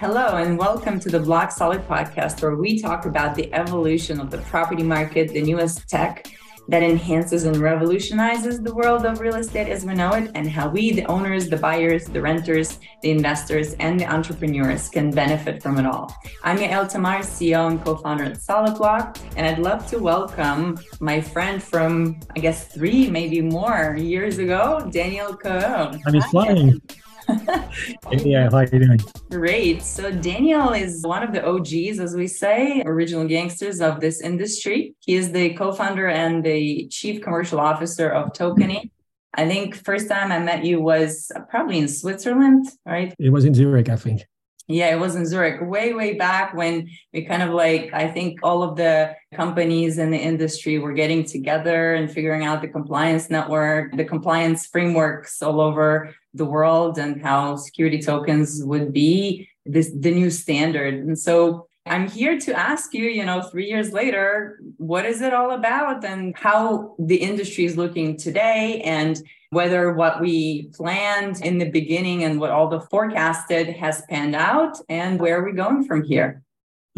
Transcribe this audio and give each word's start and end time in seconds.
Hello, 0.00 0.36
and 0.36 0.56
welcome 0.56 1.00
to 1.00 1.08
the 1.08 1.18
Block 1.18 1.50
Solid 1.50 1.84
podcast, 1.88 2.40
where 2.40 2.54
we 2.54 2.80
talk 2.80 3.04
about 3.04 3.34
the 3.34 3.52
evolution 3.52 4.20
of 4.20 4.30
the 4.30 4.38
property 4.42 4.84
market, 4.84 5.30
the 5.30 5.42
newest 5.42 5.88
tech 5.88 6.30
that 6.68 6.84
enhances 6.84 7.46
and 7.46 7.56
revolutionizes 7.56 8.60
the 8.62 8.72
world 8.72 9.04
of 9.04 9.18
real 9.18 9.34
estate 9.34 9.66
as 9.66 9.84
we 9.84 9.94
know 9.94 10.12
it, 10.12 10.30
and 10.36 10.48
how 10.48 10.68
we, 10.68 10.92
the 10.92 11.04
owners, 11.06 11.48
the 11.48 11.56
buyers, 11.56 12.04
the 12.04 12.22
renters, 12.22 12.78
the 13.02 13.10
investors, 13.10 13.74
and 13.80 13.98
the 13.98 14.06
entrepreneurs 14.06 14.88
can 14.88 15.10
benefit 15.10 15.60
from 15.60 15.78
it 15.78 15.84
all. 15.84 16.14
I'm 16.44 16.58
Yael 16.58 16.88
Tamar, 16.88 17.18
CEO 17.18 17.68
and 17.68 17.84
co 17.84 17.96
founder 17.96 18.22
at 18.22 18.40
Solid 18.40 18.78
Block, 18.78 19.18
and 19.36 19.48
I'd 19.48 19.58
love 19.58 19.88
to 19.88 19.98
welcome 19.98 20.78
my 21.00 21.20
friend 21.20 21.60
from, 21.60 22.20
I 22.36 22.38
guess, 22.38 22.68
three, 22.68 23.10
maybe 23.10 23.40
more 23.40 23.96
years 23.98 24.38
ago, 24.38 24.88
Daniel 24.92 25.36
Coheur. 25.36 25.98
I'm 26.06 26.20
flying 26.30 26.80
yeah, 28.12 28.48
how 28.50 28.58
are 28.58 28.64
you 28.64 28.78
doing? 28.78 29.00
Great. 29.30 29.82
So 29.82 30.10
Daniel 30.10 30.72
is 30.72 31.04
one 31.04 31.22
of 31.22 31.32
the 31.32 31.44
OGs, 31.46 32.00
as 32.00 32.14
we 32.14 32.26
say, 32.26 32.82
original 32.86 33.26
gangsters 33.26 33.80
of 33.80 34.00
this 34.00 34.20
industry. 34.20 34.94
He 35.00 35.14
is 35.14 35.32
the 35.32 35.54
co-founder 35.54 36.08
and 36.08 36.42
the 36.42 36.88
chief 36.88 37.20
commercial 37.20 37.60
officer 37.60 38.08
of 38.08 38.32
Tokeny. 38.32 38.90
I 39.34 39.46
think 39.46 39.74
first 39.74 40.08
time 40.08 40.32
I 40.32 40.38
met 40.38 40.64
you 40.64 40.80
was 40.80 41.30
probably 41.50 41.78
in 41.78 41.88
Switzerland, 41.88 42.66
right? 42.86 43.14
It 43.18 43.30
was 43.30 43.44
in 43.44 43.54
Zurich, 43.54 43.88
I 43.88 43.96
think. 43.96 44.22
Yeah, 44.70 44.94
it 44.94 44.98
was 44.98 45.16
in 45.16 45.24
Zurich 45.24 45.62
way, 45.62 45.94
way 45.94 46.14
back 46.14 46.54
when 46.54 46.90
we 47.14 47.24
kind 47.24 47.42
of 47.42 47.50
like, 47.50 47.90
I 47.94 48.08
think 48.08 48.40
all 48.42 48.62
of 48.62 48.76
the 48.76 49.14
companies 49.34 49.96
in 49.96 50.10
the 50.10 50.18
industry 50.18 50.78
were 50.78 50.92
getting 50.92 51.24
together 51.24 51.94
and 51.94 52.10
figuring 52.10 52.44
out 52.44 52.60
the 52.60 52.68
compliance 52.68 53.30
network, 53.30 53.96
the 53.96 54.04
compliance 54.04 54.66
frameworks 54.66 55.40
all 55.40 55.60
over 55.62 56.14
the 56.34 56.44
world 56.44 56.98
and 56.98 57.22
how 57.22 57.56
security 57.56 58.00
tokens 58.00 58.62
would 58.64 58.92
be 58.92 59.48
this 59.64 59.90
the 59.94 60.10
new 60.10 60.30
standard. 60.30 60.94
And 60.94 61.18
so 61.18 61.66
I'm 61.86 62.08
here 62.08 62.38
to 62.38 62.58
ask 62.58 62.92
you, 62.92 63.04
you 63.04 63.24
know, 63.24 63.42
three 63.42 63.66
years 63.66 63.92
later, 63.92 64.60
what 64.76 65.06
is 65.06 65.22
it 65.22 65.32
all 65.32 65.52
about 65.52 66.04
and 66.04 66.36
how 66.36 66.94
the 66.98 67.16
industry 67.16 67.64
is 67.64 67.76
looking 67.76 68.16
today 68.16 68.82
and 68.84 69.20
whether 69.50 69.94
what 69.94 70.20
we 70.20 70.68
planned 70.74 71.42
in 71.42 71.58
the 71.58 71.70
beginning 71.70 72.24
and 72.24 72.38
what 72.38 72.50
all 72.50 72.68
the 72.68 72.80
forecasted 72.80 73.68
has 73.68 74.02
panned 74.10 74.34
out 74.34 74.76
and 74.88 75.18
where 75.18 75.40
are 75.40 75.44
we 75.44 75.52
going 75.52 75.84
from 75.84 76.04
here? 76.04 76.42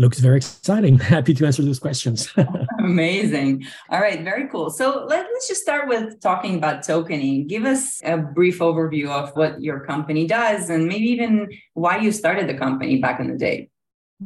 Looks 0.01 0.19
very 0.19 0.39
exciting. 0.39 0.99
Happy 1.17 1.35
to 1.35 1.45
answer 1.45 1.63
those 1.63 1.79
questions. 1.79 2.33
Amazing. 2.79 3.67
All 3.91 4.01
right, 4.01 4.25
very 4.25 4.49
cool. 4.49 4.71
So 4.71 5.05
let, 5.07 5.27
us 5.27 5.47
just 5.47 5.61
start 5.61 5.89
with 5.89 6.19
talking 6.23 6.57
about 6.57 6.81
Tokeny. 6.81 7.47
Give 7.47 7.67
us 7.67 8.01
a 8.03 8.17
brief 8.17 8.61
overview 8.61 9.09
of 9.11 9.37
what 9.37 9.61
your 9.61 9.81
company 9.81 10.27
does 10.27 10.71
and 10.71 10.87
maybe 10.87 11.05
even 11.05 11.51
why 11.75 11.99
you 11.99 12.13
started 12.13 12.49
the 12.49 12.55
company 12.55 12.99
back 12.99 13.21
in 13.21 13.31
the 13.31 13.37
day. 13.37 13.69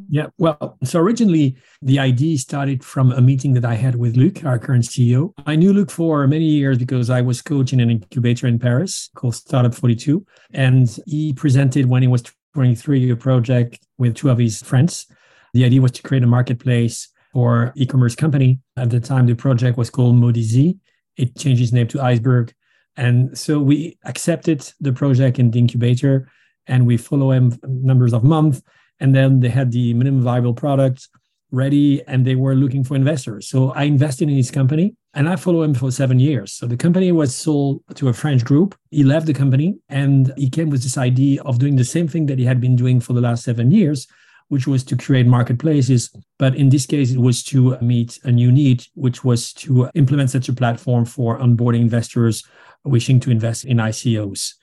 Yeah, 0.09 0.27
well, 0.39 0.79
so 0.85 1.01
originally 1.01 1.57
the 1.83 1.99
idea 1.99 2.39
started 2.39 2.85
from 2.85 3.11
a 3.11 3.21
meeting 3.21 3.55
that 3.55 3.65
I 3.65 3.75
had 3.75 3.97
with 3.97 4.17
Luc, 4.17 4.45
our 4.45 4.61
current 4.61 4.85
CEO. 4.85 5.33
I 5.45 5.57
knew 5.57 5.73
Luc 5.73 5.91
for 5.91 6.25
many 6.29 6.45
years 6.45 6.79
because 6.79 7.11
I 7.11 7.21
was 7.21 7.43
coaching 7.43 7.81
an 7.81 7.91
incubator 7.91 8.47
in 8.47 8.61
Paris 8.61 9.11
called 9.17 9.35
Startup 9.35 9.75
42. 9.75 10.25
And 10.53 10.97
he 11.05 11.33
presented 11.33 11.87
when 11.87 12.03
he 12.03 12.09
was 12.09 12.23
23 12.55 13.11
a 13.11 13.17
project 13.17 13.85
with 13.99 14.15
two 14.15 14.31
of 14.31 14.39
his 14.39 14.63
friends. 14.63 15.09
The 15.55 15.65
idea 15.65 15.81
was 15.81 15.93
to 15.93 16.03
create 16.03 16.25
a 16.25 16.27
marketplace 16.27 17.09
for 17.33 17.73
e-commerce 17.77 18.15
company. 18.15 18.61
At 18.77 18.91
the 18.91 19.01
time, 19.01 19.27
the 19.27 19.35
project 19.35 19.79
was 19.79 19.89
called 19.89 20.17
Modizy. 20.17 20.79
It 21.17 21.37
changed 21.37 21.63
its 21.63 21.73
name 21.73 21.89
to 21.89 21.99
Izberg. 21.99 22.53
And 22.97 23.37
so 23.39 23.61
we 23.61 23.97
accepted 24.05 24.69
the 24.81 24.93
project 24.93 25.39
in 25.39 25.51
the 25.51 25.59
incubator 25.59 26.29
and 26.67 26.87
we 26.87 26.97
follow 26.97 27.31
him 27.31 27.59
numbers 27.65 28.13
of 28.13 28.25
months 28.25 28.63
and 29.01 29.15
then 29.15 29.41
they 29.41 29.49
had 29.49 29.73
the 29.73 29.95
minimum 29.95 30.23
viable 30.23 30.55
product 30.55 31.09
ready 31.51 32.03
and 32.07 32.25
they 32.25 32.35
were 32.35 32.55
looking 32.55 32.83
for 32.83 32.97
investors. 32.97 33.49
So 33.49 33.71
I 33.73 33.85
invested 33.85 34.29
in 34.29 34.37
his 34.37 34.51
company 34.51 34.95
and 35.13 35.29
I 35.29 35.37
followed 35.37 35.65
him 35.65 35.75
for 35.75 35.91
seven 35.91 36.19
years. 36.19 36.53
So 36.53 36.67
the 36.67 36.77
company 36.77 37.13
was 37.13 37.35
sold 37.35 37.83
to 37.95 38.09
a 38.09 38.13
French 38.13 38.45
group. 38.45 38.77
He 38.91 39.05
left 39.05 39.27
the 39.27 39.35
company 39.35 39.77
and 39.89 40.33
he 40.37 40.51
came 40.51 40.71
with 40.71 40.83
this 40.83 40.99
idea 40.99 41.43
of 41.43 41.59
doing 41.59 41.77
the 41.77 41.85
same 41.85 42.09
thing 42.09 42.27
that 42.27 42.39
he 42.39 42.45
had 42.45 42.61
been 42.61 42.77
doing 42.77 43.01
for 43.01 43.13
the 43.13 43.21
last 43.21 43.45
seven 43.45 43.71
years, 43.71 44.07
which 44.49 44.67
was 44.67 44.85
to 44.85 44.97
create 44.97 45.27
marketplaces. 45.27 46.15
But 46.39 46.55
in 46.55 46.69
this 46.69 46.87
case, 46.87 47.11
it 47.11 47.19
was 47.19 47.43
to 47.45 47.79
meet 47.81 48.19
a 48.25 48.33
new 48.33 48.53
need, 48.53 48.87
which 48.95 49.25
was 49.25 49.53
to 49.55 49.91
implement 49.95 50.31
such 50.31 50.49
a 50.49 50.53
platform 50.53 51.05
for 51.05 51.39
onboarding 51.39 51.81
investors 51.81 52.45
wishing 52.85 53.21
to 53.21 53.31
invest 53.31 53.65
in 53.65 53.79
ICOs. 53.79 54.55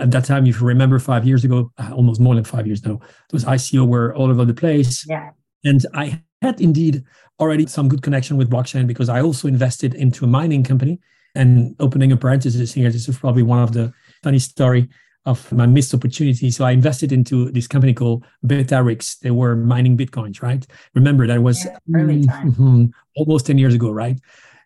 At 0.00 0.10
that 0.12 0.24
time, 0.24 0.46
if 0.46 0.60
you 0.60 0.66
remember 0.66 0.98
five 0.98 1.26
years 1.26 1.44
ago, 1.44 1.72
uh, 1.78 1.90
almost 1.92 2.20
more 2.20 2.34
than 2.34 2.44
five 2.44 2.66
years 2.66 2.84
now, 2.84 3.00
those 3.30 3.44
ICO 3.44 3.86
were 3.86 4.14
all 4.14 4.30
over 4.30 4.44
the 4.44 4.54
place. 4.54 5.04
Yeah. 5.08 5.30
And 5.64 5.84
I 5.94 6.22
had 6.40 6.60
indeed 6.60 7.02
already 7.40 7.66
some 7.66 7.88
good 7.88 8.02
connection 8.02 8.36
with 8.36 8.50
blockchain 8.50 8.86
because 8.86 9.08
I 9.08 9.20
also 9.20 9.48
invested 9.48 9.94
into 9.94 10.24
a 10.24 10.28
mining 10.28 10.62
company. 10.62 11.00
And 11.34 11.76
opening 11.78 12.10
a 12.10 12.16
parenthesis 12.16 12.72
here, 12.72 12.90
this 12.90 13.08
is 13.08 13.18
probably 13.18 13.42
one 13.42 13.60
of 13.60 13.72
the 13.72 13.92
funny 14.22 14.38
story 14.38 14.88
of 15.28 15.52
my 15.52 15.66
missed 15.66 15.94
opportunity. 15.94 16.50
So 16.50 16.64
I 16.64 16.70
invested 16.70 17.12
into 17.12 17.50
this 17.50 17.66
company 17.66 17.92
called 17.92 18.24
Betarix. 18.44 19.18
They 19.18 19.30
were 19.30 19.54
mining 19.54 19.96
bitcoins, 19.96 20.42
right? 20.42 20.66
Remember 20.94 21.26
that 21.26 21.42
was 21.42 21.64
yeah, 21.64 21.78
early 21.94 22.24
time. 22.24 22.52
Mm-hmm, 22.52 22.84
almost 23.16 23.46
10 23.46 23.58
years 23.58 23.74
ago, 23.74 23.90
right? 23.90 24.18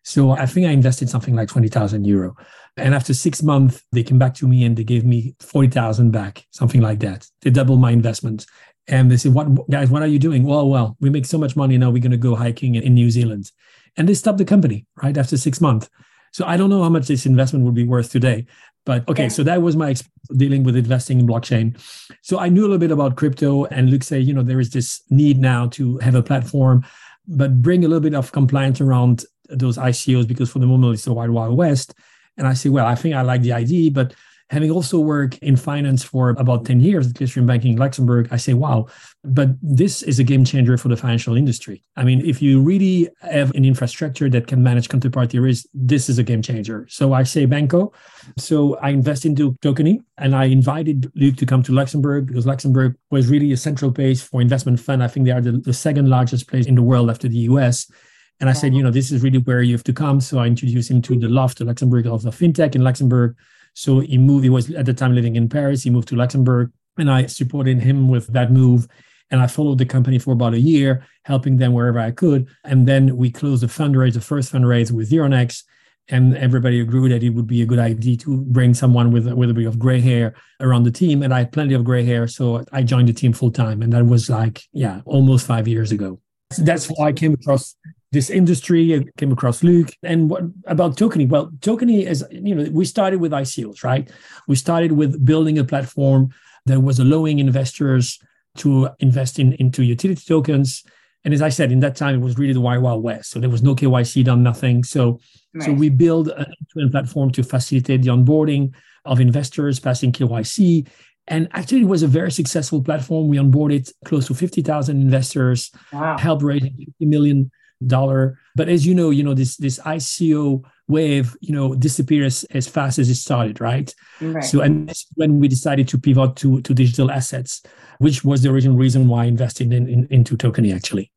So 0.05 0.31
I 0.31 0.47
think 0.47 0.67
I 0.67 0.71
invested 0.71 1.09
something 1.09 1.35
like 1.35 1.49
20,000 1.49 2.05
euro. 2.05 2.37
And 2.77 2.95
after 2.95 3.13
six 3.13 3.43
months, 3.43 3.83
they 3.93 4.03
came 4.03 4.19
back 4.19 4.35
to 4.35 4.49
me 4.49 4.65
and 4.65 4.77
they 4.77 4.85
gave 4.85 5.05
me 5.05 5.35
40,000 5.41 6.11
back, 6.11 6.47
something 6.51 6.81
like 6.81 7.01
that. 7.01 7.27
They 7.43 7.51
doubled 7.51 7.81
my 7.81 7.91
investment. 7.91 8.47
And 8.89 9.11
they 9.11 9.17
said, 9.17 9.35
What 9.35 9.71
guys, 9.71 9.91
what 9.91 10.03
are 10.03 10.09
you 10.09 10.19
doing? 10.19 10.45
Well, 10.45 10.69
well, 10.69 10.97
we 11.01 11.11
make 11.11 11.27
so 11.27 11.39
much 11.39 11.55
money 11.55 11.79
now, 11.79 11.91
we're 11.91 12.03
going 12.03 12.13
to 12.13 12.17
go 12.17 12.35
hiking 12.35 12.75
in 12.75 12.95
New 12.95 13.11
Zealand. 13.11 13.51
And 13.97 14.09
they 14.09 14.15
stopped 14.15 14.39
the 14.39 14.45
company 14.45 14.87
right 15.03 15.17
after 15.17 15.37
six 15.37 15.61
months. 15.61 15.89
So 16.33 16.45
I 16.47 16.57
don't 16.57 16.71
know 16.71 16.83
how 16.83 16.89
much 16.89 17.07
this 17.07 17.27
investment 17.27 17.65
would 17.65 17.75
be 17.75 17.85
worth 17.85 18.11
today. 18.11 18.47
But 18.85 19.09
okay, 19.09 19.25
yeah. 19.25 19.29
so 19.29 19.45
that 19.45 19.63
was 19.63 19.77
my 19.77 19.91
experience 19.91 20.13
dealing 20.37 20.65
with 20.65 20.77
investing 20.77 21.21
in 21.21 21.27
blockchain. 21.27 21.79
So 22.23 22.39
I 22.39 22.49
knew 22.49 22.63
a 22.63 22.67
little 22.67 22.79
bit 22.79 22.91
about 22.91 23.17
crypto, 23.17 23.67
and 23.67 23.91
Luc 23.91 24.03
said, 24.03 24.25
you 24.25 24.35
know, 24.35 24.43
there 24.43 24.61
is 24.61 24.71
this 24.71 25.03
need 25.11 25.39
now 25.39 25.69
to 25.69 25.99
have 25.99 26.15
a 26.15 26.23
platform, 26.23 26.85
but 27.29 27.63
bring 27.63 27.85
a 27.85 27.89
little 27.89 28.01
bit 28.01 28.15
of 28.15 28.33
compliance 28.33 28.81
around 28.81 29.25
those 29.49 29.77
ICOs 29.77 30.27
because 30.27 30.51
for 30.51 30.59
the 30.59 30.67
moment 30.67 30.95
it's 30.95 31.05
the 31.05 31.13
wild, 31.13 31.31
wild 31.31 31.57
west. 31.57 31.95
And 32.37 32.47
I 32.47 32.55
say, 32.55 32.71
well, 32.71 32.87
I 32.87 32.95
think 32.95 33.15
I 33.15 33.23
like 33.23 33.43
the 33.43 33.53
idea, 33.53 33.91
but 33.91 34.15
having 34.53 34.71
also 34.71 34.99
worked 34.99 35.39
in 35.39 35.57
finance 35.57 36.05
for 36.05 36.29
about 36.31 36.67
10 36.67 36.81
years 36.81 37.09
at 37.09 37.15
Clearstream 37.15 37.47
Banking 37.47 37.73
in 37.73 37.79
Luxembourg, 37.79 38.29
I 38.31 38.37
say, 38.37 38.53
wow, 38.53 38.87
but 39.25 39.49
this 39.63 40.03
is 40.03 40.19
a 40.19 40.25
game 40.25 40.45
changer 40.45 40.77
for 40.77 40.89
the 40.89 40.97
financial 40.97 41.39
industry. 41.39 41.83
I 41.97 42.05
mean, 42.05 42.21
if 42.21 42.43
you 42.43 42.61
really 42.61 43.09
have 43.23 43.51
an 43.55 43.65
infrastructure 43.65 44.29
that 44.29 44.47
can 44.47 44.63
manage 44.63 44.91
counterparty 44.91 45.43
risk, 45.43 45.65
this 45.73 46.11
is 46.11 46.19
a 46.19 46.23
game 46.23 46.43
changer. 46.43 46.87
So 46.91 47.15
I 47.15 47.23
say 47.23 47.47
Banco. 47.47 47.95
So 48.37 48.77
I 48.77 48.91
invest 48.91 49.25
into 49.25 49.55
Tokeny 49.63 50.01
and 50.19 50.37
I 50.37 50.45
invited 50.45 51.11
Luc 51.15 51.37
to 51.37 51.47
come 51.47 51.63
to 51.63 51.73
Luxembourg 51.73 52.27
because 52.27 52.47
Luxembourg 52.47 52.95
was 53.11 53.29
really 53.29 53.53
a 53.53 53.57
central 53.57 53.91
place 53.91 54.23
for 54.23 54.43
investment 54.43 54.79
fund. 54.79 55.03
I 55.03 55.09
think 55.09 55.25
they 55.25 55.33
are 55.33 55.41
the, 55.41 55.53
the 55.53 55.73
second 55.73 56.11
largest 56.11 56.47
place 56.47 56.67
in 56.67 56.75
the 56.75 56.83
world 56.83 57.09
after 57.09 57.27
the 57.27 57.39
US. 57.49 57.91
And 58.39 58.51
I 58.51 58.53
said, 58.53 58.75
you 58.75 58.83
know, 58.83 58.91
this 58.91 59.13
is 59.13 59.23
really 59.23 59.39
where 59.39 59.63
you 59.63 59.73
have 59.73 59.85
to 59.85 59.95
come. 59.95 60.21
So 60.21 60.41
I 60.41 60.47
introduced 60.47 60.91
him 60.91 61.01
to 61.03 61.19
the 61.19 61.29
LHoFT, 61.29 61.59
the 61.59 61.65
Luxembourg 61.65 62.05
LHoFT 62.05 62.15
of 62.15 62.23
the 62.23 62.31
fintech 62.31 62.75
in 62.75 62.83
Luxembourg. 62.83 63.35
So 63.75 64.01
he 64.01 64.19
moved, 64.19 64.45
he 64.45 64.51
was 64.51 64.71
at 64.71 64.87
the 64.87 64.95
time 64.95 65.15
living 65.15 65.37
in 65.37 65.49
Paris. 65.49 65.83
He 65.83 65.91
moved 65.91 66.09
to 66.09 66.17
Luxembourg 66.17 66.73
and 66.99 67.11
I 67.11 67.27
supported 67.27 67.81
him 67.81 68.09
with 68.09 68.27
that 68.29 68.51
move. 68.51 68.87
And 69.31 69.41
I 69.41 69.47
followed 69.47 69.79
the 69.79 69.87
company 69.87 70.19
for 70.19 70.33
about 70.33 70.53
a 70.53 70.61
year, 70.61 71.07
helping 71.25 71.57
them 71.57 71.73
wherever 71.73 71.99
I 71.99 72.11
could. 72.11 72.49
And 72.65 72.87
then 72.87 73.17
we 73.17 73.31
closed 73.31 73.63
the 73.63 73.67
fundraise, 73.67 74.13
the 74.13 74.21
first 74.21 74.53
fundraise 74.53 74.93
with 74.93 75.11
Euronext. 75.11 75.65
And 76.09 76.37
everybody 76.37 76.81
agreed 76.81 77.13
that 77.13 77.23
it 77.23 77.31
would 77.31 77.47
be 77.47 77.63
a 77.63 77.67
good 77.67 77.79
idea 77.79 78.17
to 78.19 78.43
bring 78.43 78.75
someone 78.75 79.11
with, 79.11 79.27
with 79.33 79.49
a 79.49 79.55
bit 79.55 79.67
of 79.67 79.79
gray 79.79 80.01
hair 80.01 80.35
around 80.61 80.83
the 80.83 80.91
team. 80.91 81.23
And 81.23 81.33
I 81.33 81.39
had 81.39 81.53
plenty 81.53 81.73
of 81.73 81.85
gray 81.85 82.05
hair. 82.05 82.27
So 82.27 82.65
I 82.73 82.83
joined 82.83 83.09
the 83.09 83.15
team 83.15 83.33
full 83.33 83.51
time. 83.51 83.81
And 83.81 83.93
that 83.95 84.05
was 84.05 84.29
like, 84.29 84.63
yeah, 84.73 85.01
almost 85.07 85.47
five 85.47 85.67
years 85.67 85.93
ago. 85.93 86.21
So 86.51 86.63
that's 86.63 86.87
why 86.87 87.07
I 87.07 87.13
came 87.13 87.33
across 87.33 87.75
this 88.13 88.31
industry. 88.31 88.95
I 88.95 89.05
came 89.17 89.33
across 89.33 89.65
Luc. 89.65 89.91
And 90.03 90.31
what 90.31 90.45
about 90.67 90.97
Tokeny? 90.97 91.29
Well, 91.29 91.51
Tokeny 91.59 92.07
is, 92.07 92.25
you 92.31 92.55
know, 92.55 92.71
we 92.71 92.85
started 92.85 93.21
with 93.21 93.33
ICOs, 93.33 93.83
right? 93.83 94.09
We 94.47 94.55
started 94.55 94.93
with 94.93 95.25
building 95.25 95.59
a 95.59 95.65
platform 95.65 96.29
that 96.67 96.81
was 96.81 96.99
allowing 97.01 97.39
investors 97.39 98.21
to 98.59 98.91
invest 99.01 99.39
in 99.39 99.55
into 99.55 99.83
utility 99.83 100.23
tokens. 100.27 100.85
And 101.25 101.33
as 101.33 101.41
I 101.41 101.49
said, 101.49 101.73
in 101.73 101.81
that 101.81 101.97
time, 101.97 102.17
it 102.17 102.25
was 102.25 102.37
really 102.37 102.53
the 102.53 102.61
wild, 102.61 102.83
wild 102.83 103.03
west. 103.03 103.31
So 103.31 103.41
there 103.41 103.51
was 103.51 103.63
no 103.63 103.75
KYC 103.75 104.25
done, 104.25 104.43
nothing. 104.43 104.85
So, 104.85 105.21
right. 105.55 105.65
so 105.65 105.73
we 105.73 105.89
build 105.89 106.29
an 106.29 106.91
platform 106.91 107.31
to 107.33 107.43
facilitate 107.43 108.03
the 108.03 108.09
onboarding 108.09 108.75
of 109.05 109.21
investors 109.21 109.81
passing 109.81 110.13
KYC. 110.13 110.87
And 111.29 111.49
actually, 111.53 111.83
it 111.83 111.89
was 111.89 112.03
a 112.03 112.09
very 112.09 112.33
successful 112.33 112.83
platform. 112.83 113.29
We 113.29 113.39
onboarded 113.39 113.91
close 114.05 114.27
to 114.27 114.35
50,000 114.35 115.01
investors, 115.01 115.71
wow. 115.93 116.19
helped 116.19 116.43
raise 116.43 116.63
50 116.63 117.07
million 117.07 117.51
dollar. 117.87 118.39
But 118.55 118.69
as 118.69 118.87
you 118.87 118.95
know, 118.95 119.11
you 119.11 119.23
know 119.23 119.35
this 119.35 119.57
this 119.57 119.79
ICO 119.81 120.65
wave, 120.89 121.37
you 121.41 121.55
know, 121.55 121.75
disappear 121.75 122.25
as, 122.25 122.45
as 122.51 122.69
fast 122.69 122.99
as 122.99 123.09
it 123.09 123.15
started, 123.15 123.61
right? 123.61 123.95
right. 124.21 124.45
So, 124.45 124.61
and 124.61 124.93
when 125.15 125.41
we 125.41 125.49
decided 125.49 125.89
to 125.89 125.99
pivot 125.99 126.37
to, 126.37 126.61
to 126.61 126.75
digital 126.75 127.11
assets, 127.11 127.63
which 127.99 128.25
was 128.25 128.43
the 128.43 128.51
original 128.51 128.77
reason 128.77 129.09
why 129.09 129.25
I 129.25 129.27
invested 129.27 129.73
in, 129.73 129.89
in 129.89 130.07
into 130.11 130.37
Tokeny 130.37 130.75
actually. 130.75 131.11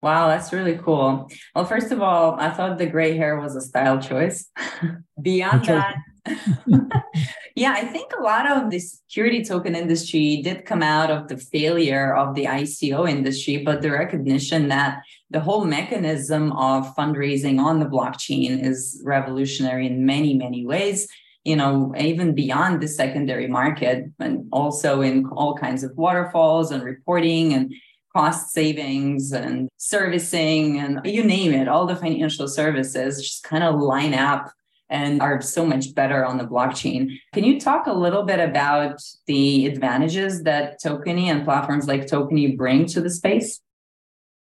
Wow, 0.00 0.28
that's 0.28 0.52
really 0.52 0.78
cool. 0.78 1.28
Well, 1.54 1.64
first 1.64 1.90
of 1.90 2.00
all, 2.00 2.38
I 2.38 2.50
thought 2.50 2.78
the 2.78 2.86
gray 2.86 3.16
hair 3.16 3.40
was 3.40 3.56
a 3.56 3.60
style 3.60 4.00
choice. 4.00 4.48
Beyond 5.20 5.64
that, 5.64 5.96
yeah, 7.54 7.72
I 7.72 7.84
think 7.84 8.12
a 8.18 8.22
lot 8.22 8.50
of 8.50 8.70
the 8.70 8.78
security 8.78 9.44
token 9.44 9.74
industry 9.74 10.40
did 10.42 10.64
come 10.64 10.82
out 10.82 11.10
of 11.10 11.28
the 11.28 11.36
failure 11.36 12.14
of 12.14 12.34
the 12.34 12.44
ICO 12.44 13.08
industry, 13.08 13.58
but 13.58 13.82
the 13.82 13.90
recognition 13.90 14.68
that 14.68 15.02
the 15.30 15.40
whole 15.40 15.64
mechanism 15.64 16.52
of 16.52 16.94
fundraising 16.96 17.58
on 17.58 17.80
the 17.80 17.86
blockchain 17.86 18.62
is 18.64 19.00
revolutionary 19.04 19.86
in 19.86 20.06
many, 20.06 20.34
many 20.34 20.66
ways. 20.66 21.08
You 21.44 21.56
know, 21.56 21.94
even 21.98 22.34
beyond 22.34 22.82
the 22.82 22.88
secondary 22.88 23.46
market, 23.46 24.06
and 24.18 24.48
also 24.52 25.00
in 25.00 25.26
all 25.26 25.54
kinds 25.54 25.82
of 25.82 25.96
waterfalls 25.96 26.70
and 26.70 26.82
reporting 26.82 27.54
and 27.54 27.72
cost 28.14 28.52
savings 28.52 29.32
and 29.32 29.68
servicing 29.76 30.78
and 30.78 31.00
you 31.04 31.22
name 31.22 31.52
it, 31.52 31.68
all 31.68 31.86
the 31.86 31.96
financial 31.96 32.48
services 32.48 33.22
just 33.22 33.44
kind 33.44 33.62
of 33.62 33.80
line 33.80 34.14
up 34.14 34.50
and 34.90 35.20
are 35.20 35.40
so 35.40 35.64
much 35.66 35.94
better 35.94 36.24
on 36.24 36.38
the 36.38 36.44
blockchain. 36.44 37.18
Can 37.32 37.44
you 37.44 37.60
talk 37.60 37.86
a 37.86 37.92
little 37.92 38.22
bit 38.22 38.40
about 38.40 39.00
the 39.26 39.66
advantages 39.66 40.42
that 40.44 40.80
Tokeny 40.82 41.24
and 41.24 41.44
platforms 41.44 41.86
like 41.86 42.06
Tokeny 42.06 42.56
bring 42.56 42.86
to 42.86 43.00
the 43.00 43.10
space? 43.10 43.60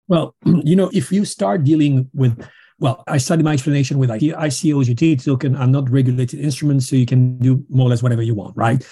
Well, 0.08 0.36
you 0.46 0.76
know, 0.76 0.90
if 0.94 1.12
you 1.12 1.26
start 1.26 1.64
dealing 1.64 2.10
with 2.14 2.48
well, 2.78 3.04
I 3.08 3.20
started 3.20 3.46
my 3.46 3.54
explanation 3.54 3.98
with 3.98 4.10
ICOs, 4.10 4.88
utility 4.88 5.16
token 5.16 5.56
are 5.56 5.68
not 5.68 5.90
regulated 5.90 6.42
instruments, 6.42 6.90
so 6.90 6.98
you 6.98 7.06
can 7.06 7.38
do 7.38 7.64
more 7.70 7.88
or 7.88 7.90
less 7.90 8.04
whatever 8.04 8.22
you 8.22 8.36
want, 8.36 8.56
right? 8.58 8.86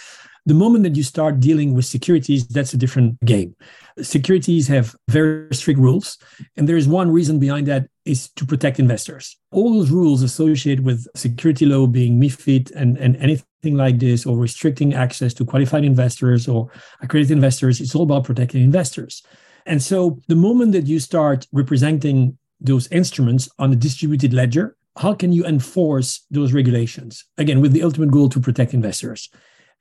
The 0.45 0.54
moment 0.54 0.84
that 0.84 0.98
you 0.98 1.04
start 1.04 1.40
dealing 1.40 1.74
with 1.74 1.86
securities, 1.86 2.45
that's 2.48 2.74
a 2.74 2.78
different 2.78 3.18
game. 3.24 3.56
Securities 4.01 4.68
have 4.68 4.94
very 5.07 5.54
strict 5.56 5.80
rules. 5.80 6.18
And 6.57 6.68
there 6.68 6.75
is 6.75 6.88
one 6.88 7.10
reason 7.12 7.40
behind 7.40 7.68
that 7.68 7.88
is 8.04 8.30
to 8.31 8.45
protect 8.45 8.80
investors. 8.80 9.38
All 9.51 9.74
those 9.74 9.90
rules 9.90 10.22
associated 10.22 10.84
with 10.84 11.07
security 11.16 11.66
law 11.66 11.88
being 11.88 12.19
MIFID 12.19 12.72
and, 12.75 12.98
and 12.98 13.16
anything 13.18 13.78
like 13.78 14.00
this, 14.00 14.25
or 14.25 14.38
restricting 14.38 14.94
access 14.94 15.34
to 15.36 15.45
qualified 15.45 15.86
investors 15.86 16.50
or 16.50 16.69
accredited 17.01 17.31
investors, 17.31 17.80
it's 17.80 17.96
all 17.96 18.04
about 18.04 18.25
protecting 18.25 18.63
investors. 18.63 19.24
And 19.66 19.81
so 19.81 20.19
the 20.28 20.36
moment 20.36 20.74
that 20.74 20.88
you 20.88 21.00
start 21.00 21.48
representing 21.54 22.38
those 22.60 22.89
instruments 22.92 23.48
on 23.60 23.72
a 23.72 23.78
distributed 23.78 24.34
ledger, 24.34 24.75
how 24.98 25.13
can 25.13 25.31
you 25.31 25.46
enforce 25.46 26.25
those 26.30 26.51
regulations? 26.51 27.24
Again, 27.38 27.62
with 27.62 27.72
the 27.72 27.84
ultimate 27.84 28.12
goal 28.12 28.28
to 28.30 28.42
protect 28.42 28.74
investors. 28.74 29.30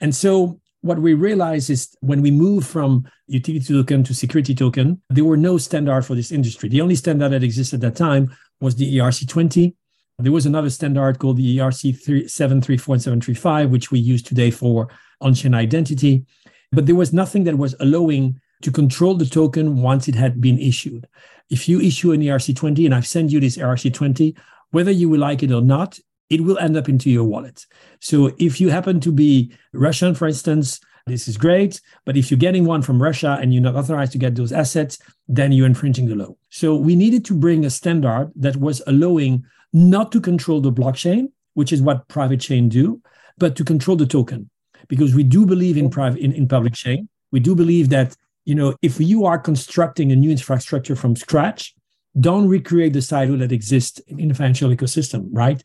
And 0.00 0.14
so 0.14 0.60
what 0.82 0.98
we 0.98 1.14
realized 1.14 1.70
is 1.70 1.96
when 2.00 2.22
we 2.22 2.30
moved 2.30 2.66
from 2.66 3.08
utility 3.28 3.72
token 3.72 4.02
to 4.04 4.14
security 4.14 4.54
token, 4.54 5.00
there 5.10 5.24
were 5.24 5.36
no 5.36 5.56
standard 5.58 6.04
for 6.04 6.14
this 6.14 6.32
industry. 6.32 6.68
The 6.68 6.80
only 6.80 6.96
standard 6.96 7.30
that 7.30 7.44
existed 7.44 7.84
at 7.84 7.94
that 7.94 7.98
time 7.98 8.36
was 8.60 8.74
the 8.76 8.96
ERC20. 8.98 9.74
There 10.18 10.32
was 10.32 10.46
another 10.46 10.70
standard 10.70 11.18
called 11.18 11.36
the 11.36 11.58
ERC 11.58 12.28
734 12.28 12.94
and 12.94 13.02
735, 13.02 13.70
which 13.70 13.90
we 13.90 13.98
use 13.98 14.22
today 14.22 14.50
for 14.50 14.88
on-chain 15.20 15.54
identity. 15.54 16.26
But 16.72 16.86
there 16.86 16.94
was 16.94 17.12
nothing 17.12 17.44
that 17.44 17.58
was 17.58 17.74
allowing 17.80 18.40
to 18.62 18.70
control 18.70 19.14
the 19.14 19.26
token 19.26 19.82
once 19.82 20.08
it 20.08 20.14
had 20.14 20.40
been 20.40 20.58
issued. 20.58 21.06
If 21.50 21.68
you 21.68 21.80
issue 21.80 22.12
an 22.12 22.22
ERC20 22.22 22.86
and 22.86 22.94
I've 22.94 23.06
sent 23.06 23.30
you 23.30 23.40
this 23.40 23.56
ERC20, 23.56 24.36
whether 24.70 24.90
you 24.90 25.08
will 25.08 25.20
like 25.20 25.42
it 25.42 25.52
or 25.52 25.62
not, 25.62 25.98
it 26.30 26.40
will 26.40 26.58
end 26.58 26.76
up 26.76 26.88
into 26.88 27.10
your 27.10 27.24
wallet. 27.24 27.66
So 28.00 28.32
if 28.38 28.60
you 28.60 28.70
happen 28.70 29.00
to 29.00 29.12
be 29.12 29.52
Russian, 29.72 30.14
for 30.14 30.28
instance, 30.28 30.80
this 31.06 31.28
is 31.28 31.36
great. 31.36 31.80
But 32.04 32.16
if 32.16 32.30
you're 32.30 32.38
getting 32.38 32.64
one 32.64 32.82
from 32.82 33.02
Russia 33.02 33.38
and 33.40 33.52
you're 33.52 33.62
not 33.62 33.76
authorized 33.76 34.12
to 34.12 34.18
get 34.18 34.34
those 34.34 34.52
assets, 34.52 34.98
then 35.28 35.52
you're 35.52 35.66
infringing 35.66 36.06
the 36.06 36.14
law. 36.14 36.34
So 36.50 36.76
we 36.76 36.94
needed 36.94 37.24
to 37.26 37.34
bring 37.34 37.64
a 37.64 37.70
standard 37.70 38.30
that 38.36 38.56
was 38.56 38.82
allowing 38.86 39.44
not 39.72 40.12
to 40.12 40.20
control 40.20 40.60
the 40.60 40.72
blockchain, 40.72 41.28
which 41.54 41.72
is 41.72 41.82
what 41.82 42.08
private 42.08 42.40
chain 42.40 42.68
do, 42.68 43.00
but 43.38 43.56
to 43.56 43.64
control 43.64 43.96
the 43.96 44.06
token. 44.06 44.48
Because 44.88 45.14
we 45.14 45.22
do 45.22 45.46
believe 45.46 45.76
in 45.76 45.90
private 45.90 46.20
in, 46.20 46.32
in 46.32 46.48
public 46.48 46.74
chain. 46.74 47.08
We 47.30 47.40
do 47.40 47.54
believe 47.54 47.88
that, 47.90 48.16
you 48.44 48.54
know, 48.54 48.74
if 48.82 49.00
you 49.00 49.24
are 49.24 49.38
constructing 49.38 50.12
a 50.12 50.16
new 50.16 50.30
infrastructure 50.30 50.96
from 50.96 51.16
scratch, 51.16 51.74
don't 52.20 52.46
recreate 52.48 52.92
the 52.92 53.00
silo 53.00 53.36
that 53.38 53.52
exists 53.52 53.98
in 54.06 54.28
the 54.28 54.34
financial 54.34 54.70
ecosystem, 54.70 55.28
right? 55.32 55.62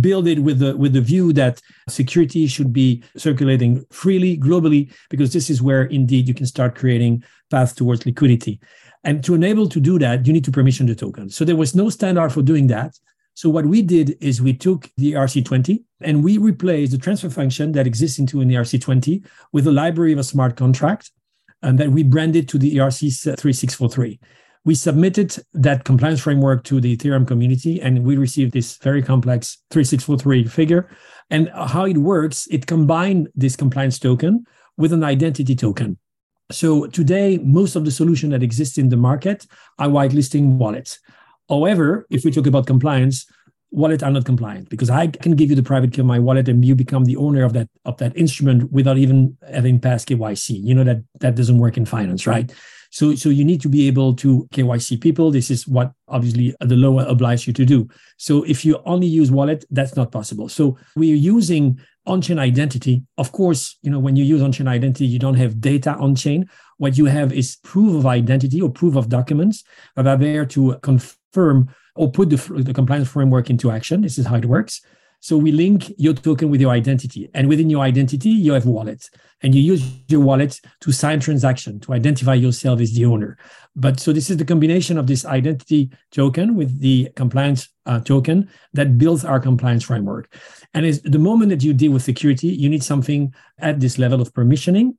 Build 0.00 0.26
it 0.26 0.40
with 0.40 0.58
the 0.58 0.76
with 0.76 0.92
the 0.92 1.00
view 1.00 1.32
that 1.32 1.60
security 1.88 2.46
should 2.46 2.72
be 2.72 3.02
circulating 3.16 3.84
freely 3.90 4.36
globally 4.36 4.92
because 5.08 5.32
this 5.32 5.48
is 5.48 5.62
where 5.62 5.84
indeed 5.84 6.28
you 6.28 6.34
can 6.34 6.46
start 6.46 6.74
creating 6.74 7.24
paths 7.50 7.72
towards 7.72 8.04
liquidity. 8.04 8.60
And 9.04 9.24
to 9.24 9.34
enable 9.34 9.68
to 9.68 9.80
do 9.80 9.98
that 9.98 10.26
you 10.26 10.32
need 10.32 10.44
to 10.44 10.52
permission 10.52 10.86
the 10.86 10.94
token. 10.94 11.30
So 11.30 11.44
there 11.44 11.56
was 11.56 11.74
no 11.74 11.88
standard 11.88 12.32
for 12.32 12.42
doing 12.42 12.66
that. 12.68 12.98
So 13.34 13.48
what 13.48 13.66
we 13.66 13.82
did 13.82 14.16
is 14.20 14.42
we 14.42 14.52
took 14.52 14.90
the 14.96 15.12
ERC20 15.12 15.84
and 16.00 16.24
we 16.24 16.38
replaced 16.38 16.92
the 16.92 16.98
transfer 16.98 17.30
function 17.30 17.72
that 17.72 17.86
exists 17.86 18.18
into 18.18 18.40
an 18.40 18.50
ERC20 18.50 19.24
with 19.52 19.66
a 19.66 19.72
library 19.72 20.12
of 20.12 20.18
a 20.18 20.24
smart 20.24 20.56
contract 20.56 21.12
and 21.62 21.78
that 21.78 21.90
we 21.90 22.02
branded 22.02 22.48
to 22.48 22.58
the 22.58 22.76
ERC 22.76 23.12
3643 23.38 24.18
we 24.64 24.74
submitted 24.74 25.36
that 25.54 25.84
compliance 25.84 26.20
framework 26.20 26.64
to 26.64 26.80
the 26.80 26.96
Ethereum 26.96 27.26
community 27.26 27.80
and 27.80 28.04
we 28.04 28.16
received 28.16 28.52
this 28.52 28.76
very 28.78 29.02
complex 29.02 29.58
3643 29.70 30.44
figure. 30.44 30.88
And 31.30 31.50
how 31.54 31.84
it 31.84 31.98
works, 31.98 32.46
it 32.50 32.66
combined 32.66 33.28
this 33.34 33.56
compliance 33.56 33.98
token 33.98 34.44
with 34.76 34.92
an 34.92 35.04
identity 35.04 35.54
token. 35.54 35.98
So 36.50 36.86
today, 36.86 37.38
most 37.38 37.76
of 37.76 37.84
the 37.84 37.90
solution 37.90 38.30
that 38.30 38.42
exists 38.42 38.78
in 38.78 38.88
the 38.88 38.96
market 38.96 39.46
are 39.78 39.88
whitelisting 39.88 40.56
wallets. 40.56 40.98
However, 41.48 42.06
if 42.08 42.24
we 42.24 42.30
talk 42.30 42.46
about 42.46 42.66
compliance, 42.66 43.26
wallets 43.70 44.02
are 44.02 44.10
not 44.10 44.24
compliant 44.24 44.70
because 44.70 44.88
I 44.88 45.08
can 45.08 45.32
give 45.36 45.50
you 45.50 45.56
the 45.56 45.62
private 45.62 45.92
key 45.92 46.00
of 46.00 46.06
my 46.06 46.18
wallet 46.18 46.48
and 46.48 46.64
you 46.64 46.74
become 46.74 47.04
the 47.04 47.16
owner 47.16 47.44
of 47.44 47.52
that 47.52 47.68
of 47.84 47.98
that 47.98 48.16
instrument 48.16 48.72
without 48.72 48.96
even 48.96 49.36
having 49.50 49.78
passed 49.78 50.08
KYC. 50.08 50.58
You 50.62 50.74
know 50.74 50.84
that 50.84 51.02
that 51.20 51.34
doesn't 51.34 51.58
work 51.58 51.76
in 51.76 51.84
finance, 51.84 52.26
right? 52.26 52.50
So, 52.90 53.14
so 53.14 53.28
you 53.28 53.44
need 53.44 53.60
to 53.62 53.68
be 53.68 53.86
able 53.86 54.14
to 54.16 54.48
KYC 54.52 55.00
people. 55.00 55.30
This 55.30 55.50
is 55.50 55.68
what 55.68 55.92
obviously 56.08 56.54
the 56.60 56.76
law 56.76 56.98
obliges 57.00 57.46
you 57.46 57.52
to 57.54 57.64
do. 57.64 57.88
So 58.16 58.44
if 58.44 58.64
you 58.64 58.80
only 58.86 59.06
use 59.06 59.30
wallet, 59.30 59.64
that's 59.70 59.96
not 59.96 60.10
possible. 60.10 60.48
So 60.48 60.78
we 60.96 61.12
are 61.12 61.16
using 61.16 61.78
on-chain 62.06 62.38
identity. 62.38 63.02
Of 63.18 63.32
course, 63.32 63.78
you 63.82 63.90
know, 63.90 63.98
when 63.98 64.16
you 64.16 64.24
use 64.24 64.42
on-chain 64.42 64.66
identity, 64.66 65.06
you 65.06 65.18
don't 65.18 65.34
have 65.34 65.60
data 65.60 65.94
on-chain. 65.94 66.48
What 66.78 66.96
you 66.96 67.04
have 67.04 67.32
is 67.32 67.56
proof 67.56 67.94
of 67.94 68.06
identity 68.06 68.60
or 68.62 68.70
proof 68.70 68.96
of 68.96 69.08
documents 69.08 69.64
that 69.94 70.06
are 70.06 70.16
there 70.16 70.46
to 70.46 70.78
confirm 70.82 71.68
or 71.94 72.10
put 72.10 72.30
the, 72.30 72.36
the 72.62 72.72
compliance 72.72 73.08
framework 73.08 73.50
into 73.50 73.70
action. 73.70 74.00
This 74.00 74.18
is 74.18 74.26
how 74.26 74.36
it 74.36 74.46
works. 74.46 74.80
So 75.20 75.36
we 75.36 75.50
link 75.50 75.92
your 75.98 76.14
token 76.14 76.48
with 76.48 76.60
your 76.60 76.70
identity. 76.70 77.28
And 77.34 77.48
within 77.48 77.70
your 77.70 77.82
identity, 77.82 78.30
you 78.30 78.52
have 78.52 78.66
wallet. 78.66 79.10
And 79.42 79.54
you 79.54 79.60
use 79.60 79.84
your 80.08 80.20
wallet 80.20 80.60
to 80.80 80.92
sign 80.92 81.20
transaction, 81.20 81.80
to 81.80 81.92
identify 81.92 82.34
yourself 82.34 82.80
as 82.80 82.92
the 82.92 83.04
owner. 83.04 83.36
But 83.74 84.00
so 84.00 84.12
this 84.12 84.30
is 84.30 84.36
the 84.36 84.44
combination 84.44 84.98
of 84.98 85.06
this 85.06 85.24
identity 85.24 85.90
token 86.10 86.54
with 86.54 86.80
the 86.80 87.08
compliance 87.14 87.68
uh, 87.86 88.00
token 88.00 88.48
that 88.74 88.98
builds 88.98 89.24
our 89.24 89.40
compliance 89.40 89.84
framework. 89.84 90.32
And 90.74 90.86
is 90.86 91.02
the 91.02 91.18
moment 91.18 91.50
that 91.50 91.62
you 91.62 91.72
deal 91.72 91.92
with 91.92 92.02
security, 92.02 92.48
you 92.48 92.68
need 92.68 92.82
something 92.82 93.32
at 93.58 93.80
this 93.80 93.98
level 93.98 94.20
of 94.20 94.32
permissioning. 94.32 94.96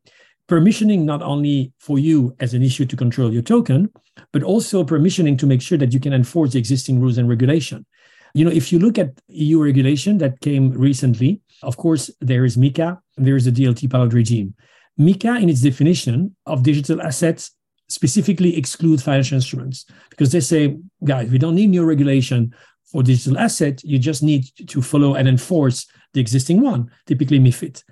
Permissioning 0.47 1.03
not 1.03 1.21
only 1.21 1.71
for 1.77 1.99
you 1.99 2.35
as 2.39 2.53
an 2.53 2.63
issue 2.63 2.85
to 2.85 2.95
control 2.95 3.31
your 3.31 3.43
token, 3.43 3.89
but 4.33 4.43
also 4.43 4.83
permissioning 4.83 5.37
to 5.37 5.45
make 5.45 5.61
sure 5.61 5.77
that 5.77 5.93
you 5.93 5.99
can 5.99 6.13
enforce 6.13 6.53
the 6.53 6.59
existing 6.59 6.99
rules 6.99 7.17
and 7.17 7.29
regulation. 7.29 7.85
You 8.33 8.45
know, 8.45 8.51
if 8.51 8.71
you 8.71 8.79
look 8.79 8.97
at 8.97 9.19
EU 9.27 9.61
regulation 9.63 10.17
that 10.19 10.39
came 10.41 10.71
recently, 10.71 11.41
of 11.63 11.77
course, 11.77 12.11
there 12.21 12.45
is 12.45 12.57
MiCA, 12.57 12.99
there 13.17 13.35
is 13.35 13.45
the 13.45 13.51
DLT 13.51 13.89
pilot 13.89 14.13
regime. 14.13 14.53
MiCA, 14.99 15.41
in 15.41 15.49
its 15.49 15.61
definition 15.61 16.35
of 16.45 16.63
digital 16.63 17.01
assets, 17.01 17.51
specifically 17.87 18.55
excludes 18.55 19.01
financial 19.01 19.35
instruments 19.35 19.85
because 20.09 20.31
they 20.31 20.39
say, 20.39 20.77
guys, 21.03 21.29
we 21.29 21.37
don't 21.37 21.55
need 21.55 21.69
new 21.69 21.83
regulation 21.83 22.53
for 22.85 23.03
digital 23.03 23.37
asset. 23.37 23.83
You 23.83 23.97
just 23.97 24.21
need 24.23 24.45
to 24.67 24.81
follow 24.81 25.15
and 25.15 25.27
enforce 25.27 25.87
the 26.13 26.21
existing 26.21 26.61
one, 26.61 26.91
typically 27.05 27.39
MIFID. 27.39 27.83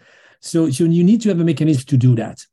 So, 0.42 0.70
so 0.70 0.84
you 0.84 1.04
need 1.04 1.22
to 1.22 1.30
have 1.30 1.40
a 1.40 1.44
mechanism 1.44 1.84
to 1.88 1.98
do 1.98 2.16
that. 2.16 2.46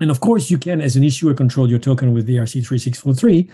And 0.00 0.10
of 0.10 0.20
course, 0.20 0.50
you 0.50 0.58
can, 0.58 0.80
as 0.80 0.96
an 0.96 1.04
issuer, 1.04 1.32
control 1.34 1.68
your 1.68 1.78
token 1.78 2.12
with 2.12 2.26
the 2.26 2.36
ERC 2.36 2.66
3643. 2.66 3.50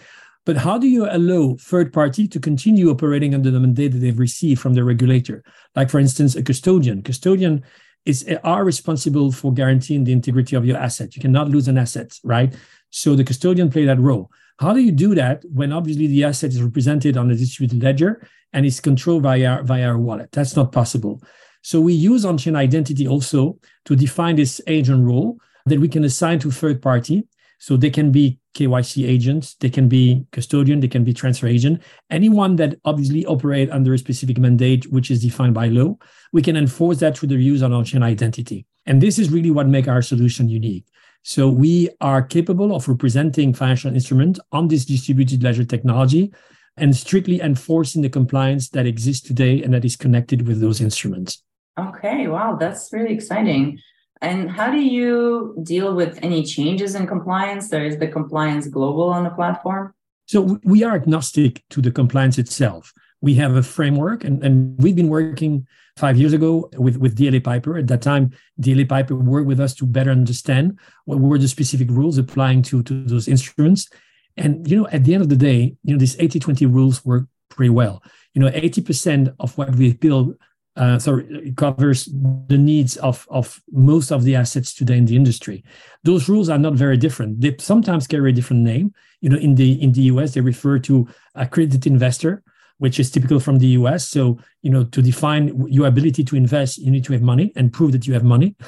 But 0.49 0.57
how 0.57 0.79
do 0.79 0.89
you 0.89 1.07
allow 1.11 1.57
third 1.61 1.93
party 1.93 2.27
to 2.27 2.41
continue 2.41 2.89
operating 2.89 3.35
under 3.35 3.51
the 3.51 3.61
mandate 3.61 3.93
that 3.93 3.99
they've 3.99 4.19
received 4.19 4.63
from 4.63 4.73
the 4.73 4.83
regulator? 4.83 5.45
Like, 5.77 5.91
for 5.91 5.99
instance, 5.99 6.37
a 6.37 6.43
custodian. 6.43 7.03
Custodian 7.03 7.63
is 8.07 8.27
are 8.45 8.65
responsible 8.65 9.31
for 9.31 9.53
guaranteeing 9.53 10.05
the 10.05 10.13
integrity 10.13 10.57
of 10.57 10.65
your 10.65 10.79
asset. 10.79 11.15
You 11.15 11.21
cannot 11.21 11.51
lose 11.51 11.69
an 11.69 11.77
asset, 11.77 12.19
right? 12.25 12.57
So 12.89 13.15
the 13.15 13.25
custodian 13.25 13.69
play 13.69 13.85
that 13.85 14.01
role. 14.01 14.31
How 14.59 14.73
do 14.73 14.81
you 14.81 14.91
do 14.91 15.15
that 15.17 15.45
when 15.53 15.71
obviously 15.71 16.07
the 16.07 16.25
asset 16.25 16.53
is 16.53 16.63
represented 16.63 17.19
on 17.19 17.31
a 17.31 17.37
distributed 17.37 17.83
ledger 17.83 18.27
and 18.55 18.65
is 18.65 18.81
controlled 18.81 19.25
via, 19.25 19.63
via 19.65 19.89
our 19.89 19.99
wallet? 19.99 20.33
That's 20.33 20.57
not 20.57 20.73
possible. 20.73 21.23
So 21.61 21.79
we 21.79 21.93
use 21.93 22.25
on-chain 22.25 22.57
identity 22.57 23.07
also 23.07 23.59
to 23.85 23.95
define 23.95 24.37
this 24.37 24.63
agent 24.67 25.05
role 25.05 25.37
that 25.67 25.79
we 25.79 25.89
can 25.89 26.05
assign 26.05 26.39
to 26.39 26.51
third 26.51 26.81
party. 26.81 27.29
So 27.59 27.77
they 27.77 27.91
can 27.91 28.13
be 28.13 28.39
KYC 28.55 29.09
agents, 29.09 29.55
they 29.57 29.71
can 29.71 29.89
be 29.89 30.25
custodian, 30.33 30.81
they 30.81 30.89
can 30.89 31.05
be 31.05 31.13
transfer 31.13 31.47
agent, 31.47 31.83
anyone 32.11 32.57
that 32.57 32.79
obviously 32.85 33.27
operate 33.27 33.71
under 33.71 33.95
a 33.95 33.99
specific 33.99 34.39
mandate 34.39 34.91
which 34.93 35.11
is 35.11 35.23
defined 35.23 35.55
by 35.55 35.67
law. 35.69 35.97
We 36.33 36.43
can 36.43 36.57
enforce 36.57 36.99
that 36.99 37.19
through 37.19 37.29
the 37.29 37.37
use 37.37 37.63
of 37.63 37.73
on-chain 37.73 38.03
identity. 38.03 38.67
And 38.87 39.01
this 39.01 39.19
is 39.19 39.31
really 39.31 39.51
what 39.51 39.69
makes 39.69 39.89
our 39.89 40.03
solution 40.03 40.49
unique. 40.49 40.87
So 41.23 41.49
we 41.49 41.91
are 42.01 42.23
capable 42.23 42.75
of 42.75 42.89
representing 42.89 43.53
financial 43.53 43.93
instruments 43.93 44.41
on 44.53 44.69
this 44.69 44.85
distributed 44.85 45.43
ledger 45.43 45.65
technology 45.65 46.33
and 46.77 46.97
strictly 46.97 47.41
enforcing 47.41 48.03
the 48.03 48.09
compliance 48.09 48.71
that 48.71 48.87
exists 48.87 49.27
today 49.27 49.63
and 49.63 49.75
that 49.75 49.85
is 49.85 49.97
connected 49.97 50.47
with 50.47 50.61
those 50.61 50.81
instruments. 50.81 51.43
Okay, 51.79 52.29
wow, 52.29 52.57
that's 52.59 52.89
really 52.93 53.13
exciting. 53.13 53.79
And 54.21 54.51
how 54.51 54.71
do 54.71 54.81
you 54.81 55.57
deal 55.63 55.95
with 55.95 56.19
any 56.23 56.43
changes 56.45 56.95
in 56.95 57.07
compliance? 57.07 57.69
There 57.69 57.85
is 57.85 57.99
the 57.99 58.09
compliance 58.09 58.67
global 58.67 59.11
on 59.11 59.25
the 59.25 59.31
platform. 59.31 59.95
So 60.27 60.59
we 60.65 60.83
are 60.83 60.95
agnostic 60.95 61.63
to 61.71 61.81
the 61.81 61.91
compliance 61.91 62.39
itself. 62.39 62.93
We 63.21 63.35
have 63.35 63.57
a 63.57 63.63
framework, 63.63 64.25
and, 64.25 64.45
and 64.45 64.81
we've 64.81 64.95
been 64.95 65.09
working 65.09 65.67
five 65.97 66.17
years 66.17 66.33
ago 66.33 66.69
with, 66.77 66.97
with 66.99 67.17
DLA 67.17 67.43
Piper. 67.43 67.77
At 67.79 67.89
that 67.89 68.03
time, 68.03 68.31
DLA 68.61 68.89
Piper 68.89 69.17
worked 69.17 69.49
with 69.49 69.59
us 69.59 69.75
to 69.77 69.87
better 69.87 70.11
understand 70.11 70.79
what 71.07 71.19
were 71.19 71.39
the 71.39 71.49
specific 71.49 71.91
rules 71.91 72.19
applying 72.19 72.63
to, 72.63 72.83
to 72.85 73.05
those 73.05 73.27
instruments. 73.27 73.89
And, 74.37 74.69
you 74.71 74.77
know, 74.77 74.89
at 74.89 75.05
the 75.05 75.15
end 75.15 75.23
of 75.23 75.29
the 75.29 75.37
day, 75.37 75.77
you 75.83 75.95
know, 75.95 75.99
these 75.99 76.17
80-20 76.17 76.73
rules 76.73 77.05
work 77.05 77.25
pretty 77.49 77.71
well. 77.71 78.03
You 78.35 78.43
know, 78.43 78.51
80% 78.51 79.35
of 79.41 79.59
what 79.59 79.75
we 79.75 79.95
build 79.95 80.37
uh, 80.79 80.97
so 80.99 81.21
it 81.29 81.57
covers 81.57 82.09
the 82.47 82.57
needs 82.57 82.97
of, 82.99 83.27
of 83.31 83.61
most 83.73 84.13
of 84.13 84.23
the 84.23 84.37
assets 84.37 84.73
today 84.73 84.97
in 84.97 85.07
the 85.07 85.17
industry. 85.17 85.65
Those 86.05 86.29
rules 86.29 86.49
are 86.49 86.59
not 86.59 86.75
very 86.75 86.97
different. 86.97 87.41
They 87.41 87.57
sometimes 87.59 88.07
carry 88.07 88.31
a 88.31 88.33
different 88.33 88.63
name. 88.63 88.95
You 89.21 89.31
know, 89.31 89.39
in 89.39 89.57
the 89.57 89.73
in 89.83 89.93
the 89.93 90.03
US, 90.03 90.35
they 90.35 90.41
refer 90.41 90.79
to 90.81 91.09
accredited 91.35 91.89
investor, 91.89 92.45
which 92.79 93.01
is 93.01 93.11
typical 93.11 93.41
from 93.41 93.59
the 93.59 93.67
US. 93.79 94.07
So, 94.07 94.39
you 94.63 94.71
know, 94.71 94.85
to 94.85 95.03
define 95.03 95.67
your 95.69 95.89
ability 95.89 96.23
to 96.23 96.37
invest, 96.37 96.79
you 96.79 96.93
need 96.93 97.05
to 97.05 97.13
have 97.13 97.23
money 97.23 97.53
and 97.57 97.73
prove 97.73 97.91
that 97.93 98.07
you 98.07 98.15
have 98.15 98.25
money. 98.25 98.55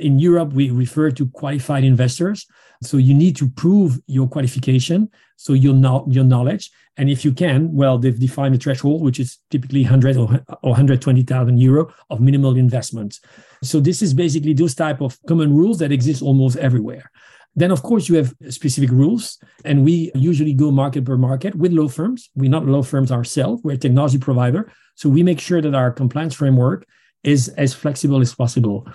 In 0.00 0.18
Europe, 0.18 0.52
we 0.52 0.70
refer 0.70 1.10
to 1.12 1.26
qualified 1.28 1.84
investors. 1.84 2.46
So 2.82 2.96
you 2.96 3.14
need 3.14 3.36
to 3.36 3.48
prove 3.48 3.98
your 4.06 4.26
qualification, 4.26 5.10
so 5.36 5.52
your, 5.52 5.74
no, 5.74 6.06
your 6.08 6.24
knowledge. 6.24 6.70
And 6.96 7.08
if 7.10 7.24
you 7.24 7.32
can, 7.32 7.72
well, 7.72 7.98
they've 7.98 8.18
defined 8.18 8.54
a 8.54 8.58
threshold, 8.58 9.02
which 9.02 9.20
is 9.20 9.38
typically 9.50 9.82
100 9.82 10.16
or, 10.16 10.44
or 10.62 10.70
120,000 10.70 11.58
euro 11.58 11.92
of 12.08 12.20
minimal 12.20 12.56
investment. 12.56 13.20
So 13.62 13.80
this 13.80 14.02
is 14.02 14.14
basically 14.14 14.54
those 14.54 14.74
type 14.74 15.00
of 15.00 15.18
common 15.28 15.54
rules 15.54 15.78
that 15.78 15.92
exist 15.92 16.22
almost 16.22 16.56
everywhere. 16.56 17.10
Then, 17.56 17.70
of 17.70 17.82
course, 17.82 18.08
you 18.08 18.16
have 18.16 18.34
specific 18.48 18.90
rules, 18.90 19.38
and 19.64 19.84
we 19.84 20.10
usually 20.14 20.54
go 20.54 20.70
market 20.70 21.04
per 21.04 21.16
market 21.16 21.54
with 21.54 21.72
law 21.72 21.88
firms. 21.88 22.30
We're 22.34 22.50
not 22.50 22.66
law 22.66 22.82
firms 22.82 23.10
ourselves, 23.10 23.62
we're 23.62 23.72
a 23.72 23.78
technology 23.78 24.18
provider. 24.18 24.72
So 24.94 25.08
we 25.08 25.22
make 25.22 25.40
sure 25.40 25.60
that 25.60 25.74
our 25.74 25.90
compliance 25.90 26.34
framework 26.34 26.86
is 27.24 27.48
as 27.48 27.74
flexible 27.74 28.20
as 28.20 28.34
possible. 28.34 28.86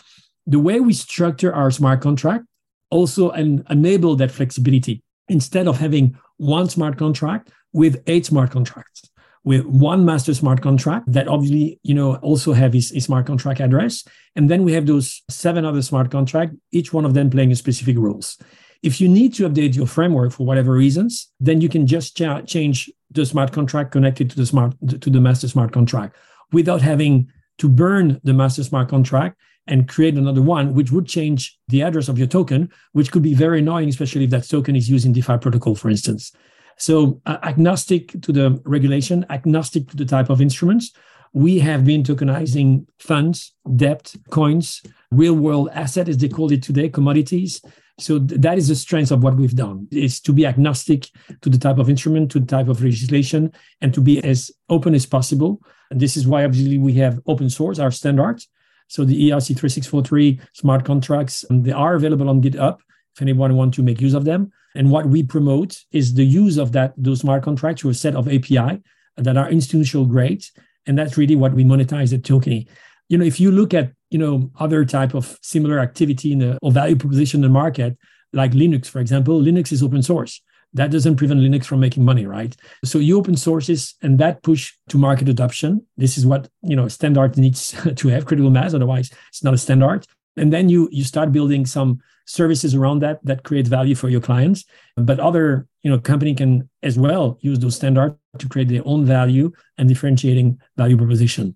The 0.47 0.59
way 0.59 0.79
we 0.79 0.93
structure 0.93 1.53
our 1.53 1.71
smart 1.71 2.01
contract 2.01 2.45
also 2.89 3.29
en- 3.29 3.63
enable 3.69 4.15
that 4.17 4.31
flexibility. 4.31 5.01
Instead 5.27 5.67
of 5.67 5.79
having 5.79 6.17
one 6.37 6.69
smart 6.69 6.97
contract 6.97 7.51
with 7.73 8.01
eight 8.07 8.25
smart 8.25 8.51
contracts 8.51 9.09
with 9.45 9.63
one 9.65 10.03
master 10.03 10.33
smart 10.33 10.61
contract 10.61 11.09
that 11.11 11.27
obviously 11.27 11.79
you 11.83 11.93
know 11.93 12.15
also 12.15 12.51
have 12.51 12.73
his, 12.73 12.89
smart 12.89 13.25
contract 13.25 13.61
address 13.61 14.03
and 14.35 14.49
then 14.49 14.63
we 14.63 14.73
have 14.73 14.87
those 14.87 15.21
seven 15.29 15.63
other 15.63 15.81
smart 15.81 16.11
contract 16.11 16.53
each 16.71 16.91
one 16.91 17.05
of 17.05 17.13
them 17.13 17.29
playing 17.29 17.51
a 17.51 17.55
specific 17.55 17.97
roles. 17.97 18.37
If 18.83 18.99
you 18.99 19.07
need 19.07 19.33
to 19.35 19.49
update 19.49 19.75
your 19.75 19.87
framework 19.87 20.31
for 20.31 20.45
whatever 20.45 20.73
reasons 20.73 21.31
then 21.39 21.61
you 21.61 21.69
can 21.69 21.87
just 21.87 22.17
ch- 22.17 22.45
change 22.47 22.91
the 23.11 23.25
smart 23.25 23.53
contract 23.53 23.91
connected 23.91 24.29
to 24.31 24.35
the 24.35 24.45
smart 24.45 24.73
to 25.01 25.09
the 25.09 25.21
master 25.21 25.47
smart 25.47 25.71
contract 25.71 26.17
without 26.51 26.81
having 26.81 27.29
to 27.59 27.69
burn 27.69 28.19
the 28.23 28.33
master 28.33 28.63
smart 28.63 28.89
contract 28.89 29.39
and 29.67 29.88
create 29.88 30.15
another 30.15 30.41
one, 30.41 30.74
which 30.74 30.91
would 30.91 31.07
change 31.07 31.57
the 31.67 31.81
address 31.81 32.07
of 32.07 32.17
your 32.17 32.27
token, 32.27 32.69
which 32.91 33.12
could 33.12 33.24
be 33.24 33.34
very 33.34 33.60
annoying, 33.60 33.89
especially 33.89 34.24
if 34.24 34.29
that 34.29 34.48
token 34.48 34.75
is 34.75 34.89
using 34.89 35.12
DeFi 35.12 35.38
protocol, 35.38 35.75
for 35.75 35.89
instance. 35.89 36.31
So, 36.77 37.22
uh, 37.25 37.38
agnostic 37.43 38.22
to 38.22 38.31
the 38.31 38.62
regulation, 38.65 39.25
agnostic 39.29 39.88
to 39.89 39.95
the 39.95 40.05
type 40.05 40.29
of 40.29 40.41
instruments, 40.41 40.91
we 41.36 41.60
have 41.60 41.84
been 41.84 42.01
tokenizing 42.01 42.86
funds, 42.98 43.53
debt, 43.75 44.15
coins, 44.29 44.81
real 45.12 45.34
world 45.34 45.69
asset, 45.74 46.07
as 46.07 46.17
they 46.17 46.29
call 46.29 46.51
it 46.51 46.63
today, 46.63 46.88
commodities. 46.88 47.62
So 48.00 48.19
th- 48.19 48.39
that 48.39 48.57
is 48.57 48.69
the 48.69 48.75
strength 48.75 49.12
of 49.12 49.22
what 49.22 49.36
we've 49.36 49.55
done 49.55 49.88
is 49.91 50.22
to 50.22 50.34
be 50.34 50.45
agnostic 50.45 51.10
to 51.41 51.50
the 51.50 51.57
type 51.57 51.77
of 51.77 51.89
instrument, 51.89 52.31
to 52.31 52.39
the 52.39 52.45
type 52.45 52.69
of 52.69 52.81
legislation, 52.81 53.51
and 53.81 53.93
to 53.93 54.00
be 54.01 54.24
as 54.24 54.50
open 54.69 54.95
as 54.95 55.05
possible. 55.05 55.62
And 55.91 56.00
this 56.00 56.15
is 56.15 56.25
why 56.25 56.45
obviously 56.45 56.77
we 56.77 56.93
have 56.93 57.19
open 57.27 57.50
source, 57.50 57.79
our 57.79 57.91
standards, 57.91 58.48
so 58.87 59.03
the 59.03 59.29
ERC 59.29 59.57
3643 59.57 60.39
smart 60.53 60.85
contracts, 60.85 61.45
um, 61.49 61.63
they 61.63 61.71
are 61.71 61.95
available 61.95 62.29
on 62.29 62.41
GitHub 62.41 62.77
if 63.15 63.21
anyone 63.21 63.55
wants 63.55 63.77
to 63.77 63.83
make 63.83 64.01
use 64.01 64.13
of 64.13 64.25
them. 64.25 64.51
And 64.75 64.91
what 64.91 65.07
we 65.07 65.23
promote 65.23 65.83
is 65.91 66.13
the 66.13 66.25
use 66.25 66.57
of 66.57 66.73
that 66.73 66.93
those 66.97 67.21
smart 67.21 67.43
contracts 67.43 67.81
through 67.81 67.91
a 67.91 67.95
set 67.95 68.15
of 68.15 68.27
API 68.27 68.81
that 69.17 69.37
are 69.37 69.49
institutional 69.49 70.05
grade. 70.05 70.43
And 70.85 70.97
that's 70.97 71.17
really 71.17 71.35
what 71.35 71.53
we 71.53 71.63
monetize 71.63 72.13
at 72.13 72.23
Tokeny. 72.23 72.67
You 73.07 73.17
know, 73.17 73.25
if 73.25 73.39
you 73.39 73.51
look 73.51 73.73
at, 73.73 73.93
you 74.09 74.19
know, 74.19 74.51
other 74.59 74.83
type 74.83 75.13
of 75.13 75.39
similar 75.41 75.79
activity 75.79 76.33
in 76.33 76.39
the 76.39 76.59
or 76.61 76.71
value 76.71 76.95
proposition 76.95 77.39
in 77.39 77.43
the 77.43 77.49
market, 77.49 77.97
like 78.33 78.51
Linux, 78.51 78.87
for 78.87 78.99
example, 78.99 79.41
Linux 79.41 79.71
is 79.71 79.81
open 79.81 80.03
source 80.03 80.41
that 80.75 80.91
doesn't 80.91 81.15
prevent 81.15 81.39
Linux 81.39 81.65
from 81.65 81.79
making 81.79 82.03
money, 82.03 82.25
right? 82.25 82.55
So 82.84 83.00
you 83.00 83.17
open 83.17 83.38
sources 83.38 83.96
and 84.01 84.20
that 84.20 84.44
push 84.44 84.74
to 84.89 84.98
market 84.98 85.29
adoption. 85.29 85.86
This 85.98 86.17
is 86.17 86.25
what 86.25 86.50
you 86.62 86.75
know 86.75 86.88
standard 86.89 87.38
needs 87.38 87.74
to 87.96 88.08
have 88.10 88.25
critical 88.25 88.51
mass. 88.51 88.74
Otherwise, 88.74 89.10
it's 89.29 89.44
not 89.44 89.53
a 89.53 89.58
standard. 89.58 90.05
And 90.38 90.51
then 90.51 90.70
you 90.70 90.89
you 90.91 91.03
start 91.03 91.32
building 91.32 91.65
some 91.65 92.00
services 92.25 92.75
around 92.75 93.00
that 93.00 93.24
that 93.24 93.44
create 93.44 93.67
value 93.67 93.96
for 93.96 94.10
your 94.10 94.22
clients. 94.22 94.65
But 94.98 95.20
other 95.20 95.65
you 95.82 95.89
know 95.89 96.00
company 96.00 96.36
can 96.36 96.70
as 96.84 97.00
well 97.00 97.38
use 97.39 97.60
those 97.60 97.77
standards 97.77 98.15
to 98.38 98.50
create 98.50 98.67
their 98.67 98.84
own 98.86 99.05
value 99.05 99.53
and 99.77 99.88
differentiating 99.88 100.60
value 100.75 100.98
proposition. 100.98 101.55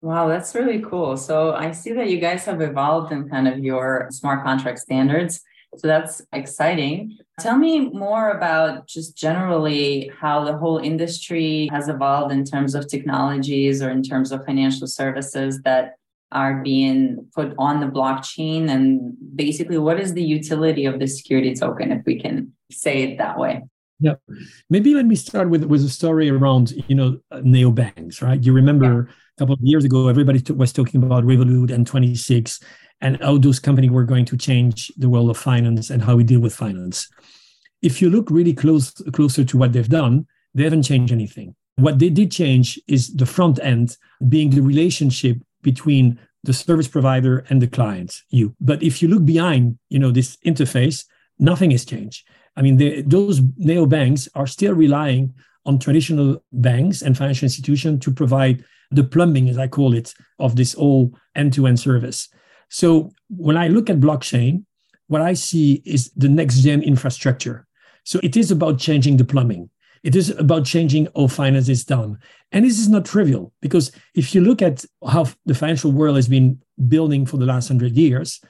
Wow, 0.00 0.28
that's 0.28 0.54
really 0.54 0.80
cool. 0.80 1.16
So 1.16 1.52
I 1.54 1.72
see 1.72 1.92
that 1.92 2.08
you 2.08 2.20
guys 2.20 2.44
have 2.46 2.62
evolved 2.62 3.12
in 3.12 3.28
kind 3.28 3.48
of 3.48 3.58
your 3.58 4.08
smart 4.10 4.44
contract 4.44 4.78
standards. 4.78 5.40
So 5.76 5.86
that's 5.86 6.22
exciting. 6.32 7.18
Tell 7.40 7.56
me 7.56 7.90
more 7.90 8.30
about 8.30 8.86
just 8.86 9.16
generally 9.16 10.10
how 10.18 10.44
the 10.44 10.56
whole 10.56 10.78
industry 10.78 11.68
has 11.70 11.88
evolved 11.88 12.32
in 12.32 12.44
terms 12.44 12.74
of 12.74 12.88
technologies 12.88 13.82
or 13.82 13.90
in 13.90 14.02
terms 14.02 14.32
of 14.32 14.44
financial 14.44 14.86
services 14.86 15.60
that 15.62 15.96
are 16.32 16.62
being 16.62 17.26
put 17.34 17.54
on 17.58 17.80
the 17.80 17.86
blockchain 17.86 18.68
and 18.68 19.14
basically 19.36 19.78
what 19.78 20.00
is 20.00 20.14
the 20.14 20.22
utility 20.22 20.84
of 20.84 20.98
the 20.98 21.06
security 21.06 21.54
token 21.54 21.92
if 21.92 22.04
we 22.04 22.20
can 22.20 22.52
say 22.70 23.02
it 23.04 23.18
that 23.18 23.38
way 23.38 23.62
yeah 24.00 24.14
maybe 24.68 24.92
let 24.92 25.06
me 25.06 25.14
start 25.14 25.48
with 25.48 25.64
with 25.64 25.84
a 25.84 25.88
story 25.88 26.28
around 26.28 26.72
you 26.88 26.96
know 26.96 27.18
uh, 27.30 27.38
neobanks 27.38 28.22
right 28.22 28.42
you 28.42 28.52
remember 28.52 29.08
yeah. 29.08 29.14
a 29.36 29.38
couple 29.38 29.54
of 29.54 29.60
years 29.62 29.84
ago 29.84 30.08
everybody 30.08 30.42
was 30.52 30.72
talking 30.72 31.00
about 31.02 31.22
revolut 31.22 31.70
and 31.72 31.86
26 31.86 32.60
and 33.00 33.20
how 33.22 33.38
those 33.38 33.58
companies 33.58 33.90
were 33.90 34.04
going 34.04 34.24
to 34.26 34.36
change 34.36 34.90
the 34.96 35.08
world 35.08 35.30
of 35.30 35.36
finance 35.36 35.90
and 35.90 36.02
how 36.02 36.16
we 36.16 36.24
deal 36.24 36.40
with 36.40 36.54
finance. 36.54 37.08
If 37.82 38.00
you 38.00 38.10
look 38.10 38.30
really 38.30 38.54
close 38.54 38.90
closer 39.12 39.44
to 39.44 39.58
what 39.58 39.72
they've 39.72 39.88
done, 39.88 40.26
they 40.54 40.64
haven't 40.64 40.84
changed 40.84 41.12
anything. 41.12 41.54
What 41.76 41.98
they 41.98 42.08
did 42.08 42.30
change 42.30 42.80
is 42.88 43.14
the 43.14 43.26
front 43.26 43.60
end 43.62 43.96
being 44.28 44.50
the 44.50 44.62
relationship 44.62 45.36
between 45.62 46.18
the 46.42 46.54
service 46.54 46.88
provider 46.88 47.44
and 47.50 47.60
the 47.60 47.66
client, 47.66 48.22
you. 48.30 48.54
But 48.60 48.82
if 48.82 49.02
you 49.02 49.08
look 49.08 49.24
behind, 49.24 49.78
you 49.90 49.98
know, 49.98 50.10
this 50.10 50.36
interface, 50.46 51.04
nothing 51.38 51.72
has 51.72 51.84
changed. 51.84 52.26
I 52.56 52.62
mean, 52.62 52.78
they, 52.78 53.02
those 53.02 53.40
neobanks 53.40 54.28
are 54.34 54.46
still 54.46 54.72
relying 54.72 55.34
on 55.66 55.78
traditional 55.78 56.42
banks 56.52 57.02
and 57.02 57.16
financial 57.16 57.44
institutions 57.44 58.02
to 58.04 58.10
provide 58.10 58.64
the 58.90 59.04
plumbing, 59.04 59.48
as 59.48 59.58
I 59.58 59.66
call 59.66 59.92
it, 59.94 60.14
of 60.38 60.56
this 60.56 60.72
whole 60.74 61.12
end-to-end 61.34 61.80
service. 61.80 62.28
So 62.68 63.12
when 63.28 63.56
I 63.56 63.68
look 63.68 63.90
at 63.90 64.00
blockchain, 64.00 64.64
what 65.08 65.22
I 65.22 65.34
see 65.34 65.82
is 65.84 66.10
the 66.16 66.28
next 66.28 66.60
gen 66.60 66.82
infrastructure. 66.82 67.66
So 68.04 68.20
it 68.22 68.36
is 68.36 68.50
about 68.50 68.78
changing 68.78 69.16
the 69.16 69.24
plumbing. 69.24 69.70
It 70.02 70.14
is 70.14 70.30
about 70.30 70.64
changing 70.64 71.08
how 71.16 71.26
finance 71.26 71.68
is 71.68 71.84
done. 71.84 72.18
And 72.52 72.64
this 72.64 72.78
is 72.78 72.88
not 72.88 73.04
trivial 73.04 73.52
because 73.60 73.90
if 74.14 74.34
you 74.34 74.40
look 74.40 74.62
at 74.62 74.84
how 75.08 75.26
the 75.46 75.54
financial 75.54 75.90
world 75.90 76.16
has 76.16 76.28
been 76.28 76.60
building 76.88 77.26
for 77.26 77.38
the 77.38 77.46
last 77.46 77.68
hundred 77.68 77.96
years, 77.96 78.40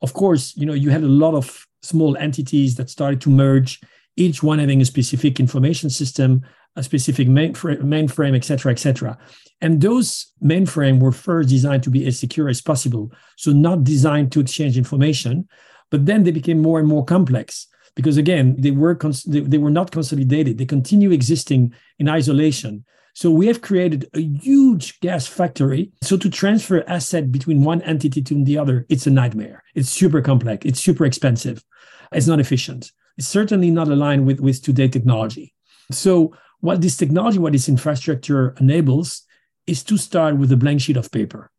of 0.00 0.14
course, 0.14 0.56
you 0.56 0.66
know, 0.66 0.72
you 0.72 0.90
had 0.90 1.02
a 1.02 1.08
lot 1.08 1.34
of 1.34 1.66
small 1.82 2.16
entities 2.16 2.76
that 2.76 2.90
started 2.90 3.20
to 3.22 3.30
merge 3.30 3.80
each 4.16 4.42
one 4.42 4.58
having 4.58 4.80
a 4.80 4.84
specific 4.84 5.40
information 5.40 5.90
system, 5.90 6.42
a 6.76 6.82
specific 6.82 7.28
mainframe, 7.28 7.82
mainframe, 7.82 8.34
et 8.34 8.44
cetera, 8.44 8.72
et 8.72 8.78
cetera. 8.78 9.18
And 9.60 9.80
those 9.80 10.32
mainframe 10.42 11.00
were 11.00 11.12
first 11.12 11.48
designed 11.48 11.82
to 11.84 11.90
be 11.90 12.06
as 12.06 12.18
secure 12.18 12.48
as 12.48 12.60
possible. 12.60 13.12
So 13.36 13.52
not 13.52 13.84
designed 13.84 14.32
to 14.32 14.40
exchange 14.40 14.78
information, 14.78 15.48
but 15.90 16.06
then 16.06 16.24
they 16.24 16.30
became 16.30 16.60
more 16.62 16.78
and 16.78 16.88
more 16.88 17.04
complex 17.04 17.66
because 17.94 18.16
again, 18.16 18.56
they 18.58 18.70
were, 18.70 18.94
cons- 18.94 19.24
they, 19.24 19.40
they 19.40 19.58
were 19.58 19.70
not 19.70 19.90
consolidated. 19.90 20.56
They 20.56 20.64
continue 20.64 21.10
existing 21.10 21.74
in 21.98 22.08
isolation. 22.08 22.84
So 23.14 23.30
we 23.30 23.46
have 23.48 23.60
created 23.60 24.08
a 24.14 24.20
huge 24.20 24.98
gas 25.00 25.26
factory. 25.26 25.92
So 26.02 26.16
to 26.16 26.30
transfer 26.30 26.82
asset 26.88 27.30
between 27.30 27.62
one 27.62 27.82
entity 27.82 28.22
to 28.22 28.44
the 28.44 28.56
other, 28.56 28.86
it's 28.88 29.06
a 29.06 29.10
nightmare. 29.10 29.62
It's 29.74 29.90
super 29.90 30.22
complex. 30.22 30.64
It's 30.64 30.80
super 30.80 31.04
expensive. 31.04 31.62
It's 32.10 32.26
not 32.26 32.40
efficient. 32.40 32.90
It's 33.18 33.28
certainly 33.28 33.70
not 33.70 33.88
aligned 33.88 34.26
with, 34.26 34.40
with 34.40 34.62
today 34.62 34.88
technology. 34.88 35.52
So 35.90 36.34
what 36.62 36.80
this 36.80 36.96
technology, 36.96 37.38
what 37.38 37.52
this 37.52 37.68
infrastructure 37.68 38.54
enables 38.58 39.22
is 39.66 39.84
to 39.84 39.96
start 39.96 40.38
with 40.38 40.50
a 40.50 40.56
blank 40.56 40.80
sheet 40.80 40.96
of 40.96 41.12
paper. 41.12 41.50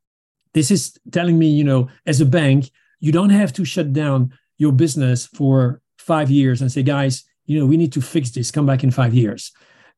This 0.54 0.72
is 0.72 0.98
telling 1.12 1.38
me, 1.38 1.48
you 1.48 1.64
know, 1.64 1.90
as 2.06 2.20
a 2.20 2.26
bank, 2.26 2.72
you 3.00 3.12
don't 3.12 3.30
have 3.30 3.54
to 3.54 3.64
shut 3.64 3.94
down 3.94 4.34
your 4.58 4.72
business 4.72 5.28
for 5.28 5.82
five 5.98 6.30
years 6.30 6.62
and 6.62 6.72
say, 6.72 6.84
guys, 6.84 7.24
you 7.46 7.60
know, 7.60 7.66
we 7.68 7.78
need 7.78 7.94
to 7.94 8.02
fix 8.02 8.32
this, 8.32 8.50
come 8.52 8.66
back 8.66 8.84
in 8.84 8.90
five 8.90 9.14
years 9.14 9.52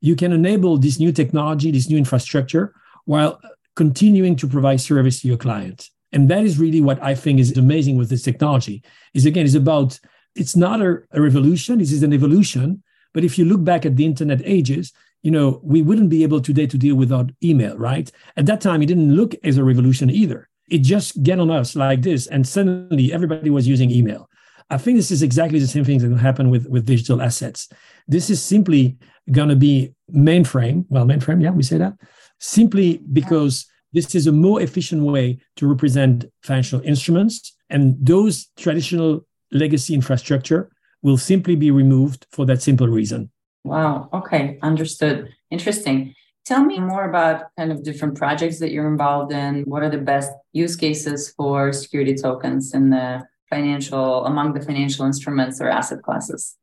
you 0.06 0.16
can 0.16 0.32
enable 0.32 0.78
this 0.78 1.00
new 1.00 1.12
technology, 1.12 1.72
this 1.72 1.90
new 1.90 1.98
infrastructure, 1.98 2.76
while 3.06 3.42
continuing 3.76 4.36
to 4.36 4.48
provide 4.48 4.80
service 4.80 5.22
to 5.22 5.28
your 5.28 5.38
client. 5.38 5.90
And 6.12 6.30
that 6.30 6.44
is 6.44 6.60
really 6.60 6.80
what 6.80 7.02
I 7.02 7.16
think 7.16 7.40
is 7.40 7.58
amazing 7.58 7.98
with 7.98 8.10
this 8.10 8.22
technology. 8.22 8.84
Is 9.16 9.26
again, 9.26 9.46
it's 9.46 9.56
about 9.56 10.00
it's 10.36 10.56
not 10.56 10.80
a, 10.82 11.00
a 11.12 11.22
revolution, 11.22 11.80
this 11.80 11.92
is 11.92 12.04
an 12.04 12.14
evolution. 12.14 12.84
But 13.16 13.24
if 13.24 13.40
you 13.40 13.46
look 13.46 13.64
back 13.64 13.86
at 13.86 13.96
the 13.96 14.06
internet 14.06 14.42
ages, 14.44 14.92
you 15.24 15.32
know, 15.32 15.62
we 15.64 15.82
wouldn't 15.82 16.10
be 16.10 16.22
able 16.24 16.42
today 16.42 16.68
to 16.68 16.78
deal 16.78 16.96
without 16.96 17.32
email, 17.42 17.76
right? 17.78 18.12
At 18.36 18.46
that 18.48 18.60
time, 18.60 18.84
it 18.84 18.88
didn't 18.88 19.16
look 19.16 19.34
as 19.44 19.58
a 19.58 19.64
revolution 19.64 20.10
either. 20.10 20.50
It 20.70 20.80
just 20.80 21.24
get 21.24 21.40
on 21.40 21.50
us 21.50 21.78
like 21.78 22.02
this, 22.02 22.28
and 22.28 22.46
suddenly 22.46 23.14
everybody 23.14 23.50
was 23.50 23.70
using 23.70 23.90
email. 23.90 24.30
I 24.70 24.78
think 24.78 24.98
this 24.98 25.12
is 25.12 25.24
exactly 25.24 25.60
the 25.60 25.68
same 25.68 25.86
thing 25.86 26.00
that 26.00 26.10
will 26.10 26.18
happen 26.18 26.50
with, 26.50 26.68
with 26.68 26.86
digital 26.86 27.22
assets. 27.22 27.70
This 28.06 28.30
is 28.30 28.42
simply 28.42 28.98
going 29.32 29.50
to 29.50 29.56
be 29.56 29.94
mainframe. 30.14 30.86
Well, 30.90 31.06
mainframe, 31.06 31.42
yeah, 31.42 31.52
we 31.52 31.64
say 31.64 31.78
that. 31.78 31.94
Simply 32.40 33.00
because 33.14 33.66
this 33.94 34.14
is 34.14 34.28
a 34.28 34.32
more 34.34 34.62
efficient 34.62 35.04
way 35.04 35.40
to 35.56 35.68
represent 35.68 36.26
financial 36.44 36.82
instruments. 36.82 37.56
And 37.70 37.96
those 38.06 38.48
traditional 38.58 39.26
legacy 39.52 39.94
infrastructure 39.94 40.70
will 41.06 41.18
simply 41.20 41.56
be 41.56 41.70
removed 41.70 42.26
for 42.32 42.48
that 42.48 42.64
simple 42.64 42.88
reason. 42.88 43.30
Wow. 43.64 44.10
Okay. 44.12 44.58
Understood. 44.64 45.30
Interesting. 45.52 46.16
Tell 46.46 46.66
me 46.66 46.80
more 46.80 47.08
about 47.08 47.46
kind 47.58 47.72
of 47.72 47.84
different 47.84 48.18
projects 48.18 48.58
that 48.60 48.72
you're 48.72 48.88
involved 48.88 49.32
in. 49.32 49.64
What 49.66 49.84
are 49.84 49.90
the 49.90 50.00
best 50.00 50.32
use 50.52 50.76
cases 50.76 51.32
for 51.38 51.72
security 51.72 52.16
tokens 52.16 52.74
in 52.74 52.90
the 52.90 53.24
financial 53.52 54.26
among 54.26 54.54
the 54.54 54.62
financial 54.62 55.06
instruments 55.06 55.62
or 55.62 55.70
asset 55.70 56.02
classes? 56.02 56.56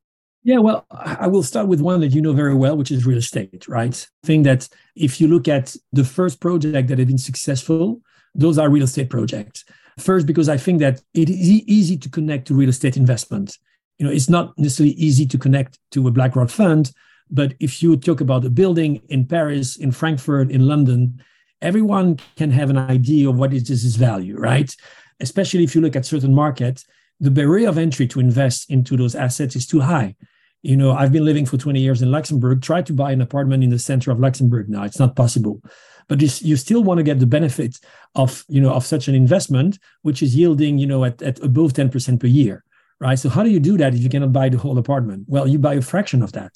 Yeah, 0.43 0.59
well, 0.59 0.87
I 0.91 1.29
will 1.29 1.45
start 1.45 1.69
with 1.69 1.81
one 1.81 2.01
that 2.01 2.13
you 2.13 2.21
know 2.21 2.33
very 2.33 2.57
well, 2.57 2.77
which 2.77 2.91
is 2.91 3.07
real 3.07 3.19
estate, 3.19 3.69
right? 3.69 3.97
I 4.25 4.27
think 4.27 4.43
that 4.43 4.69
if 4.97 5.21
you 5.21 5.29
look 5.29 5.47
at 5.47 5.77
the 5.93 6.03
first 6.03 6.41
project 6.41 6.89
that 6.89 6.99
have 6.99 7.07
been 7.07 7.17
successful, 7.31 8.01
those 8.35 8.59
are 8.59 8.69
real 8.69 8.83
estate 8.83 9.09
projects. 9.09 9.65
First, 10.01 10.27
because 10.27 10.49
I 10.49 10.57
think 10.57 10.81
that 10.81 11.01
it 11.15 11.31
is 11.31 11.49
easy 11.79 11.97
to 11.97 12.09
connect 12.09 12.49
to 12.49 12.55
real 12.55 12.71
estate 12.71 12.97
investment. 12.97 13.57
You 14.02 14.09
know, 14.09 14.14
it's 14.14 14.28
not 14.28 14.59
necessarily 14.59 14.97
easy 14.97 15.26
to 15.26 15.38
connect 15.38 15.78
to 15.92 16.09
a 16.09 16.11
BlackRock 16.11 16.50
fund, 16.50 16.90
but 17.30 17.54
if 17.61 17.85
you 17.85 17.97
talk 17.97 18.21
about 18.21 18.44
a 18.44 18.50
building 18.50 19.00
in 19.11 19.25
Paris, 19.25 19.76
in 19.76 19.92
Frankfurt, 19.92 20.50
in 20.50 20.66
London, 20.66 21.23
everyone 21.61 22.18
can 22.35 22.50
have 22.50 22.68
an 22.68 22.78
idea 22.78 23.28
of 23.30 23.38
what 23.38 23.54
is 23.54 23.68
this 23.68 23.94
value, 23.94 24.37
right? 24.37 24.75
Especially 25.21 25.62
if 25.62 25.76
you 25.76 25.80
look 25.80 25.94
at 25.94 26.04
certain 26.04 26.35
markets, 26.35 26.85
the 27.21 27.30
barrier 27.30 27.68
of 27.68 27.78
entry 27.78 28.09
to 28.09 28.18
invest 28.18 28.68
into 28.68 28.97
those 28.97 29.14
assets 29.14 29.54
is 29.54 29.68
too 29.68 29.78
high. 29.78 30.16
You 30.62 30.76
know 30.76 30.92
i've 30.92 31.12
been 31.12 31.25
living 31.25 31.47
for 31.47 31.56
20 31.56 31.80
years 31.80 32.02
in 32.02 32.11
luxembourg 32.12 32.62
try 32.62 32.82
to 32.82 32.93
buy 32.93 33.10
an 33.10 33.21
apartment 33.21 33.65
in 33.65 33.71
the 33.71 33.80
center 33.80 34.12
of 34.12 34.21
luxembourg 34.21 34.69
now 34.69 34.82
it's 34.82 34.99
not 34.99 35.15
possible. 35.15 35.62
But 36.08 36.21
you 36.21 36.56
still 36.56 36.82
want 36.82 36.99
to 36.99 37.04
get 37.04 37.21
the 37.21 37.26
benefit 37.26 37.78
of 38.17 38.45
you 38.49 38.60
know 38.60 38.73
of 38.73 38.84
such 38.84 39.06
an 39.06 39.15
investment 39.15 39.78
which 40.02 40.23
is 40.23 40.34
yielding 40.34 40.78
you 40.78 40.86
know 40.86 41.04
at, 41.04 41.23
at 41.23 41.38
above 41.41 41.73
10% 41.73 42.21
per 42.21 42.26
year 42.26 42.65
right? 43.02 43.19
So 43.19 43.28
how 43.28 43.43
do 43.43 43.50
you 43.50 43.60
do 43.60 43.76
that 43.78 43.95
if 43.95 44.00
you 44.00 44.08
cannot 44.08 44.32
buy 44.32 44.49
the 44.49 44.58
whole 44.58 44.78
apartment? 44.78 45.25
Well 45.26 45.47
you 45.49 45.58
buy 45.58 45.75
a 45.75 45.82
fraction 45.82 46.23
of 46.23 46.32
that. 46.32 46.52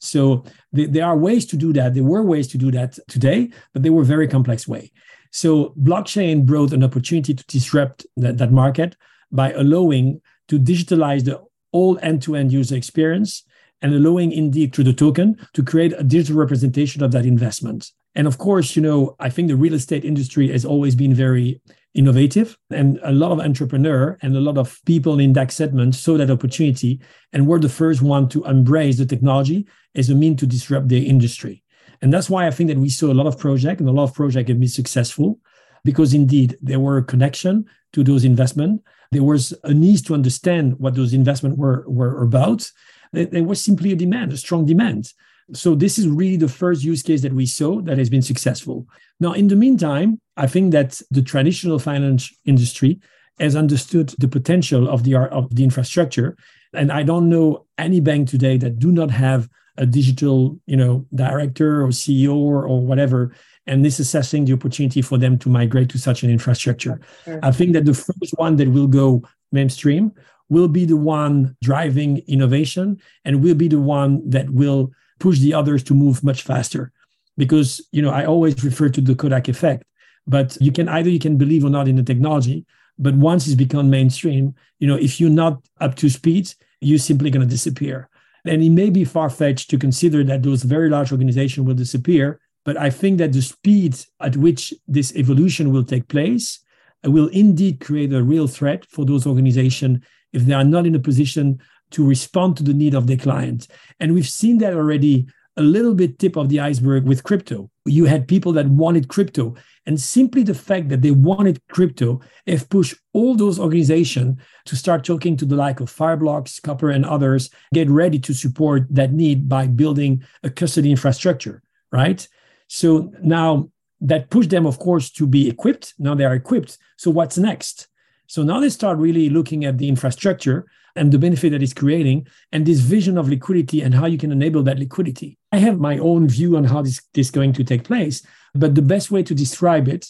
So 0.00 0.44
th- 0.74 0.90
there 0.90 1.06
are 1.06 1.16
ways 1.16 1.46
to 1.46 1.56
do 1.56 1.72
that. 1.72 1.94
There 1.94 2.02
were 2.02 2.22
ways 2.22 2.48
to 2.48 2.58
do 2.58 2.70
that 2.72 2.98
today 3.08 3.50
but 3.72 3.82
they 3.82 3.90
were 3.90 4.04
very 4.04 4.28
complex 4.28 4.68
way. 4.68 4.92
So 5.30 5.74
blockchain 5.80 6.44
brought 6.44 6.72
an 6.72 6.84
opportunity 6.84 7.32
to 7.34 7.44
disrupt 7.46 8.06
that, 8.16 8.38
that 8.38 8.52
market 8.52 8.96
by 9.30 9.52
allowing 9.52 10.20
to 10.48 10.58
digitalize 10.58 11.24
the 11.24 11.40
all 11.72 11.98
end-to-end 12.02 12.52
user 12.52 12.76
experience 12.76 13.44
and 13.82 13.94
allowing 13.94 14.32
indeed 14.32 14.74
through 14.74 14.84
the 14.84 14.92
token 14.92 15.36
to 15.54 15.62
create 15.62 15.92
a 15.98 16.04
digital 16.04 16.40
representation 16.40 17.02
of 17.02 17.10
that 17.12 17.26
investment. 17.26 17.90
And 18.14 18.26
of 18.26 18.38
course, 18.38 18.76
you 18.76 18.82
know, 18.82 19.16
I 19.18 19.28
think 19.28 19.48
the 19.48 19.56
real 19.56 19.74
estate 19.74 20.04
industry 20.04 20.48
has 20.52 20.64
always 20.64 20.94
been 20.94 21.14
very 21.14 21.60
innovative 21.94 22.58
and 22.70 22.98
a 23.02 23.12
lot 23.12 23.30
of 23.30 23.40
entrepreneur 23.40 24.18
and 24.22 24.36
a 24.36 24.40
lot 24.40 24.58
of 24.58 24.80
people 24.84 25.18
in 25.20 25.32
that 25.32 25.52
segment 25.52 25.94
saw 25.94 26.16
that 26.16 26.30
opportunity 26.30 27.00
and 27.32 27.46
were 27.46 27.60
the 27.60 27.68
first 27.68 28.02
one 28.02 28.28
to 28.28 28.44
embrace 28.44 28.98
the 28.98 29.06
technology 29.06 29.66
as 29.94 30.10
a 30.10 30.14
mean 30.14 30.36
to 30.36 30.46
disrupt 30.46 30.88
their 30.88 31.02
industry. 31.02 31.62
And 32.02 32.12
that's 32.12 32.28
why 32.28 32.46
I 32.46 32.50
think 32.50 32.68
that 32.68 32.78
we 32.78 32.88
saw 32.88 33.12
a 33.12 33.14
lot 33.14 33.26
of 33.26 33.38
projects 33.38 33.80
and 33.80 33.88
a 33.88 33.92
lot 33.92 34.04
of 34.04 34.14
projects 34.14 34.48
have 34.48 34.60
been 34.60 34.68
successful 34.68 35.38
because 35.84 36.14
indeed 36.14 36.58
there 36.60 36.80
were 36.80 36.98
a 36.98 37.04
connection 37.04 37.66
to 37.92 38.02
those 38.02 38.24
investment 38.24 38.82
there 39.14 39.22
was 39.22 39.54
a 39.62 39.72
need 39.72 40.04
to 40.06 40.14
understand 40.14 40.80
what 40.80 40.96
those 40.96 41.14
investments 41.14 41.56
were, 41.56 41.84
were 41.86 42.20
about. 42.22 42.68
There 43.12 43.44
was 43.44 43.62
simply 43.62 43.92
a 43.92 43.96
demand, 43.96 44.32
a 44.32 44.36
strong 44.36 44.66
demand. 44.66 45.12
So 45.52 45.74
this 45.74 45.98
is 45.98 46.08
really 46.08 46.36
the 46.36 46.48
first 46.48 46.82
use 46.82 47.02
case 47.02 47.22
that 47.22 47.32
we 47.32 47.46
saw 47.46 47.80
that 47.82 47.98
has 47.98 48.08
been 48.08 48.22
successful. 48.22 48.86
Now, 49.20 49.32
in 49.32 49.48
the 49.48 49.56
meantime, 49.56 50.20
I 50.36 50.46
think 50.46 50.72
that 50.72 51.00
the 51.10 51.22
traditional 51.22 51.78
finance 51.78 52.32
industry 52.44 53.00
has 53.38 53.56
understood 53.56 54.14
the 54.18 54.28
potential 54.28 54.88
of 54.88 55.02
the 55.02 55.16
of 55.16 55.54
the 55.54 55.64
infrastructure, 55.64 56.36
and 56.72 56.90
I 56.90 57.02
don't 57.02 57.28
know 57.28 57.66
any 57.78 58.00
bank 58.00 58.28
today 58.28 58.56
that 58.58 58.78
do 58.78 58.90
not 58.92 59.10
have 59.10 59.48
a 59.76 59.84
digital, 59.84 60.58
you 60.66 60.76
know, 60.76 61.04
director 61.14 61.82
or 61.82 61.88
CEO 61.88 62.36
or, 62.36 62.64
or 62.64 62.80
whatever 62.80 63.34
and 63.66 63.84
this 63.84 63.98
assessing 63.98 64.44
the 64.44 64.52
opportunity 64.52 65.02
for 65.02 65.18
them 65.18 65.38
to 65.38 65.48
migrate 65.48 65.88
to 65.90 65.98
such 65.98 66.22
an 66.22 66.30
infrastructure. 66.30 67.00
Sure. 67.24 67.40
I 67.42 67.50
think 67.50 67.72
that 67.72 67.84
the 67.84 67.94
first 67.94 68.34
one 68.36 68.56
that 68.56 68.68
will 68.68 68.86
go 68.86 69.22
mainstream 69.52 70.12
will 70.48 70.68
be 70.68 70.84
the 70.84 70.96
one 70.96 71.56
driving 71.62 72.18
innovation 72.28 73.00
and 73.24 73.42
will 73.42 73.54
be 73.54 73.68
the 73.68 73.80
one 73.80 74.28
that 74.28 74.50
will 74.50 74.92
push 75.18 75.38
the 75.38 75.54
others 75.54 75.82
to 75.84 75.94
move 75.94 76.24
much 76.24 76.42
faster. 76.42 76.92
Because 77.36 77.80
you 77.90 78.02
know, 78.02 78.10
I 78.10 78.24
always 78.26 78.62
refer 78.62 78.88
to 78.88 79.00
the 79.00 79.14
Kodak 79.14 79.48
effect, 79.48 79.84
but 80.26 80.56
you 80.60 80.72
can 80.72 80.88
either 80.88 81.10
you 81.10 81.18
can 81.18 81.36
believe 81.36 81.64
or 81.64 81.70
not 81.70 81.88
in 81.88 81.96
the 81.96 82.02
technology, 82.02 82.64
but 82.98 83.14
once 83.14 83.46
it's 83.46 83.56
become 83.56 83.90
mainstream, 83.90 84.54
you 84.78 84.86
know, 84.86 84.96
if 84.96 85.20
you're 85.20 85.30
not 85.30 85.64
up 85.80 85.96
to 85.96 86.08
speed, 86.08 86.52
you're 86.80 86.98
simply 86.98 87.30
going 87.30 87.46
to 87.46 87.50
disappear. 87.50 88.08
And 88.44 88.62
it 88.62 88.70
may 88.70 88.90
be 88.90 89.04
far 89.04 89.30
fetched 89.30 89.70
to 89.70 89.78
consider 89.78 90.22
that 90.24 90.42
those 90.42 90.62
very 90.62 90.90
large 90.90 91.10
organizations 91.10 91.66
will 91.66 91.74
disappear 91.74 92.40
but 92.64 92.78
I 92.78 92.90
think 92.90 93.18
that 93.18 93.32
the 93.32 93.42
speed 93.42 93.96
at 94.20 94.36
which 94.36 94.72
this 94.88 95.14
evolution 95.14 95.72
will 95.72 95.84
take 95.84 96.08
place 96.08 96.60
will 97.04 97.28
indeed 97.28 97.80
create 97.80 98.12
a 98.12 98.22
real 98.22 98.46
threat 98.46 98.86
for 98.86 99.04
those 99.04 99.26
organizations 99.26 99.98
if 100.32 100.46
they 100.46 100.54
are 100.54 100.64
not 100.64 100.86
in 100.86 100.94
a 100.94 100.98
position 100.98 101.60
to 101.94 102.06
respond 102.06 102.56
to 102.56 102.62
the 102.62 102.74
need 102.74 102.94
of 102.94 103.06
their 103.06 103.16
clients. 103.16 103.68
And 104.00 104.14
we've 104.14 104.28
seen 104.28 104.58
that 104.58 104.74
already 104.74 105.26
a 105.56 105.62
little 105.62 105.94
bit 105.94 106.18
tip 106.18 106.36
of 106.36 106.48
the 106.48 106.58
iceberg 106.58 107.04
with 107.04 107.22
crypto. 107.22 107.70
You 107.84 108.06
had 108.06 108.26
people 108.26 108.52
that 108.54 108.66
wanted 108.66 109.08
crypto, 109.08 109.54
and 109.86 110.00
simply 110.00 110.42
the 110.42 110.54
fact 110.54 110.88
that 110.88 111.02
they 111.02 111.12
wanted 111.12 111.60
crypto 111.68 112.20
have 112.46 112.68
pushed 112.68 112.96
all 113.12 113.36
those 113.36 113.60
organizations 113.60 114.40
to 114.64 114.76
start 114.76 115.04
talking 115.04 115.36
to 115.36 115.44
the 115.44 115.54
like 115.54 115.80
of 115.80 115.94
Fireblocks, 115.94 116.60
Copper, 116.60 116.90
and 116.90 117.04
others, 117.04 117.50
get 117.72 117.88
ready 117.88 118.18
to 118.18 118.34
support 118.34 118.86
that 118.90 119.12
need 119.12 119.48
by 119.48 119.66
building 119.66 120.24
a 120.42 120.50
custody 120.50 120.90
infrastructure, 120.90 121.62
right? 121.92 122.26
So 122.66 123.12
now 123.22 123.70
that 124.00 124.30
pushed 124.30 124.50
them, 124.50 124.66
of 124.66 124.78
course, 124.78 125.10
to 125.12 125.26
be 125.26 125.48
equipped. 125.48 125.94
Now 125.98 126.14
they 126.14 126.24
are 126.24 126.34
equipped. 126.34 126.78
So 126.96 127.10
what's 127.10 127.38
next? 127.38 127.86
So 128.26 128.42
now 128.42 128.58
they 128.58 128.70
start 128.70 128.98
really 128.98 129.28
looking 129.28 129.64
at 129.64 129.78
the 129.78 129.88
infrastructure 129.88 130.66
and 130.96 131.10
the 131.10 131.18
benefit 131.18 131.50
that 131.50 131.62
it's 131.62 131.74
creating 131.74 132.26
and 132.52 132.66
this 132.66 132.80
vision 132.80 133.18
of 133.18 133.28
liquidity 133.28 133.82
and 133.82 133.94
how 133.94 134.06
you 134.06 134.18
can 134.18 134.32
enable 134.32 134.62
that 134.62 134.78
liquidity. 134.78 135.36
I 135.52 135.58
have 135.58 135.78
my 135.78 135.98
own 135.98 136.28
view 136.28 136.56
on 136.56 136.64
how 136.64 136.82
this, 136.82 137.02
this 137.14 137.26
is 137.26 137.30
going 137.30 137.52
to 137.54 137.64
take 137.64 137.84
place, 137.84 138.22
but 138.54 138.74
the 138.74 138.82
best 138.82 139.10
way 139.10 139.22
to 139.22 139.34
describe 139.34 139.88
it 139.88 140.06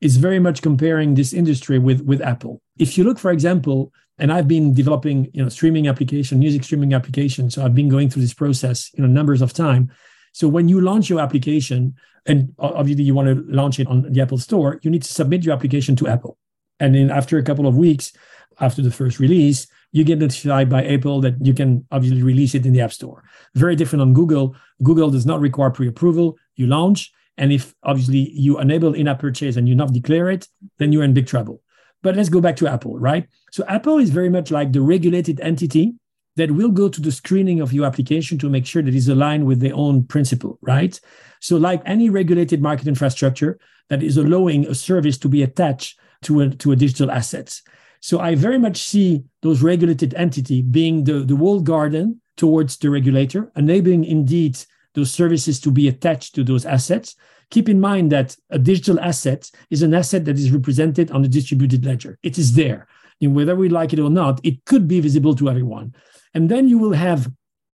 is 0.00 0.16
very 0.16 0.38
much 0.38 0.60
comparing 0.60 1.14
this 1.14 1.32
industry 1.32 1.78
with, 1.78 2.00
with 2.02 2.20
Apple. 2.20 2.60
If 2.78 2.98
you 2.98 3.04
look, 3.04 3.18
for 3.18 3.30
example, 3.30 3.92
and 4.18 4.32
I've 4.32 4.48
been 4.48 4.74
developing, 4.74 5.30
you 5.32 5.42
know, 5.42 5.48
streaming 5.48 5.88
application, 5.88 6.38
music 6.38 6.64
streaming 6.64 6.94
application. 6.94 7.50
So 7.50 7.64
I've 7.64 7.74
been 7.74 7.88
going 7.88 8.10
through 8.10 8.22
this 8.22 8.34
process, 8.34 8.90
you 8.94 9.02
know, 9.02 9.08
numbers 9.08 9.42
of 9.42 9.52
time. 9.52 9.90
So 10.32 10.46
when 10.46 10.68
you 10.68 10.80
launch 10.80 11.08
your 11.08 11.20
application, 11.20 11.94
and 12.26 12.54
obviously 12.58 13.04
you 13.04 13.14
want 13.14 13.28
to 13.28 13.44
launch 13.52 13.78
it 13.80 13.86
on 13.86 14.12
the 14.12 14.20
Apple 14.20 14.38
Store, 14.38 14.78
you 14.82 14.90
need 14.90 15.02
to 15.02 15.12
submit 15.12 15.44
your 15.44 15.54
application 15.54 15.96
to 15.96 16.08
Apple. 16.08 16.38
And 16.80 16.94
then 16.94 17.10
after 17.10 17.38
a 17.38 17.42
couple 17.42 17.66
of 17.66 17.76
weeks, 17.76 18.12
after 18.60 18.82
the 18.82 18.90
first 18.90 19.18
release, 19.18 19.66
you 19.94 20.02
get 20.02 20.18
notified 20.18 20.68
by 20.68 20.84
Apple 20.84 21.20
that 21.20 21.34
you 21.40 21.54
can 21.54 21.86
obviously 21.92 22.20
release 22.20 22.56
it 22.56 22.66
in 22.66 22.72
the 22.72 22.80
App 22.80 22.92
Store. 22.92 23.22
Very 23.54 23.76
different 23.76 24.02
on 24.02 24.12
Google. 24.12 24.56
Google 24.82 25.08
does 25.08 25.24
not 25.24 25.40
require 25.40 25.70
pre-approval. 25.70 26.36
You 26.56 26.66
launch, 26.66 27.12
and 27.38 27.52
if 27.52 27.76
obviously 27.84 28.28
you 28.32 28.58
enable 28.58 28.92
in-app 28.92 29.20
purchase 29.20 29.54
and 29.54 29.68
you 29.68 29.76
not 29.76 29.92
declare 29.92 30.30
it, 30.30 30.48
then 30.78 30.90
you're 30.90 31.04
in 31.04 31.14
big 31.14 31.28
trouble. 31.28 31.62
But 32.02 32.16
let's 32.16 32.28
go 32.28 32.40
back 32.40 32.56
to 32.56 32.66
Apple, 32.66 32.98
right? 32.98 33.28
So 33.52 33.64
Apple 33.68 33.98
is 33.98 34.10
very 34.10 34.28
much 34.28 34.50
like 34.50 34.72
the 34.72 34.82
regulated 34.82 35.40
entity 35.40 35.94
that 36.34 36.50
will 36.50 36.70
go 36.70 36.88
to 36.88 37.00
the 37.00 37.12
screening 37.12 37.60
of 37.60 37.72
your 37.72 37.86
application 37.86 38.36
to 38.38 38.50
make 38.50 38.66
sure 38.66 38.82
that 38.82 38.96
it's 38.96 39.06
aligned 39.06 39.46
with 39.46 39.60
their 39.60 39.76
own 39.76 40.02
principle, 40.02 40.58
right? 40.60 41.00
So, 41.38 41.56
like 41.56 41.80
any 41.86 42.10
regulated 42.10 42.60
market 42.60 42.88
infrastructure 42.88 43.60
that 43.90 44.02
is 44.02 44.16
allowing 44.16 44.66
a 44.66 44.74
service 44.74 45.18
to 45.18 45.28
be 45.28 45.44
attached 45.44 45.96
to 46.22 46.40
a, 46.40 46.50
to 46.50 46.72
a 46.72 46.76
digital 46.76 47.12
asset. 47.12 47.60
So, 48.04 48.14
I 48.20 48.34
very 48.34 48.58
much 48.58 48.78
see 48.82 49.24
those 49.40 49.62
regulated 49.62 50.14
entity 50.14 50.60
being 50.62 51.04
the, 51.04 51.20
the 51.20 51.36
walled 51.36 51.64
garden 51.64 52.20
towards 52.36 52.76
the 52.76 52.90
regulator, 52.90 53.50
enabling 53.56 54.04
indeed 54.04 54.58
those 54.94 55.10
services 55.10 55.58
to 55.60 55.70
be 55.70 55.88
attached 55.88 56.34
to 56.34 56.44
those 56.44 56.66
assets 56.66 57.16
Keep 57.50 57.68
in 57.68 57.80
mind 57.80 58.10
that 58.12 58.36
a 58.50 58.58
digital 58.58 58.98
asset 59.00 59.50
is 59.70 59.82
an 59.82 59.94
asset 59.94 60.24
that 60.24 60.36
is 60.36 60.50
represented 60.50 61.10
on 61.10 61.22
the 61.22 61.28
distributed 61.28 61.84
ledger. 61.84 62.18
It 62.22 62.38
is 62.38 62.54
there. 62.54 62.88
And 63.20 63.34
whether 63.34 63.54
we 63.54 63.68
like 63.68 63.92
it 63.92 64.00
or 64.00 64.10
not, 64.10 64.40
it 64.42 64.64
could 64.64 64.88
be 64.88 65.00
visible 65.00 65.34
to 65.36 65.48
everyone. 65.48 65.94
And 66.34 66.48
then 66.48 66.68
you 66.68 66.78
will 66.78 66.92
have 66.92 67.30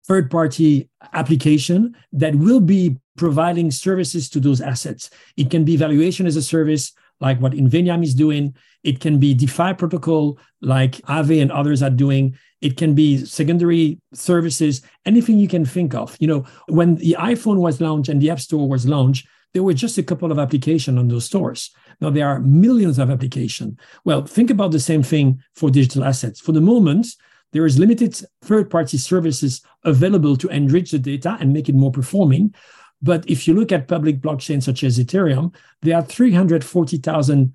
third 0.06 0.30
party 0.30 0.88
application 1.12 1.96
that 2.12 2.34
will 2.34 2.60
be 2.60 2.96
providing 3.16 3.70
services 3.70 4.28
to 4.30 4.40
those 4.40 4.60
assets. 4.60 5.10
It 5.36 5.50
can 5.50 5.64
be 5.64 5.76
valuation 5.76 6.26
as 6.26 6.36
a 6.36 6.42
service, 6.42 6.92
like 7.20 7.40
what 7.40 7.52
Inveniam 7.52 8.02
is 8.02 8.14
doing. 8.14 8.54
It 8.82 9.00
can 9.00 9.18
be 9.18 9.34
DeFi 9.34 9.74
protocol, 9.74 10.38
like 10.60 10.92
Aave 11.02 11.40
and 11.42 11.50
others 11.50 11.82
are 11.82 11.90
doing. 11.90 12.36
It 12.60 12.76
can 12.76 12.94
be 12.94 13.24
secondary 13.24 14.00
services, 14.14 14.82
anything 15.04 15.38
you 15.38 15.48
can 15.48 15.64
think 15.64 15.94
of. 15.94 16.16
You 16.20 16.28
know, 16.28 16.44
when 16.68 16.96
the 16.96 17.16
iPhone 17.18 17.58
was 17.58 17.80
launched 17.80 18.08
and 18.08 18.20
the 18.20 18.30
App 18.30 18.40
Store 18.40 18.68
was 18.68 18.86
launched, 18.86 19.26
there 19.54 19.62
were 19.62 19.74
just 19.74 19.98
a 19.98 20.02
couple 20.02 20.30
of 20.30 20.38
applications 20.38 20.98
on 20.98 21.08
those 21.08 21.24
stores. 21.24 21.70
Now 22.00 22.10
there 22.10 22.28
are 22.28 22.40
millions 22.40 22.98
of 22.98 23.10
applications. 23.10 23.78
Well, 24.04 24.24
think 24.26 24.50
about 24.50 24.72
the 24.72 24.80
same 24.80 25.02
thing 25.02 25.42
for 25.54 25.70
digital 25.70 26.04
assets. 26.04 26.40
For 26.40 26.52
the 26.52 26.60
moment, 26.60 27.06
there 27.52 27.64
is 27.64 27.78
limited 27.78 28.20
third-party 28.42 28.98
services 28.98 29.62
available 29.84 30.36
to 30.36 30.48
enrich 30.48 30.90
the 30.90 30.98
data 30.98 31.38
and 31.40 31.52
make 31.52 31.68
it 31.68 31.74
more 31.74 31.92
performing. 31.92 32.54
But 33.02 33.28
if 33.28 33.46
you 33.46 33.54
look 33.54 33.72
at 33.72 33.88
public 33.88 34.20
blockchains 34.20 34.64
such 34.64 34.82
as 34.82 34.98
Ethereum, 34.98 35.54
there 35.82 35.96
are 35.96 36.02
340,000 36.02 37.52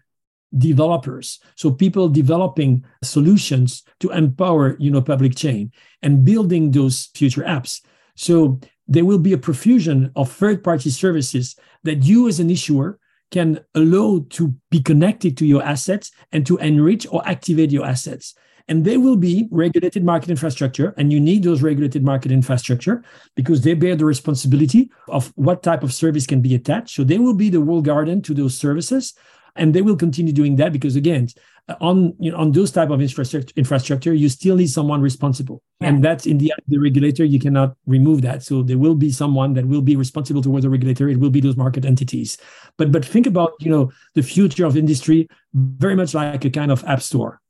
developers. 0.58 1.40
So 1.56 1.72
people 1.72 2.10
developing 2.10 2.86
solutions 3.04 3.84
to 4.00 4.10
empower 4.12 4.76
you 4.80 4.92
know 4.92 5.02
public 5.02 5.36
chain 5.36 5.72
and 6.02 6.26
building 6.26 6.72
those 6.72 7.10
future 7.16 7.44
apps. 7.44 7.82
So 8.16 8.60
there 8.88 9.06
will 9.06 9.20
be 9.20 9.34
a 9.34 9.38
profusion 9.38 10.12
of 10.16 10.32
third 10.32 10.64
party 10.64 10.90
services 10.90 11.56
that 11.84 12.04
you 12.04 12.28
as 12.28 12.40
an 12.40 12.50
issuer 12.50 13.00
can 13.32 13.60
allow 13.76 14.26
to 14.30 14.54
be 14.70 14.82
connected 14.82 15.38
to 15.38 15.46
your 15.46 15.64
assets 15.64 16.12
and 16.32 16.46
to 16.46 16.58
enrich 16.58 17.08
or 17.10 17.28
activate 17.28 17.72
your 17.72 17.86
assets. 17.86 18.36
And 18.68 18.86
they 18.86 18.98
will 18.98 19.18
be 19.18 19.48
regulated 19.52 20.04
market 20.04 20.30
infrastructure, 20.30 20.94
and 20.98 21.12
you 21.12 21.20
need 21.20 21.44
those 21.44 21.62
regulated 21.62 22.04
market 22.04 22.32
infrastructure 22.32 23.04
because 23.36 23.62
they 23.62 23.74
bear 23.74 23.96
the 23.96 24.06
responsibility 24.06 24.92
of 25.08 25.34
what 25.36 25.64
type 25.64 25.84
of 25.84 25.94
service 25.94 26.28
can 26.28 26.42
be 26.42 26.56
attached. 26.56 26.96
So 26.96 27.04
they 27.04 27.18
will 27.18 27.34
be 27.34 27.50
the 27.50 27.60
walled 27.60 27.86
garden 27.86 28.22
to 28.22 28.34
those 28.34 28.58
services, 28.58 29.14
and 29.56 29.74
they 29.74 29.82
will 29.82 29.96
continue 29.96 30.34
doing 30.34 30.56
that 30.58 30.72
because 30.72 30.96
again, 30.96 31.28
uh, 31.68 31.76
on 31.82 32.14
you 32.20 32.32
know, 32.32 32.38
on 32.38 32.52
those 32.52 32.72
type 32.72 32.90
of 32.90 33.02
infrastructure, 33.02 33.54
infrastructure, 33.56 34.14
you 34.14 34.30
still 34.30 34.56
need 34.56 34.70
someone 34.70 35.02
responsible, 35.02 35.62
yeah. 35.80 35.90
and 35.90 36.04
that's 36.04 36.26
in 36.26 36.38
the 36.38 36.54
the 36.68 36.78
regulator. 36.78 37.24
You 37.24 37.40
cannot 37.40 37.76
remove 37.86 38.22
that. 38.24 38.44
So 38.44 38.64
there 38.64 38.78
will 38.78 38.96
be 38.96 39.12
someone 39.12 39.54
that 39.54 39.66
will 39.66 39.82
be 39.82 39.96
responsible 39.96 40.42
towards 40.42 40.64
the 40.64 40.70
regulator. 40.70 41.10
It 41.10 41.20
will 41.20 41.30
be 41.30 41.42
those 41.42 41.58
market 41.58 41.86
entities. 41.86 42.38
But 42.78 42.92
but 42.92 43.06
think 43.06 43.28
about 43.28 43.54
you 43.60 43.70
know 43.70 43.92
the 44.16 44.24
future 44.24 44.66
of 44.66 44.78
industry 44.78 45.28
very 45.54 45.96
much 45.96 46.14
like 46.14 46.46
a 46.46 46.50
kind 46.50 46.72
of 46.72 46.84
app 46.86 47.02
store. 47.02 47.41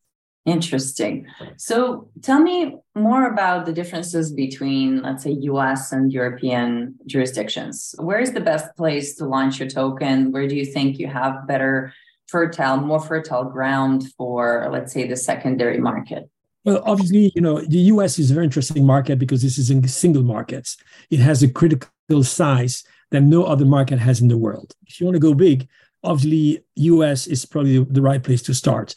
Interesting. 0.46 1.28
So 1.58 2.10
tell 2.24 2.42
me 2.42 2.78
more 2.96 3.32
about 3.32 3.68
the 3.68 3.74
differences 3.74 4.34
between, 4.34 5.04
let's 5.04 5.24
say, 5.24 5.32
US 5.32 5.92
and 5.92 6.12
European 6.12 6.96
jurisdictions. 7.06 7.94
Where 8.00 8.20
is 8.20 8.32
the 8.32 8.42
best 8.42 8.76
place 8.76 9.16
to 9.18 9.26
launch 9.26 9.60
your 9.60 9.70
token? 9.70 10.32
Where 10.32 10.48
do 10.48 10.56
you 10.56 10.66
think 10.66 10.98
you 10.98 11.08
have 11.08 11.48
better 11.48 11.94
fertile, 12.28 12.78
more 12.78 13.00
fertile 13.00 13.44
ground 13.44 14.12
for, 14.18 14.68
let's 14.72 14.94
say, 14.94 15.08
the 15.08 15.16
secondary 15.16 15.78
market? 15.78 16.28
Well, 16.66 16.82
obviously, 16.86 17.32
you 17.36 17.42
know, 17.42 17.62
the 17.62 17.80
US 17.94 18.18
is 18.18 18.32
a 18.32 18.34
very 18.34 18.46
interesting 18.46 18.86
market 18.86 19.20
because 19.20 19.44
this 19.44 19.60
is 19.60 19.70
a 19.70 19.88
single 19.88 20.24
market. 20.24 20.76
It 21.12 21.20
has 21.20 21.44
a 21.44 21.50
critical 21.50 22.24
size 22.24 22.84
that 23.12 23.22
no 23.22 23.44
other 23.44 23.66
market 23.66 24.00
has 24.00 24.22
in 24.22 24.28
the 24.28 24.38
world. 24.38 24.74
If 24.88 25.00
you 25.00 25.06
want 25.06 25.16
to 25.16 25.20
go 25.20 25.36
big, 25.36 25.68
obviously, 26.04 26.64
US 26.76 27.28
is 27.28 27.46
probably 27.46 27.84
the 27.84 28.02
right 28.02 28.24
place 28.24 28.42
to 28.44 28.56
start. 28.56 28.96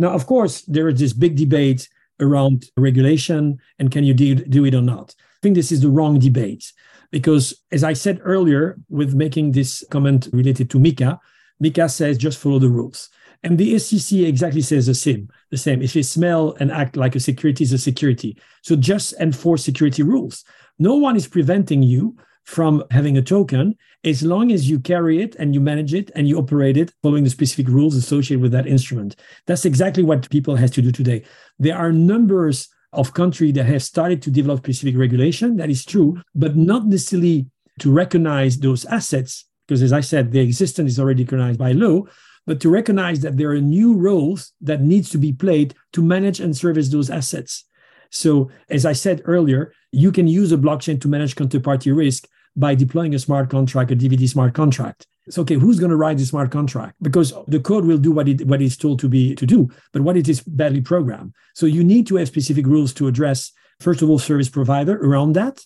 Now, 0.00 0.08
of 0.08 0.26
course, 0.26 0.62
there 0.62 0.88
is 0.88 0.98
this 0.98 1.12
big 1.12 1.36
debate 1.36 1.86
around 2.20 2.64
regulation 2.78 3.58
and 3.78 3.90
can 3.90 4.02
you 4.02 4.14
do, 4.14 4.34
do 4.34 4.64
it 4.64 4.74
or 4.74 4.80
not. 4.80 5.14
I 5.18 5.38
think 5.42 5.54
this 5.54 5.70
is 5.70 5.82
the 5.82 5.90
wrong 5.90 6.18
debate 6.18 6.72
because, 7.10 7.62
as 7.70 7.84
I 7.84 7.92
said 7.92 8.18
earlier, 8.22 8.78
with 8.88 9.12
making 9.14 9.52
this 9.52 9.84
comment 9.90 10.28
related 10.32 10.70
to 10.70 10.78
MiCA, 10.78 11.18
MiCA 11.62 11.90
says 11.90 12.16
just 12.16 12.38
follow 12.38 12.58
the 12.58 12.70
rules. 12.70 13.10
And 13.42 13.58
the 13.58 13.78
SEC 13.78 14.20
exactly 14.20 14.62
says 14.62 14.86
the 14.86 14.94
same. 14.94 15.28
The 15.50 15.58
same. 15.58 15.82
If 15.82 15.92
they 15.92 16.02
smell 16.02 16.56
and 16.60 16.72
act 16.72 16.96
like 16.96 17.14
a 17.14 17.20
security 17.20 17.64
is 17.64 17.74
a 17.74 17.78
security. 17.78 18.38
So 18.62 18.76
just 18.76 19.12
enforce 19.20 19.62
security 19.62 20.02
rules. 20.02 20.44
No 20.78 20.94
one 20.94 21.14
is 21.14 21.28
preventing 21.28 21.82
you 21.82 22.16
from 22.50 22.82
having 22.90 23.16
a 23.16 23.22
token 23.22 23.76
as 24.02 24.24
long 24.24 24.50
as 24.50 24.68
you 24.68 24.80
carry 24.80 25.22
it 25.22 25.36
and 25.36 25.54
you 25.54 25.60
manage 25.60 25.94
it 25.94 26.10
and 26.16 26.26
you 26.26 26.36
operate 26.36 26.76
it 26.76 26.92
following 27.00 27.22
the 27.22 27.30
specific 27.30 27.68
rules 27.68 27.94
associated 27.94 28.42
with 28.42 28.50
that 28.50 28.66
instrument. 28.66 29.14
That's 29.46 29.64
exactly 29.64 30.02
what 30.02 30.28
people 30.30 30.56
has 30.56 30.72
to 30.72 30.82
do 30.82 30.90
today. 30.90 31.22
There 31.60 31.76
are 31.76 31.92
numbers 31.92 32.68
of 32.92 33.14
countries 33.14 33.54
that 33.54 33.66
have 33.66 33.84
started 33.84 34.20
to 34.22 34.32
develop 34.32 34.60
specific 34.60 34.98
regulation. 34.98 35.58
That 35.58 35.70
is 35.70 35.84
true, 35.84 36.20
but 36.34 36.56
not 36.56 36.86
necessarily 36.86 37.46
to 37.78 37.92
recognize 37.92 38.58
those 38.58 38.84
assets 38.86 39.44
because 39.68 39.82
as 39.82 39.92
I 39.92 40.00
said, 40.00 40.32
the 40.32 40.40
existence 40.40 40.90
is 40.90 40.98
already 40.98 41.22
recognized 41.22 41.60
by 41.60 41.70
law, 41.70 42.02
but 42.44 42.60
to 42.62 42.68
recognize 42.68 43.20
that 43.20 43.36
there 43.36 43.50
are 43.50 43.60
new 43.60 43.94
roles 43.94 44.52
that 44.60 44.80
needs 44.80 45.08
to 45.10 45.18
be 45.18 45.32
played 45.32 45.76
to 45.92 46.02
manage 46.02 46.40
and 46.40 46.56
service 46.56 46.88
those 46.88 47.10
assets. 47.10 47.64
So 48.10 48.50
as 48.68 48.84
I 48.84 48.92
said 48.92 49.22
earlier, 49.24 49.72
you 49.92 50.10
can 50.10 50.26
use 50.26 50.50
a 50.50 50.56
blockchain 50.56 51.00
to 51.00 51.08
manage 51.08 51.36
counterparty 51.36 51.96
risk 51.96 52.26
by 52.56 52.74
deploying 52.74 53.14
a 53.14 53.18
smart 53.18 53.50
contract, 53.50 53.90
a 53.90 53.96
DvP 53.96 54.28
smart 54.28 54.54
contract. 54.54 55.06
It's 55.26 55.38
okay, 55.38 55.54
who's 55.54 55.78
going 55.78 55.90
to 55.90 55.96
write 55.96 56.18
the 56.18 56.24
smart 56.24 56.50
contract? 56.50 56.96
Because 57.02 57.32
the 57.46 57.60
code 57.60 57.84
will 57.84 57.98
do 57.98 58.10
what 58.10 58.28
it 58.28 58.46
what 58.46 58.60
it's 58.62 58.76
told 58.76 58.98
to 59.00 59.08
be 59.08 59.34
to 59.36 59.46
do, 59.46 59.68
but 59.92 60.02
what 60.02 60.16
it 60.16 60.28
is 60.28 60.40
badly 60.42 60.80
programmed. 60.80 61.34
So 61.54 61.66
you 61.66 61.84
need 61.84 62.06
to 62.08 62.16
have 62.16 62.28
specific 62.28 62.66
rules 62.66 62.92
to 62.94 63.06
address, 63.06 63.52
first 63.78 64.02
of 64.02 64.10
all, 64.10 64.18
service 64.18 64.48
provider 64.48 64.96
around 64.96 65.34
that, 65.34 65.60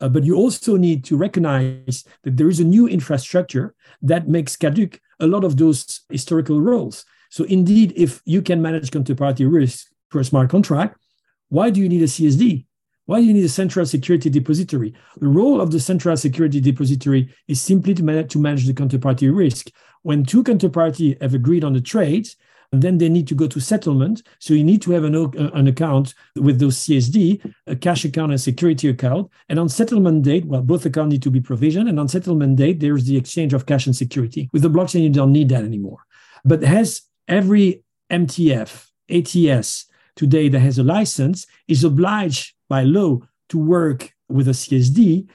uh, 0.00 0.08
but 0.08 0.24
you 0.24 0.36
also 0.36 0.76
need 0.76 1.04
to 1.04 1.16
recognize 1.16 2.04
that 2.22 2.36
there 2.36 2.48
is 2.48 2.60
a 2.60 2.64
new 2.64 2.88
infrastructure 2.88 3.74
that 4.02 4.28
makes 4.28 4.56
caduc 4.56 4.98
a 5.18 5.26
lot 5.26 5.44
of 5.44 5.56
those 5.56 6.00
historical 6.08 6.60
roles. 6.60 7.04
So, 7.30 7.44
indeed, 7.44 7.92
if 7.96 8.22
you 8.24 8.42
can 8.42 8.62
manage 8.62 8.90
counterparty 8.90 9.50
risk 9.50 9.86
for 10.08 10.20
a 10.20 10.24
smart 10.24 10.50
contract, 10.50 10.96
why 11.48 11.70
do 11.70 11.80
you 11.80 11.88
need 11.88 12.02
a 12.02 12.06
CSD? 12.06 12.64
Why 13.10 13.20
do 13.20 13.26
you 13.26 13.32
need 13.32 13.44
a 13.44 13.48
central 13.48 13.84
security 13.86 14.30
depository? 14.30 14.94
The 15.18 15.26
role 15.26 15.60
of 15.60 15.72
the 15.72 15.80
central 15.80 16.16
security 16.16 16.60
depository 16.60 17.28
is 17.48 17.60
simply 17.60 17.92
to 17.94 18.04
manage, 18.04 18.30
to 18.34 18.38
manage 18.38 18.68
the 18.68 18.72
counterparty 18.72 19.36
risk. 19.36 19.72
When 20.02 20.24
two 20.24 20.44
counterparty 20.44 21.20
have 21.20 21.34
agreed 21.34 21.64
on 21.64 21.74
a 21.74 21.80
trade, 21.80 22.28
and 22.70 22.80
then 22.80 22.98
they 22.98 23.08
need 23.08 23.26
to 23.26 23.34
go 23.34 23.48
to 23.48 23.58
settlement. 23.58 24.22
So 24.38 24.54
you 24.54 24.62
need 24.62 24.80
to 24.82 24.92
have 24.92 25.02
an, 25.02 25.16
uh, 25.16 25.50
an 25.54 25.66
account 25.66 26.14
with 26.36 26.60
those 26.60 26.76
CSD, 26.76 27.52
a 27.66 27.74
cash 27.74 28.04
account 28.04 28.30
and 28.30 28.40
security 28.40 28.88
account. 28.88 29.28
And 29.48 29.58
on 29.58 29.68
settlement 29.68 30.22
date, 30.22 30.44
well, 30.44 30.62
both 30.62 30.86
accounts 30.86 31.10
need 31.10 31.22
to 31.24 31.32
be 31.32 31.40
provisioned. 31.40 31.88
And 31.88 31.98
on 31.98 32.06
settlement 32.06 32.58
date, 32.58 32.78
there's 32.78 33.06
the 33.06 33.16
exchange 33.16 33.52
of 33.54 33.66
cash 33.66 33.86
and 33.86 33.96
security. 33.96 34.48
With 34.52 34.62
the 34.62 34.70
blockchain, 34.70 35.02
you 35.02 35.10
don't 35.10 35.32
need 35.32 35.48
that 35.48 35.64
anymore. 35.64 36.04
But 36.44 36.62
has 36.62 37.02
every 37.26 37.82
MTF, 38.08 38.86
ATS 39.10 39.86
today 40.14 40.48
that 40.48 40.60
has 40.60 40.78
a 40.78 40.84
license 40.84 41.48
is 41.66 41.82
obliged 41.82 42.54
by 42.70 42.84
law 42.84 43.18
to 43.50 43.58
work 43.58 44.14
with 44.30 44.48
a 44.48 44.52
CSD. 44.52 45.28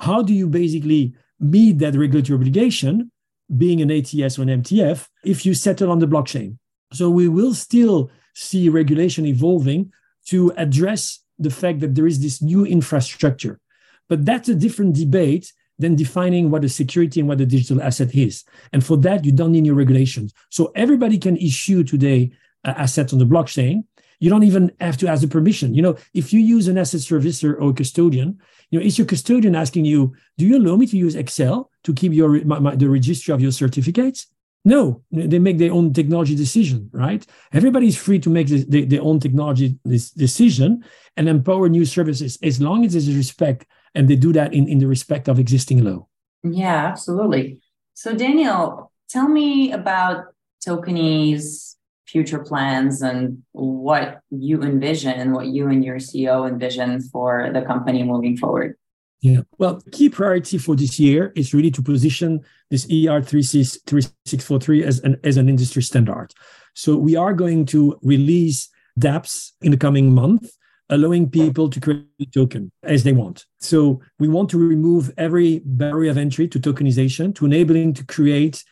How 0.00 0.22
do 0.22 0.34
you 0.34 0.48
basically 0.48 1.14
meet 1.38 1.78
that 1.78 1.94
regulatory 1.94 2.36
obligation, 2.36 3.12
being 3.56 3.80
an 3.80 3.92
ATS 3.92 4.38
or 4.38 4.42
an 4.42 4.62
MTF, 4.62 5.06
if 5.24 5.46
you 5.46 5.54
settle 5.54 5.92
on 5.92 6.00
the 6.00 6.06
blockchain? 6.06 6.58
So 6.92 7.10
we 7.10 7.28
will 7.28 7.54
still 7.54 8.10
see 8.34 8.68
regulation 8.68 9.26
evolving 9.26 9.92
to 10.26 10.52
address 10.56 11.20
the 11.38 11.50
fact 11.50 11.80
that 11.80 11.94
there 11.94 12.06
is 12.06 12.20
this 12.20 12.42
new 12.42 12.64
infrastructure. 12.64 13.60
But 14.08 14.24
that's 14.24 14.48
a 14.48 14.54
different 14.54 14.96
debate 14.96 15.52
than 15.78 15.94
defining 15.94 16.50
what 16.50 16.64
a 16.64 16.68
security 16.68 17.20
and 17.20 17.28
what 17.28 17.40
a 17.40 17.46
digital 17.46 17.82
asset 17.82 18.14
is. 18.14 18.44
And 18.72 18.84
for 18.84 18.96
that, 18.98 19.24
you 19.24 19.32
don't 19.32 19.52
need 19.52 19.60
new 19.62 19.74
regulations. 19.74 20.32
So 20.50 20.72
everybody 20.74 21.18
can 21.18 21.36
issue 21.36 21.84
today 21.84 22.32
uh, 22.64 22.74
assets 22.76 23.12
on 23.12 23.18
the 23.18 23.24
blockchain. 23.26 23.84
You 24.20 24.30
don't 24.30 24.42
even 24.42 24.72
have 24.80 24.96
to 24.98 25.08
ask 25.08 25.22
the 25.22 25.28
permission. 25.28 25.74
You 25.74 25.82
know, 25.82 25.96
if 26.14 26.32
you 26.32 26.40
use 26.40 26.68
an 26.68 26.78
asset 26.78 27.00
servicer 27.00 27.60
or 27.60 27.72
custodian, 27.72 28.38
you 28.70 28.78
know, 28.78 28.84
is 28.84 28.98
your 28.98 29.06
custodian 29.06 29.54
asking 29.54 29.84
you, 29.84 30.14
do 30.36 30.46
you 30.46 30.58
allow 30.58 30.76
me 30.76 30.86
to 30.86 30.96
use 30.96 31.14
Excel 31.14 31.70
to 31.84 31.94
keep 31.94 32.12
your 32.12 32.44
my, 32.44 32.58
my, 32.58 32.74
the 32.74 32.88
registry 32.88 33.32
of 33.32 33.40
your 33.40 33.52
certificates? 33.52 34.26
No, 34.64 35.02
they 35.10 35.38
make 35.38 35.56
their 35.56 35.72
own 35.72 35.94
technology 35.94 36.34
decision, 36.34 36.90
right? 36.92 37.24
Everybody 37.52 37.86
is 37.86 37.96
free 37.96 38.18
to 38.18 38.28
make 38.28 38.48
the, 38.48 38.84
their 38.84 39.02
own 39.02 39.18
technology 39.20 39.78
decision 39.84 40.84
and 41.16 41.28
empower 41.28 41.68
new 41.68 41.86
services 41.86 42.38
as 42.42 42.60
long 42.60 42.84
as 42.84 42.92
there's 42.92 43.16
respect 43.16 43.66
and 43.94 44.08
they 44.08 44.16
do 44.16 44.32
that 44.34 44.52
in, 44.52 44.68
in 44.68 44.78
the 44.78 44.86
respect 44.86 45.28
of 45.28 45.38
existing 45.38 45.84
law. 45.84 46.06
Yeah, 46.42 46.86
absolutely. 46.86 47.62
So, 47.94 48.14
Daniel, 48.14 48.92
tell 49.08 49.28
me 49.28 49.72
about 49.72 50.26
Tokeny's 50.64 51.77
future 52.08 52.38
plans 52.38 53.02
and 53.02 53.42
what 53.52 54.20
you 54.30 54.62
envision 54.62 55.12
and 55.12 55.32
what 55.34 55.46
you 55.46 55.68
and 55.68 55.84
your 55.84 55.96
CEO 55.96 56.48
envision 56.48 57.02
for 57.02 57.50
the 57.52 57.62
company 57.62 58.02
moving 58.02 58.36
forward. 58.36 58.76
Yeah. 59.20 59.40
Well, 59.58 59.82
key 59.92 60.08
priority 60.08 60.58
for 60.58 60.76
this 60.76 60.98
year 60.98 61.32
is 61.34 61.52
really 61.52 61.72
to 61.72 61.82
position 61.82 62.40
this 62.70 62.84
ER 62.86 63.20
3643 63.20 64.84
as 64.84 65.00
an, 65.00 65.16
as 65.24 65.36
an 65.36 65.48
industry 65.48 65.82
standard. 65.82 66.28
So 66.74 66.96
we 66.96 67.16
are 67.16 67.34
going 67.34 67.66
to 67.66 67.98
release 68.02 68.68
dApps 68.98 69.52
in 69.60 69.72
the 69.72 69.76
coming 69.76 70.14
month 70.14 70.50
allowing 70.90 71.28
people 71.28 71.68
to 71.68 71.80
create 71.80 72.06
a 72.20 72.26
token 72.26 72.72
as 72.82 73.04
they 73.04 73.12
want. 73.12 73.44
So 73.60 74.00
we 74.18 74.28
want 74.28 74.48
to 74.50 74.58
remove 74.58 75.12
every 75.18 75.60
barrier 75.64 76.10
of 76.10 76.18
entry 76.18 76.48
to 76.48 76.58
tokenization 76.58 77.34
to 77.34 77.46
enabling 77.46 77.94
to 77.94 78.04
create 78.06 78.64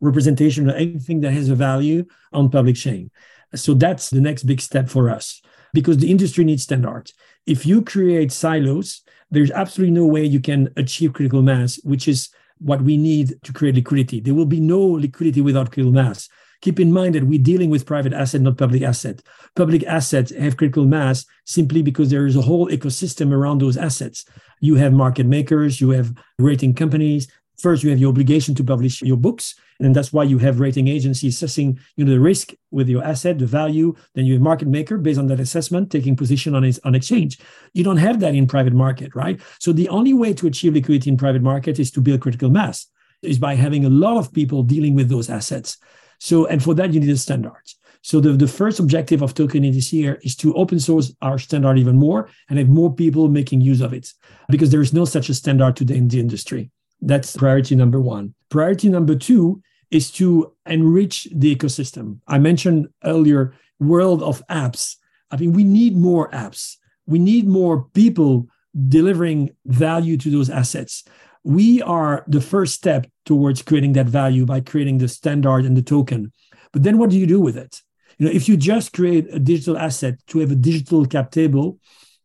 representation 0.00 0.68
of 0.68 0.76
anything 0.76 1.20
that 1.20 1.32
has 1.32 1.48
a 1.48 1.54
value 1.54 2.04
on 2.32 2.50
public 2.50 2.76
chain. 2.76 3.10
So 3.54 3.74
that's 3.74 4.10
the 4.10 4.20
next 4.20 4.44
big 4.44 4.60
step 4.60 4.88
for 4.88 5.10
us 5.10 5.42
because 5.72 5.98
the 5.98 6.10
industry 6.10 6.44
needs 6.44 6.62
standards. 6.62 7.12
If 7.46 7.66
you 7.66 7.82
create 7.82 8.32
silos, 8.32 9.02
there's 9.30 9.50
absolutely 9.50 9.94
no 9.94 10.06
way 10.06 10.24
you 10.24 10.40
can 10.40 10.70
achieve 10.76 11.12
critical 11.12 11.42
mass, 11.42 11.78
which 11.84 12.08
is 12.08 12.30
what 12.58 12.82
we 12.82 12.96
need 12.96 13.38
to 13.42 13.52
create 13.52 13.74
liquidity. 13.74 14.20
There 14.20 14.34
will 14.34 14.46
be 14.46 14.60
no 14.60 14.80
liquidity 14.80 15.40
without 15.40 15.72
critical 15.72 15.92
mass. 15.92 16.28
Keep 16.60 16.78
in 16.78 16.92
mind 16.92 17.16
that 17.16 17.24
we're 17.24 17.42
dealing 17.42 17.70
with 17.70 17.86
private 17.86 18.12
asset, 18.12 18.40
not 18.40 18.56
public 18.56 18.82
asset. 18.82 19.20
Public 19.56 19.82
assets 19.84 20.32
have 20.36 20.56
critical 20.56 20.84
mass 20.84 21.26
simply 21.44 21.82
because 21.82 22.08
there 22.08 22.26
is 22.26 22.36
a 22.36 22.42
whole 22.42 22.68
ecosystem 22.68 23.32
around 23.32 23.60
those 23.60 23.76
assets. 23.76 24.24
You 24.60 24.76
have 24.76 24.92
market 24.92 25.26
makers, 25.26 25.80
you 25.80 25.90
have 25.90 26.14
rating 26.38 26.74
companies. 26.74 27.26
First, 27.58 27.82
you 27.82 27.90
have 27.90 27.98
your 27.98 28.10
obligation 28.10 28.54
to 28.56 28.64
publish 28.64 29.02
your 29.02 29.16
books, 29.16 29.54
and 29.78 29.94
that's 29.94 30.12
why 30.12 30.24
you 30.24 30.38
have 30.38 30.58
rating 30.58 30.88
agencies 30.88 31.34
assessing, 31.34 31.78
you 31.96 32.04
know, 32.04 32.12
the 32.12 32.20
risk 32.20 32.52
with 32.70 32.88
your 32.88 33.04
asset, 33.04 33.38
the 33.38 33.46
value. 33.46 33.94
Then 34.14 34.26
you 34.26 34.34
have 34.34 34.42
market 34.42 34.68
maker 34.68 34.98
based 34.98 35.18
on 35.18 35.26
that 35.28 35.40
assessment, 35.40 35.90
taking 35.90 36.16
position 36.16 36.54
on 36.54 36.70
on 36.84 36.94
exchange. 36.94 37.38
You 37.74 37.84
don't 37.84 37.98
have 37.98 38.20
that 38.20 38.34
in 38.34 38.46
private 38.46 38.72
market, 38.72 39.14
right? 39.14 39.40
So 39.58 39.72
the 39.72 39.88
only 39.88 40.14
way 40.14 40.32
to 40.34 40.46
achieve 40.46 40.74
liquidity 40.74 41.10
in 41.10 41.16
private 41.16 41.42
market 41.42 41.78
is 41.78 41.90
to 41.92 42.00
build 42.00 42.20
critical 42.20 42.50
mass, 42.50 42.86
is 43.22 43.38
by 43.38 43.54
having 43.54 43.84
a 43.84 43.90
lot 43.90 44.16
of 44.16 44.32
people 44.32 44.62
dealing 44.62 44.94
with 44.94 45.08
those 45.08 45.30
assets. 45.30 45.78
So, 46.18 46.46
and 46.46 46.62
for 46.62 46.74
that, 46.74 46.92
you 46.92 47.00
need 47.00 47.10
a 47.10 47.16
standard. 47.16 47.64
So 48.02 48.20
the, 48.20 48.32
the 48.32 48.48
first 48.48 48.80
objective 48.80 49.22
of 49.22 49.34
Token 49.34 49.62
this 49.62 49.92
year 49.92 50.18
is 50.22 50.34
to 50.36 50.54
open 50.54 50.80
source 50.80 51.14
our 51.22 51.38
standard 51.38 51.78
even 51.78 51.96
more 51.96 52.28
and 52.48 52.58
have 52.58 52.68
more 52.68 52.92
people 52.92 53.28
making 53.28 53.60
use 53.60 53.80
of 53.80 53.92
it 53.92 54.12
because 54.48 54.70
there 54.70 54.80
is 54.80 54.92
no 54.92 55.04
such 55.04 55.28
a 55.28 55.34
standard 55.34 55.76
today 55.76 55.96
in 55.96 56.08
the 56.08 56.18
industry. 56.18 56.70
That's 57.02 57.36
priority 57.36 57.76
number 57.76 58.00
one. 58.00 58.34
Priority 58.48 58.88
number 58.88 59.14
two 59.14 59.62
is 59.90 60.10
to 60.12 60.54
enrich 60.66 61.28
the 61.34 61.54
ecosystem. 61.54 62.20
I 62.26 62.38
mentioned 62.38 62.88
earlier 63.04 63.54
world 63.78 64.22
of 64.22 64.42
apps. 64.48 64.96
I 65.30 65.36
mean, 65.36 65.52
we 65.52 65.64
need 65.64 65.94
more 65.96 66.30
apps. 66.30 66.76
We 67.06 67.18
need 67.18 67.46
more 67.46 67.84
people 67.92 68.48
delivering 68.88 69.50
value 69.66 70.16
to 70.16 70.30
those 70.30 70.48
assets 70.48 71.04
we 71.44 71.82
are 71.82 72.24
the 72.26 72.40
first 72.40 72.74
step 72.74 73.06
towards 73.24 73.62
creating 73.62 73.94
that 73.94 74.06
value 74.06 74.46
by 74.46 74.60
creating 74.60 74.98
the 74.98 75.08
standard 75.08 75.64
and 75.64 75.76
the 75.76 75.82
token. 75.82 76.32
But 76.72 76.82
then 76.82 76.98
what 76.98 77.10
do 77.10 77.18
you 77.18 77.26
do 77.26 77.40
with 77.40 77.56
it? 77.56 77.80
You 78.18 78.26
know, 78.26 78.32
if 78.32 78.48
you 78.48 78.56
just 78.56 78.92
create 78.92 79.26
a 79.32 79.38
digital 79.38 79.76
asset 79.76 80.14
to 80.28 80.38
have 80.38 80.50
a 80.50 80.56
digital 80.56 81.04
cap 81.06 81.30
table 81.30 81.78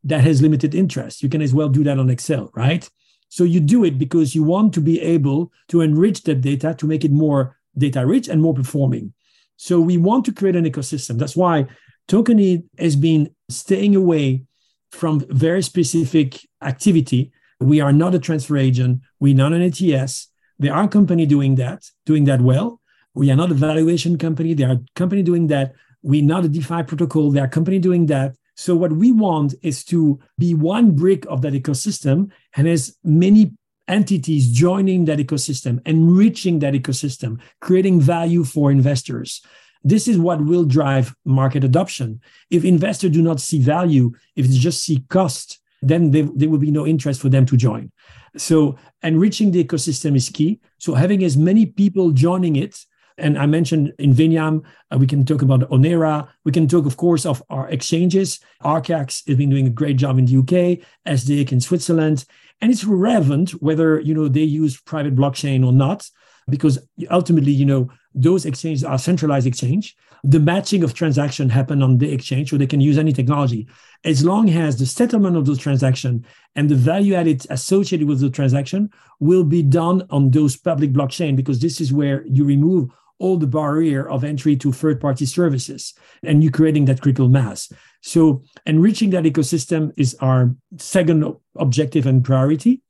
that 0.04 0.22
has 0.22 0.42
limited 0.42 0.76
interest, 0.76 1.24
you 1.24 1.30
can 1.30 1.42
as 1.42 1.54
well 1.54 1.70
do 1.70 1.84
that 1.84 2.00
on 2.00 2.10
Excel, 2.10 2.52
right? 2.54 2.88
So 3.30 3.44
you 3.44 3.60
do 3.60 3.84
it 3.84 3.98
because 3.98 4.34
you 4.34 4.44
want 4.44 4.74
to 4.74 4.82
be 4.82 5.02
able 5.02 5.52
to 5.70 5.82
enrich 5.82 6.24
that 6.24 6.42
data 6.42 6.74
to 6.76 6.88
make 6.88 7.04
it 7.04 7.12
more 7.12 7.58
data 7.78 8.06
rich 8.06 8.28
and 8.28 8.42
more 8.42 8.54
performing. 8.54 9.14
So 9.58 9.80
we 9.80 9.98
want 9.98 10.26
to 10.26 10.34
create 10.34 10.56
an 10.56 10.66
ecosystem. 10.66 11.18
That's 11.18 11.36
why 11.36 11.68
Tokeny 12.08 12.64
has 12.80 12.96
been 12.96 13.30
staying 13.50 13.96
away 13.96 14.46
from 14.92 15.26
very 15.30 15.62
specific 15.62 16.40
activity 16.62 17.32
we 17.60 17.82
are 17.82 17.94
not 17.94 18.16
a 18.16 18.20
transfer 18.20 18.58
agent. 18.58 19.02
We're 19.20 19.36
not 19.36 19.54
an 19.54 19.62
ATS. 19.62 20.28
There 20.60 20.74
are 20.74 20.88
company 20.88 21.26
doing 21.26 21.56
that, 21.56 21.84
doing 22.06 22.26
that 22.26 22.42
well. 22.42 22.82
We 23.14 23.32
are 23.32 23.36
not 23.36 23.52
a 23.52 23.56
valuation 23.56 24.18
company. 24.18 24.54
There 24.54 24.70
are 24.70 24.78
company 24.96 25.24
doing 25.24 25.48
that. 25.48 25.74
We're 26.04 26.24
not 26.24 26.46
a 26.46 26.50
DeFi 26.50 26.84
protocol. 26.84 27.32
There 27.32 27.44
are 27.44 27.48
company 27.48 27.80
doing 27.80 28.06
that. 28.08 28.36
So 28.58 28.76
what 28.76 28.92
we 28.92 29.12
want 29.12 29.54
is 29.62 29.84
to 29.86 30.20
be 30.38 30.56
one 30.56 30.96
brick 30.96 31.26
of 31.28 31.42
that 31.44 31.54
ecosystem 31.54 32.32
and 32.56 32.68
as 32.68 32.98
many 33.04 33.54
entities 33.88 34.52
joining 34.52 35.06
that 35.06 35.20
ecosystem, 35.20 35.80
enriching 35.86 36.60
that 36.60 36.74
ecosystem, 36.74 37.40
creating 37.62 38.02
value 38.02 38.44
for 38.44 38.72
investors. 38.72 39.42
This 39.84 40.08
is 40.08 40.18
what 40.18 40.44
will 40.44 40.66
drive 40.66 41.16
market 41.24 41.64
adoption. 41.64 42.20
If 42.50 42.66
investors 42.66 43.12
do 43.12 43.22
not 43.22 43.40
see 43.40 43.60
value, 43.62 44.12
if 44.36 44.48
they 44.48 44.58
just 44.58 44.84
see 44.84 45.06
cost, 45.08 45.60
then 45.84 46.10
there, 46.12 46.28
there 46.36 46.50
will 46.50 46.58
be 46.58 46.72
no 46.72 46.86
interest 46.86 47.22
for 47.22 47.30
them 47.30 47.46
to 47.46 47.56
join. 47.56 47.92
So 48.36 48.76
enriching 49.04 49.52
the 49.52 49.64
ecosystem 49.64 50.16
is 50.16 50.30
key. 50.30 50.60
So 50.80 50.96
having 50.96 51.24
as 51.24 51.38
many 51.38 51.68
people 51.68 52.12
joining 52.12 52.56
it, 52.56 52.76
and 53.18 53.38
I 53.38 53.46
mentioned 53.46 53.94
Inveniam, 54.00 54.64
uh, 54.92 54.98
we 54.98 55.08
can 55.08 55.26
talk 55.26 55.42
about 55.42 55.62
Ownera, 55.70 56.28
we 56.44 56.52
can 56.52 56.68
talk, 56.68 56.86
of 56.86 56.98
course, 56.98 57.26
of 57.26 57.42
our 57.50 57.68
exchanges. 57.70 58.40
Archax 58.64 59.28
has 59.28 59.38
been 59.38 59.50
doing 59.50 59.68
a 59.68 59.72
great 59.72 59.98
job 59.98 60.20
in 60.20 60.26
the 60.26 60.38
UK, 60.38 60.86
SDX 61.08 61.52
in 61.52 61.62
Switzerland. 61.62 62.26
And 62.62 62.72
it's 62.72 62.84
relevant 62.84 63.52
whether 63.62 64.00
you 64.00 64.14
know 64.14 64.28
they 64.28 64.42
use 64.42 64.80
private 64.80 65.16
blockchain 65.16 65.66
or 65.66 65.72
not, 65.72 66.10
because 66.50 66.80
ultimately, 67.12 67.52
you 67.52 67.66
know, 67.66 67.90
those 68.14 68.46
exchanges 68.46 68.84
are 68.84 68.98
centralized 68.98 69.48
exchange 69.48 69.96
the 70.24 70.40
matching 70.40 70.84
of 70.84 70.94
transaction 70.94 71.50
happen 71.50 71.82
on 71.82 71.98
the 71.98 72.12
exchange 72.12 72.50
so 72.50 72.58
they 72.58 72.68
can 72.68 72.82
use 72.82 72.98
any 72.98 73.14
technology 73.14 73.68
as 74.04 74.24
long 74.24 74.50
as 74.50 74.78
the 74.78 74.86
settlement 74.86 75.38
of 75.38 75.46
those 75.46 75.58
transactions 75.58 76.26
and 76.56 76.70
the 76.70 76.76
value 76.76 77.14
added 77.14 77.46
associated 77.50 78.08
with 78.08 78.20
the 78.20 78.30
transaction 78.30 78.90
will 79.20 79.44
be 79.44 79.62
done 79.62 80.06
on 80.10 80.32
those 80.32 80.56
public 80.56 80.92
blockchain 80.92 81.36
because 81.36 81.60
this 81.60 81.80
is 81.80 81.94
where 81.94 82.26
you 82.28 82.44
remove 82.44 82.92
all 83.20 83.38
the 83.38 83.48
barrier 83.48 84.08
of 84.10 84.24
entry 84.24 84.56
to 84.56 84.72
third 84.72 85.02
party 85.02 85.26
services 85.26 85.94
and 86.24 86.44
you 86.44 86.52
creating 86.52 86.86
that 86.86 87.02
critical 87.02 87.30
mass 87.30 87.72
so 88.02 88.44
enriching 88.66 89.10
that 89.10 89.24
ecosystem 89.24 89.92
is 89.98 90.16
our 90.22 90.54
second 90.78 91.26
objective 91.56 92.06
and 92.06 92.24
priority 92.24 92.82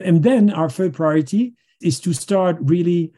and 0.00 0.22
then 0.22 0.50
our 0.50 0.68
third 0.68 0.94
priority 0.94 1.54
is 1.80 2.00
to 2.00 2.12
start 2.12 2.56
really 2.60 3.12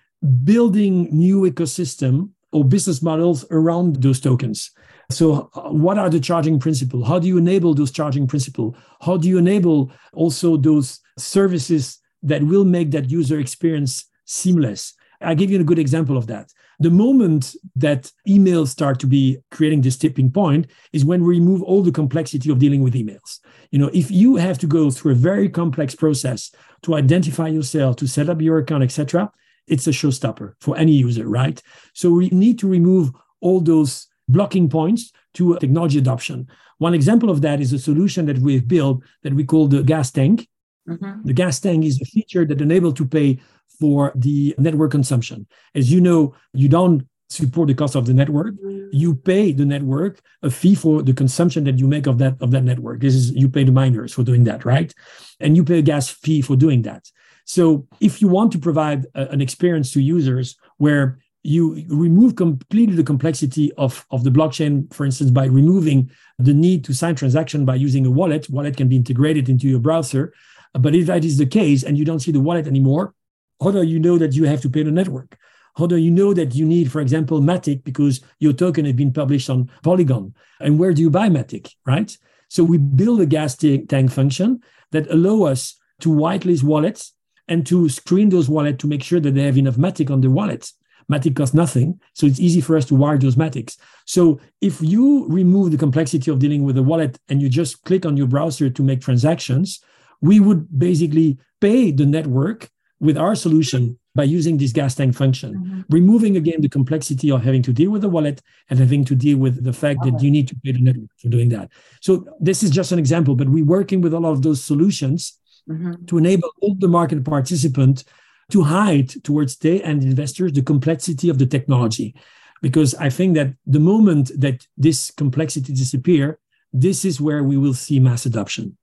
building 0.44 1.08
new 1.10 1.42
ecosystem 1.50 2.30
or 2.52 2.64
business 2.64 3.02
models 3.02 3.44
around 3.50 3.96
those 3.96 4.20
tokens. 4.20 4.70
So, 5.10 5.50
uh, 5.54 5.70
what 5.70 5.98
are 5.98 6.10
the 6.10 6.20
charging 6.20 6.58
principle 6.58 7.04
How 7.04 7.18
do 7.18 7.26
you 7.26 7.38
enable 7.38 7.74
those 7.74 7.90
charging 7.90 8.26
principle 8.26 8.76
How 9.00 9.16
do 9.16 9.28
you 9.28 9.38
enable 9.38 9.90
also 10.12 10.56
those 10.56 11.00
services 11.18 11.98
that 12.22 12.42
will 12.42 12.64
make 12.64 12.90
that 12.90 13.10
user 13.10 13.38
experience 13.38 14.04
seamless? 14.24 14.94
I'll 15.20 15.34
give 15.34 15.50
you 15.50 15.60
a 15.60 15.64
good 15.64 15.78
example 15.78 16.16
of 16.16 16.26
that. 16.28 16.52
The 16.80 16.90
moment 16.90 17.56
that 17.76 18.12
emails 18.28 18.68
start 18.68 19.00
to 19.00 19.06
be 19.06 19.38
creating 19.50 19.80
this 19.80 19.96
tipping 19.96 20.30
point 20.30 20.68
is 20.92 21.04
when 21.04 21.22
we 21.22 21.34
remove 21.38 21.62
all 21.62 21.82
the 21.82 21.90
complexity 21.90 22.50
of 22.50 22.58
dealing 22.60 22.82
with 22.82 22.94
emails. 22.94 23.40
You 23.70 23.80
know, 23.80 23.90
if 23.92 24.10
you 24.10 24.36
have 24.36 24.58
to 24.58 24.66
go 24.66 24.90
through 24.90 25.12
a 25.12 25.16
very 25.16 25.48
complex 25.48 25.94
process 25.94 26.52
to 26.82 26.94
identify 26.94 27.48
yourself, 27.48 27.96
to 27.96 28.06
set 28.06 28.28
up 28.28 28.40
your 28.40 28.58
account, 28.58 28.84
etc., 28.84 29.30
it's 29.66 29.86
a 29.86 29.90
showstopper 29.90 30.54
for 30.60 30.76
any 30.76 30.92
user, 30.92 31.28
right? 31.28 31.60
So 31.94 32.10
we 32.10 32.28
need 32.30 32.58
to 32.60 32.68
remove 32.68 33.10
all 33.40 33.60
those 33.60 34.06
blocking 34.28 34.68
points 34.68 35.12
to 35.34 35.58
technology 35.58 35.98
adoption. 35.98 36.46
One 36.78 36.94
example 36.94 37.28
of 37.28 37.40
that 37.42 37.60
is 37.60 37.72
a 37.72 37.78
solution 37.78 38.26
that 38.26 38.38
we've 38.38 38.66
built 38.66 39.02
that 39.22 39.34
we 39.34 39.44
call 39.44 39.66
the 39.66 39.82
gas 39.82 40.10
tank. 40.10 40.48
Mm-hmm. 40.88 41.26
The 41.26 41.32
gas 41.32 41.60
tank 41.60 41.84
is 41.84 42.00
a 42.00 42.04
feature 42.04 42.44
that 42.46 42.60
enables 42.60 42.94
to 42.94 43.06
pay 43.06 43.40
for 43.80 44.12
the 44.14 44.54
network 44.58 44.90
consumption. 44.90 45.46
As 45.74 45.90
you 45.92 46.00
know, 46.00 46.34
you 46.52 46.68
don't 46.68 47.06
support 47.28 47.68
the 47.68 47.74
cost 47.74 47.94
of 47.94 48.06
the 48.06 48.14
network. 48.14 48.54
Mm. 48.54 48.88
You 48.92 49.14
pay 49.14 49.52
the 49.52 49.64
network 49.64 50.20
a 50.42 50.50
fee 50.50 50.74
for 50.74 51.02
the 51.02 51.12
consumption 51.12 51.64
that 51.64 51.78
you 51.78 51.86
make 51.86 52.06
of 52.06 52.18
that 52.18 52.40
of 52.40 52.50
that 52.52 52.64
network. 52.64 53.00
This 53.00 53.14
is 53.14 53.32
you 53.32 53.48
pay 53.48 53.64
the 53.64 53.72
miners 53.72 54.14
for 54.14 54.24
doing 54.24 54.44
that, 54.44 54.64
right? 54.64 54.92
And 55.40 55.56
you 55.56 55.64
pay 55.64 55.78
a 55.78 55.82
gas 55.82 56.08
fee 56.08 56.42
for 56.42 56.56
doing 56.56 56.82
that. 56.82 57.10
So 57.44 57.86
if 58.00 58.20
you 58.20 58.28
want 58.28 58.52
to 58.52 58.58
provide 58.58 59.06
a, 59.14 59.28
an 59.28 59.40
experience 59.40 59.92
to 59.92 60.02
users 60.02 60.56
where 60.76 61.18
you 61.42 61.84
remove 61.88 62.36
completely 62.36 62.96
the 62.96 63.04
complexity 63.04 63.72
of, 63.74 64.06
of 64.10 64.24
the 64.24 64.30
blockchain, 64.30 64.92
for 64.92 65.06
instance, 65.06 65.30
by 65.30 65.46
removing 65.46 66.10
the 66.38 66.52
need 66.52 66.84
to 66.84 66.92
sign 66.92 67.14
transaction 67.14 67.64
by 67.64 67.76
using 67.76 68.04
a 68.04 68.10
wallet. 68.10 68.50
Wallet 68.50 68.76
can 68.76 68.88
be 68.88 68.96
integrated 68.96 69.48
into 69.48 69.66
your 69.66 69.78
browser. 69.78 70.34
But 70.74 70.94
if 70.94 71.06
that 71.06 71.24
is 71.24 71.38
the 71.38 71.46
case 71.46 71.82
and 71.84 71.96
you 71.96 72.04
don't 72.04 72.20
see 72.20 72.32
the 72.32 72.40
wallet 72.40 72.66
anymore, 72.66 73.14
how 73.60 73.70
do 73.70 73.82
you 73.82 73.98
know 73.98 74.18
that 74.18 74.34
you 74.34 74.44
have 74.44 74.60
to 74.62 74.70
pay 74.70 74.82
the 74.82 74.90
network? 74.90 75.36
How 75.76 75.86
do 75.86 75.96
you 75.96 76.10
know 76.10 76.34
that 76.34 76.54
you 76.54 76.64
need, 76.64 76.90
for 76.90 77.00
example, 77.00 77.40
Matic 77.40 77.84
because 77.84 78.20
your 78.40 78.52
token 78.52 78.84
has 78.84 78.94
been 78.94 79.12
published 79.12 79.48
on 79.48 79.70
Polygon? 79.82 80.34
And 80.60 80.78
where 80.78 80.92
do 80.92 81.02
you 81.02 81.10
buy 81.10 81.28
Matic, 81.28 81.72
right? 81.86 82.16
So 82.48 82.64
we 82.64 82.78
build 82.78 83.20
a 83.20 83.26
gas 83.26 83.56
tank 83.56 84.10
function 84.10 84.60
that 84.90 85.10
allow 85.10 85.44
us 85.44 85.76
to 86.00 86.08
whitelist 86.08 86.64
wallets 86.64 87.12
and 87.46 87.66
to 87.66 87.88
screen 87.88 88.28
those 88.28 88.48
wallets 88.48 88.78
to 88.78 88.86
make 88.86 89.02
sure 89.02 89.20
that 89.20 89.34
they 89.34 89.42
have 89.42 89.58
enough 89.58 89.76
Matic 89.76 90.10
on 90.10 90.20
the 90.20 90.30
wallet. 90.30 90.70
Matic 91.10 91.36
costs 91.36 91.54
nothing, 91.54 92.00
so 92.12 92.26
it's 92.26 92.40
easy 92.40 92.60
for 92.60 92.76
us 92.76 92.84
to 92.86 92.94
wire 92.94 93.16
those 93.16 93.36
Matics. 93.36 93.78
So 94.04 94.40
if 94.60 94.82
you 94.82 95.26
remove 95.28 95.70
the 95.70 95.78
complexity 95.78 96.30
of 96.30 96.38
dealing 96.38 96.64
with 96.64 96.76
a 96.76 96.82
wallet 96.82 97.18
and 97.28 97.40
you 97.40 97.48
just 97.48 97.82
click 97.84 98.04
on 98.04 98.16
your 98.16 98.26
browser 98.26 98.68
to 98.68 98.82
make 98.82 99.00
transactions, 99.00 99.80
we 100.20 100.38
would 100.38 100.78
basically 100.78 101.38
pay 101.60 101.92
the 101.92 102.04
network 102.04 102.68
with 103.00 103.16
our 103.16 103.34
solution 103.34 103.98
by 104.14 104.24
using 104.24 104.58
this 104.58 104.72
gas 104.72 104.94
tank 104.94 105.14
function, 105.14 105.54
mm-hmm. 105.54 105.80
removing 105.90 106.36
again 106.36 106.60
the 106.60 106.68
complexity 106.68 107.30
of 107.30 107.44
having 107.44 107.62
to 107.62 107.72
deal 107.72 107.90
with 107.90 108.02
the 108.02 108.08
wallet 108.08 108.42
and 108.68 108.78
having 108.78 109.04
to 109.04 109.14
deal 109.14 109.38
with 109.38 109.62
the 109.62 109.72
fact 109.72 110.00
okay. 110.00 110.10
that 110.10 110.22
you 110.22 110.30
need 110.30 110.48
to 110.48 110.56
pay 110.64 110.72
the 110.72 110.80
network 110.80 111.10
for 111.18 111.28
doing 111.28 111.48
that. 111.50 111.70
So 112.00 112.26
this 112.40 112.62
is 112.62 112.70
just 112.70 112.90
an 112.90 112.98
example, 112.98 113.36
but 113.36 113.48
we're 113.48 113.64
working 113.64 114.00
with 114.00 114.14
a 114.14 114.18
lot 114.18 114.32
of 114.32 114.42
those 114.42 114.62
solutions 114.62 115.38
mm-hmm. 115.68 116.04
to 116.06 116.18
enable 116.18 116.50
all 116.60 116.74
the 116.74 116.88
market 116.88 117.24
participants 117.24 118.04
to 118.50 118.62
hide 118.62 119.10
towards 119.24 119.56
they 119.56 119.82
and 119.82 120.02
investors 120.02 120.52
the 120.52 120.62
complexity 120.62 121.28
of 121.28 121.38
the 121.38 121.46
technology. 121.46 122.14
Because 122.60 122.94
I 122.96 123.10
think 123.10 123.34
that 123.34 123.54
the 123.66 123.78
moment 123.78 124.32
that 124.36 124.66
this 124.76 125.12
complexity 125.12 125.72
disappear, 125.72 126.40
this 126.72 127.04
is 127.04 127.20
where 127.20 127.44
we 127.44 127.56
will 127.56 127.74
see 127.74 128.00
mass 128.00 128.26
adoption. 128.26 128.77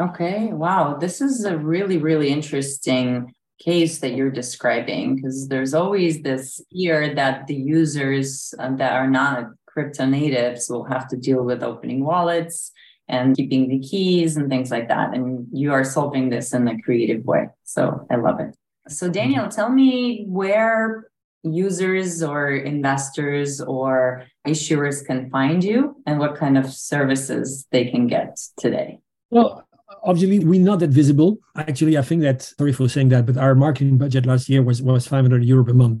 Okay, 0.00 0.52
wow. 0.52 0.96
This 0.96 1.20
is 1.20 1.44
a 1.44 1.56
really, 1.56 1.98
really 1.98 2.30
interesting 2.30 3.32
case 3.60 3.98
that 3.98 4.14
you're 4.14 4.30
describing 4.30 5.16
because 5.16 5.48
there's 5.48 5.74
always 5.74 6.22
this 6.22 6.60
fear 6.72 7.14
that 7.14 7.46
the 7.46 7.54
users 7.54 8.52
uh, 8.58 8.74
that 8.76 8.92
are 8.92 9.08
not 9.08 9.50
crypto 9.66 10.04
natives 10.04 10.68
will 10.68 10.84
have 10.84 11.08
to 11.08 11.16
deal 11.16 11.42
with 11.44 11.62
opening 11.62 12.04
wallets 12.04 12.72
and 13.08 13.36
keeping 13.36 13.68
the 13.68 13.78
keys 13.78 14.36
and 14.36 14.48
things 14.48 14.70
like 14.70 14.88
that. 14.88 15.14
And 15.14 15.46
you 15.52 15.72
are 15.72 15.84
solving 15.84 16.28
this 16.28 16.52
in 16.52 16.66
a 16.66 16.80
creative 16.82 17.24
way. 17.24 17.48
So 17.62 18.06
I 18.10 18.16
love 18.16 18.40
it. 18.40 18.56
So, 18.88 19.08
Daniel, 19.08 19.48
tell 19.48 19.70
me 19.70 20.24
where 20.28 21.08
users 21.42 22.22
or 22.22 22.50
investors 22.50 23.60
or 23.60 24.24
issuers 24.46 25.04
can 25.06 25.30
find 25.30 25.62
you 25.62 25.96
and 26.06 26.18
what 26.18 26.36
kind 26.36 26.58
of 26.58 26.72
services 26.72 27.66
they 27.70 27.86
can 27.86 28.06
get 28.06 28.38
today. 28.58 28.98
Well, 29.30 29.66
obviously 30.04 30.38
we're 30.40 30.60
not 30.60 30.78
that 30.80 30.90
visible. 30.90 31.38
Actually, 31.56 31.98
I 31.98 32.02
think 32.02 32.22
that 32.22 32.42
sorry 32.42 32.72
for 32.72 32.88
saying 32.88 33.08
that, 33.08 33.26
but 33.26 33.36
our 33.36 33.54
marketing 33.54 33.98
budget 33.98 34.26
last 34.26 34.48
year 34.48 34.62
was 34.62 34.82
was 34.82 35.06
500 35.06 35.44
euro 35.44 35.68
a 35.68 35.74
month. 35.74 36.00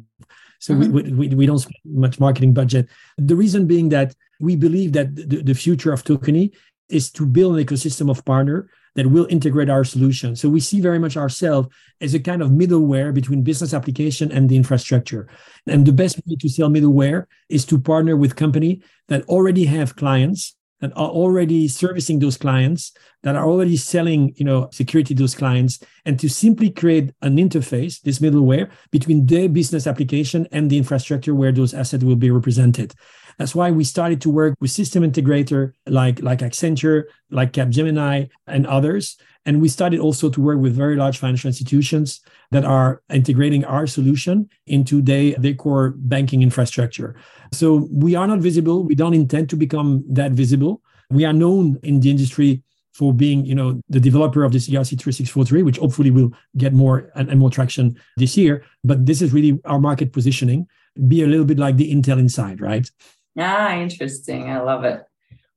So 0.60 0.74
mm-hmm. 0.74 0.92
we, 0.92 1.28
we, 1.28 1.34
we 1.34 1.46
don't 1.46 1.58
spend 1.58 1.76
much 1.84 2.20
marketing 2.20 2.54
budget. 2.54 2.88
The 3.18 3.36
reason 3.36 3.66
being 3.66 3.88
that 3.90 4.14
we 4.40 4.56
believe 4.56 4.92
that 4.92 5.14
the, 5.16 5.42
the 5.42 5.54
future 5.54 5.92
of 5.92 6.04
Tokeny 6.04 6.52
is 6.88 7.10
to 7.12 7.26
build 7.26 7.56
an 7.56 7.64
ecosystem 7.64 8.10
of 8.10 8.24
partner 8.24 8.70
that 8.94 9.08
will 9.08 9.26
integrate 9.28 9.68
our 9.68 9.84
solution. 9.84 10.36
So 10.36 10.48
we 10.48 10.60
see 10.60 10.80
very 10.80 10.98
much 10.98 11.16
ourselves 11.16 11.68
as 12.00 12.14
a 12.14 12.20
kind 12.20 12.40
of 12.40 12.50
middleware 12.50 13.12
between 13.12 13.42
business 13.42 13.74
application 13.74 14.30
and 14.30 14.48
the 14.48 14.56
infrastructure. 14.56 15.28
And 15.66 15.84
the 15.84 15.92
best 15.92 16.20
way 16.26 16.36
to 16.36 16.48
sell 16.48 16.68
middleware 16.68 17.26
is 17.48 17.64
to 17.66 17.80
partner 17.80 18.16
with 18.16 18.36
company 18.36 18.82
that 19.08 19.24
already 19.28 19.64
have 19.64 19.96
clients 19.96 20.54
that 20.80 20.92
are 20.96 21.08
already 21.08 21.68
servicing 21.68 22.18
those 22.18 22.36
clients 22.36 22.92
that 23.22 23.36
are 23.36 23.46
already 23.46 23.76
selling 23.76 24.34
you 24.36 24.44
know 24.44 24.68
security 24.72 25.14
to 25.14 25.22
those 25.22 25.34
clients 25.34 25.80
and 26.04 26.18
to 26.18 26.28
simply 26.28 26.70
create 26.70 27.12
an 27.22 27.36
interface 27.36 28.00
this 28.02 28.18
middleware 28.18 28.70
between 28.90 29.26
their 29.26 29.48
business 29.48 29.86
application 29.86 30.46
and 30.52 30.70
the 30.70 30.78
infrastructure 30.78 31.34
where 31.34 31.52
those 31.52 31.74
assets 31.74 32.04
will 32.04 32.16
be 32.16 32.30
represented 32.30 32.94
that's 33.38 33.54
why 33.54 33.70
we 33.70 33.84
started 33.84 34.20
to 34.22 34.30
work 34.30 34.54
with 34.60 34.70
system 34.70 35.02
integrator 35.02 35.72
like, 35.86 36.22
like 36.22 36.38
Accenture, 36.40 37.04
like 37.30 37.52
Capgemini, 37.52 38.28
and 38.46 38.66
others. 38.66 39.16
And 39.46 39.60
we 39.60 39.68
started 39.68 40.00
also 40.00 40.30
to 40.30 40.40
work 40.40 40.58
with 40.58 40.74
very 40.74 40.96
large 40.96 41.18
financial 41.18 41.48
institutions 41.48 42.20
that 42.50 42.64
are 42.64 43.02
integrating 43.10 43.64
our 43.64 43.86
solution 43.86 44.48
into 44.66 45.02
their, 45.02 45.34
their 45.34 45.54
core 45.54 45.90
banking 45.96 46.42
infrastructure. 46.42 47.14
So 47.52 47.88
we 47.92 48.14
are 48.14 48.26
not 48.26 48.38
visible. 48.38 48.84
We 48.84 48.94
don't 48.94 49.14
intend 49.14 49.50
to 49.50 49.56
become 49.56 50.04
that 50.08 50.32
visible. 50.32 50.82
We 51.10 51.24
are 51.24 51.32
known 51.32 51.78
in 51.82 52.00
the 52.00 52.10
industry 52.10 52.62
for 52.94 53.12
being, 53.12 53.44
you 53.44 53.54
know, 53.54 53.80
the 53.88 54.00
developer 54.00 54.44
of 54.44 54.52
this 54.52 54.68
ERC 54.68 55.00
3643, 55.00 55.62
which 55.62 55.78
hopefully 55.78 56.10
will 56.10 56.32
get 56.56 56.72
more 56.72 57.10
and, 57.16 57.28
and 57.28 57.40
more 57.40 57.50
traction 57.50 57.98
this 58.16 58.36
year. 58.36 58.64
But 58.84 59.04
this 59.04 59.20
is 59.20 59.32
really 59.32 59.60
our 59.64 59.80
market 59.80 60.12
positioning. 60.12 60.68
Be 61.08 61.22
a 61.22 61.26
little 61.26 61.44
bit 61.44 61.58
like 61.58 61.76
the 61.76 61.92
Intel 61.92 62.20
inside, 62.20 62.60
right? 62.60 62.88
Ah, 63.36 63.74
interesting. 63.74 64.48
I 64.48 64.60
love 64.60 64.84
it. 64.84 65.02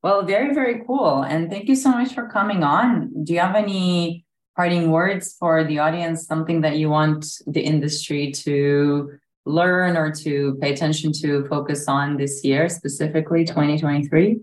Well, 0.04 0.24
very, 0.24 0.54
very 0.54 0.84
cool. 0.86 1.24
And 1.24 1.50
thank 1.50 1.68
you 1.68 1.76
so 1.76 1.90
much 1.90 2.14
for 2.14 2.28
coming 2.30 2.64
on. 2.64 3.12
Do 3.24 3.34
you 3.34 3.40
have 3.40 3.56
any 3.56 4.26
parting 4.56 4.92
words 4.92 5.36
for 5.40 5.64
the 5.64 5.80
audience, 5.80 6.26
something 6.26 6.62
that 6.62 6.78
you 6.78 6.90
want 6.90 7.26
the 7.46 7.62
industry 7.62 8.32
to 8.32 9.12
learn 9.46 9.96
or 9.96 10.12
to 10.12 10.58
pay 10.62 10.74
attention 10.74 11.12
to 11.14 11.48
focus 11.48 11.88
on 11.88 12.18
this 12.18 12.44
year, 12.44 12.70
specifically 12.70 13.46
2023? 13.46 14.40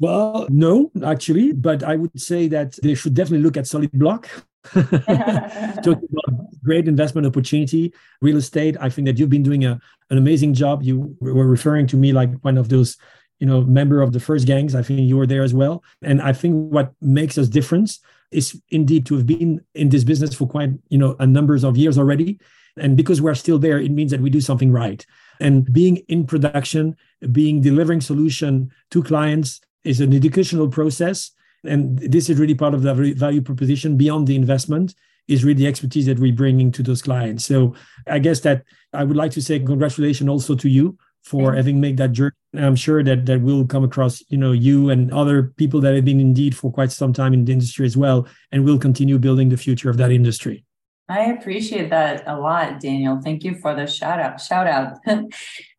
Well, 0.00 0.46
no, 0.50 0.90
actually, 1.04 1.52
but 1.52 1.82
I 1.82 1.96
would 1.96 2.20
say 2.20 2.48
that 2.48 2.76
they 2.82 2.94
should 2.94 3.14
definitely 3.14 3.44
look 3.44 3.56
at 3.56 3.64
SolidBlock. 3.64 4.26
Great 6.64 6.88
investment 6.88 7.26
opportunity, 7.26 7.92
real 8.22 8.38
estate. 8.38 8.76
I 8.80 8.88
think 8.88 9.06
that 9.06 9.18
you've 9.18 9.30
been 9.30 9.42
doing 9.42 9.64
a, 9.64 9.78
an 10.10 10.18
amazing 10.18 10.54
job. 10.54 10.82
You 10.82 11.16
were 11.20 11.46
referring 11.46 11.86
to 11.88 11.96
me 11.96 12.12
like 12.12 12.32
one 12.42 12.56
of 12.56 12.70
those, 12.70 12.96
you 13.44 13.50
know, 13.50 13.60
member 13.60 14.00
of 14.00 14.12
the 14.12 14.20
first 14.20 14.46
gangs. 14.46 14.74
I 14.74 14.82
think 14.82 15.00
you 15.00 15.18
were 15.18 15.26
there 15.26 15.42
as 15.42 15.52
well. 15.52 15.84
And 16.00 16.22
I 16.22 16.32
think 16.32 16.72
what 16.72 16.94
makes 17.02 17.36
us 17.36 17.46
different 17.46 17.98
is 18.30 18.58
indeed 18.70 19.04
to 19.06 19.16
have 19.16 19.26
been 19.26 19.60
in 19.74 19.90
this 19.90 20.02
business 20.02 20.34
for 20.34 20.48
quite, 20.48 20.70
you 20.88 20.96
know, 20.96 21.14
a 21.20 21.26
numbers 21.26 21.62
of 21.62 21.76
years 21.76 21.98
already. 21.98 22.40
And 22.78 22.96
because 22.96 23.20
we're 23.20 23.34
still 23.34 23.58
there, 23.58 23.78
it 23.78 23.90
means 23.90 24.12
that 24.12 24.22
we 24.22 24.30
do 24.30 24.40
something 24.40 24.72
right. 24.72 25.04
And 25.40 25.70
being 25.70 25.98
in 26.08 26.26
production, 26.26 26.96
being 27.32 27.60
delivering 27.60 28.00
solution 28.00 28.72
to 28.92 29.02
clients 29.02 29.60
is 29.84 30.00
an 30.00 30.14
educational 30.14 30.68
process 30.68 31.32
and 31.64 31.98
this 31.98 32.28
is 32.28 32.38
really 32.38 32.54
part 32.54 32.74
of 32.74 32.82
the 32.82 32.94
value 33.14 33.40
proposition 33.40 33.96
beyond 33.96 34.26
the 34.26 34.36
investment 34.36 34.94
is 35.28 35.44
really 35.44 35.58
the 35.58 35.66
expertise 35.66 36.06
that 36.06 36.18
we're 36.18 36.34
bringing 36.34 36.70
to 36.72 36.82
those 36.82 37.00
clients. 37.00 37.46
So 37.46 37.74
I 38.06 38.18
guess 38.18 38.40
that 38.40 38.64
I 38.92 39.04
would 39.04 39.16
like 39.16 39.32
to 39.32 39.42
say 39.42 39.58
congratulations 39.58 40.28
also 40.28 40.54
to 40.54 40.68
you 40.68 40.98
for 41.24 41.54
having 41.54 41.80
made 41.80 41.96
that 41.96 42.12
journey. 42.12 42.32
And 42.52 42.64
I'm 42.64 42.76
sure 42.76 43.02
that 43.02 43.26
that 43.26 43.40
will 43.40 43.66
come 43.66 43.82
across, 43.82 44.22
you 44.28 44.38
know, 44.38 44.52
you 44.52 44.90
and 44.90 45.12
other 45.12 45.44
people 45.56 45.80
that 45.80 45.94
have 45.94 46.04
been 46.04 46.20
indeed 46.20 46.56
for 46.56 46.70
quite 46.70 46.92
some 46.92 47.12
time 47.12 47.32
in 47.32 47.44
the 47.44 47.52
industry 47.52 47.86
as 47.86 47.96
well, 47.96 48.28
and 48.52 48.64
will 48.64 48.78
continue 48.78 49.18
building 49.18 49.48
the 49.48 49.56
future 49.56 49.90
of 49.90 49.96
that 49.96 50.12
industry. 50.12 50.64
I 51.06 51.24
appreciate 51.32 51.90
that 51.90 52.24
a 52.26 52.38
lot, 52.38 52.80
Daniel. 52.80 53.20
Thank 53.22 53.44
you 53.44 53.56
for 53.56 53.74
the 53.74 53.86
shout 53.86 54.20
out. 54.20 54.40
Shout 54.40 54.66
out, 54.66 54.96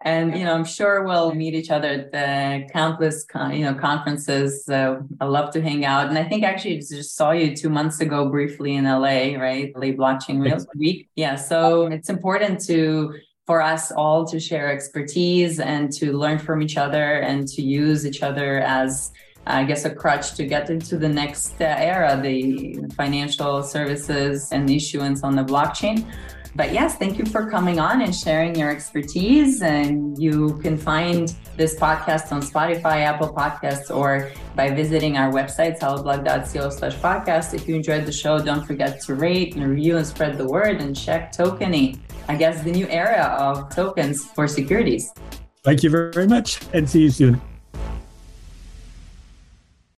and 0.02 0.38
you 0.38 0.46
know, 0.46 0.54
I'm 0.54 0.66
sure 0.66 1.04
we'll 1.04 1.34
meet 1.34 1.56
each 1.56 1.72
other 1.72 1.88
at 1.88 2.12
the 2.12 2.68
countless 2.72 3.26
con- 3.26 3.56
you 3.56 3.66
know 3.66 3.74
conferences. 3.74 4.66
So 4.66 5.02
I 5.20 5.26
love 5.26 5.52
to 5.54 5.62
hang 5.62 5.84
out, 5.84 6.10
and 6.10 6.18
I 6.20 6.26
think 6.26 6.44
actually 6.44 6.78
just 6.78 7.16
saw 7.16 7.32
you 7.32 7.56
two 7.56 7.70
months 7.70 8.02
ago 8.02 8.30
briefly 8.30 8.76
in 8.76 8.84
LA, 8.84 9.36
right? 9.36 9.74
LA 9.76 9.94
Blockchain 9.94 10.44
Real 10.44 10.64
Week. 10.76 11.10
Yeah, 11.16 11.36
so 11.38 11.88
it's 11.88 12.10
important 12.10 12.64
to 12.66 13.16
for 13.46 13.62
us 13.62 13.92
all 13.92 14.26
to 14.26 14.40
share 14.40 14.72
expertise 14.72 15.60
and 15.60 15.92
to 15.94 16.14
learn 16.14 16.40
from 16.40 16.62
each 16.62 16.78
other 16.78 17.20
and 17.20 17.48
to 17.50 17.62
use 17.62 18.06
each 18.06 18.24
other 18.24 18.60
as 18.60 19.12
I 19.48 19.64
guess, 19.64 19.86
a 19.86 19.94
crutch 19.94 20.34
to 20.36 20.46
get 20.46 20.70
into 20.70 20.98
the 20.98 21.10
next 21.10 21.62
uh, 21.62 21.66
era, 21.66 22.20
the 22.20 22.80
financial 22.96 23.62
services 23.62 24.52
and 24.52 24.70
issuance 24.70 25.24
on 25.24 25.36
the 25.36 25.44
blockchain. 25.44 26.06
But 26.56 26.72
yes, 26.72 26.96
thank 26.96 27.20
you 27.20 27.26
for 27.26 27.50
coming 27.50 27.80
on 27.80 28.02
and 28.02 28.16
sharing 28.16 28.56
your 28.56 28.72
expertise. 28.72 29.62
And 29.62 30.18
you 30.18 30.58
can 30.64 30.78
find 30.78 31.36
this 31.58 31.76
podcast 31.76 32.32
on 32.32 32.42
Spotify, 32.42 33.02
Apple 33.02 33.34
Podcasts, 33.34 33.94
or 33.94 34.32
by 34.56 34.72
visiting 34.72 35.18
our 35.18 35.32
website, 35.32 35.80
solidblock.co 35.80 36.70
slash 36.70 36.96
podcast. 36.96 37.54
If 37.54 37.68
you 37.68 37.76
enjoyed 37.76 38.06
the 38.06 38.12
show, 38.12 38.40
don't 38.40 38.66
forget 38.66 39.02
to 39.02 39.16
rate 39.16 39.56
and 39.56 39.70
review 39.70 39.98
and 39.98 40.08
spread 40.08 40.38
the 40.38 40.48
word 40.48 40.80
and 40.82 40.96
check 40.96 41.34
Tokeny. 41.34 42.00
I 42.28 42.36
guess, 42.36 42.64
the 42.64 42.72
new 42.72 42.88
era 42.88 43.36
of 43.40 43.74
tokens 43.74 44.26
for 44.26 44.48
securities. 44.48 45.12
Thank 45.64 45.84
you 45.84 45.90
very 45.90 46.28
much 46.28 46.60
and 46.74 46.90
see 46.90 47.02
you 47.02 47.10
soon. 47.10 47.42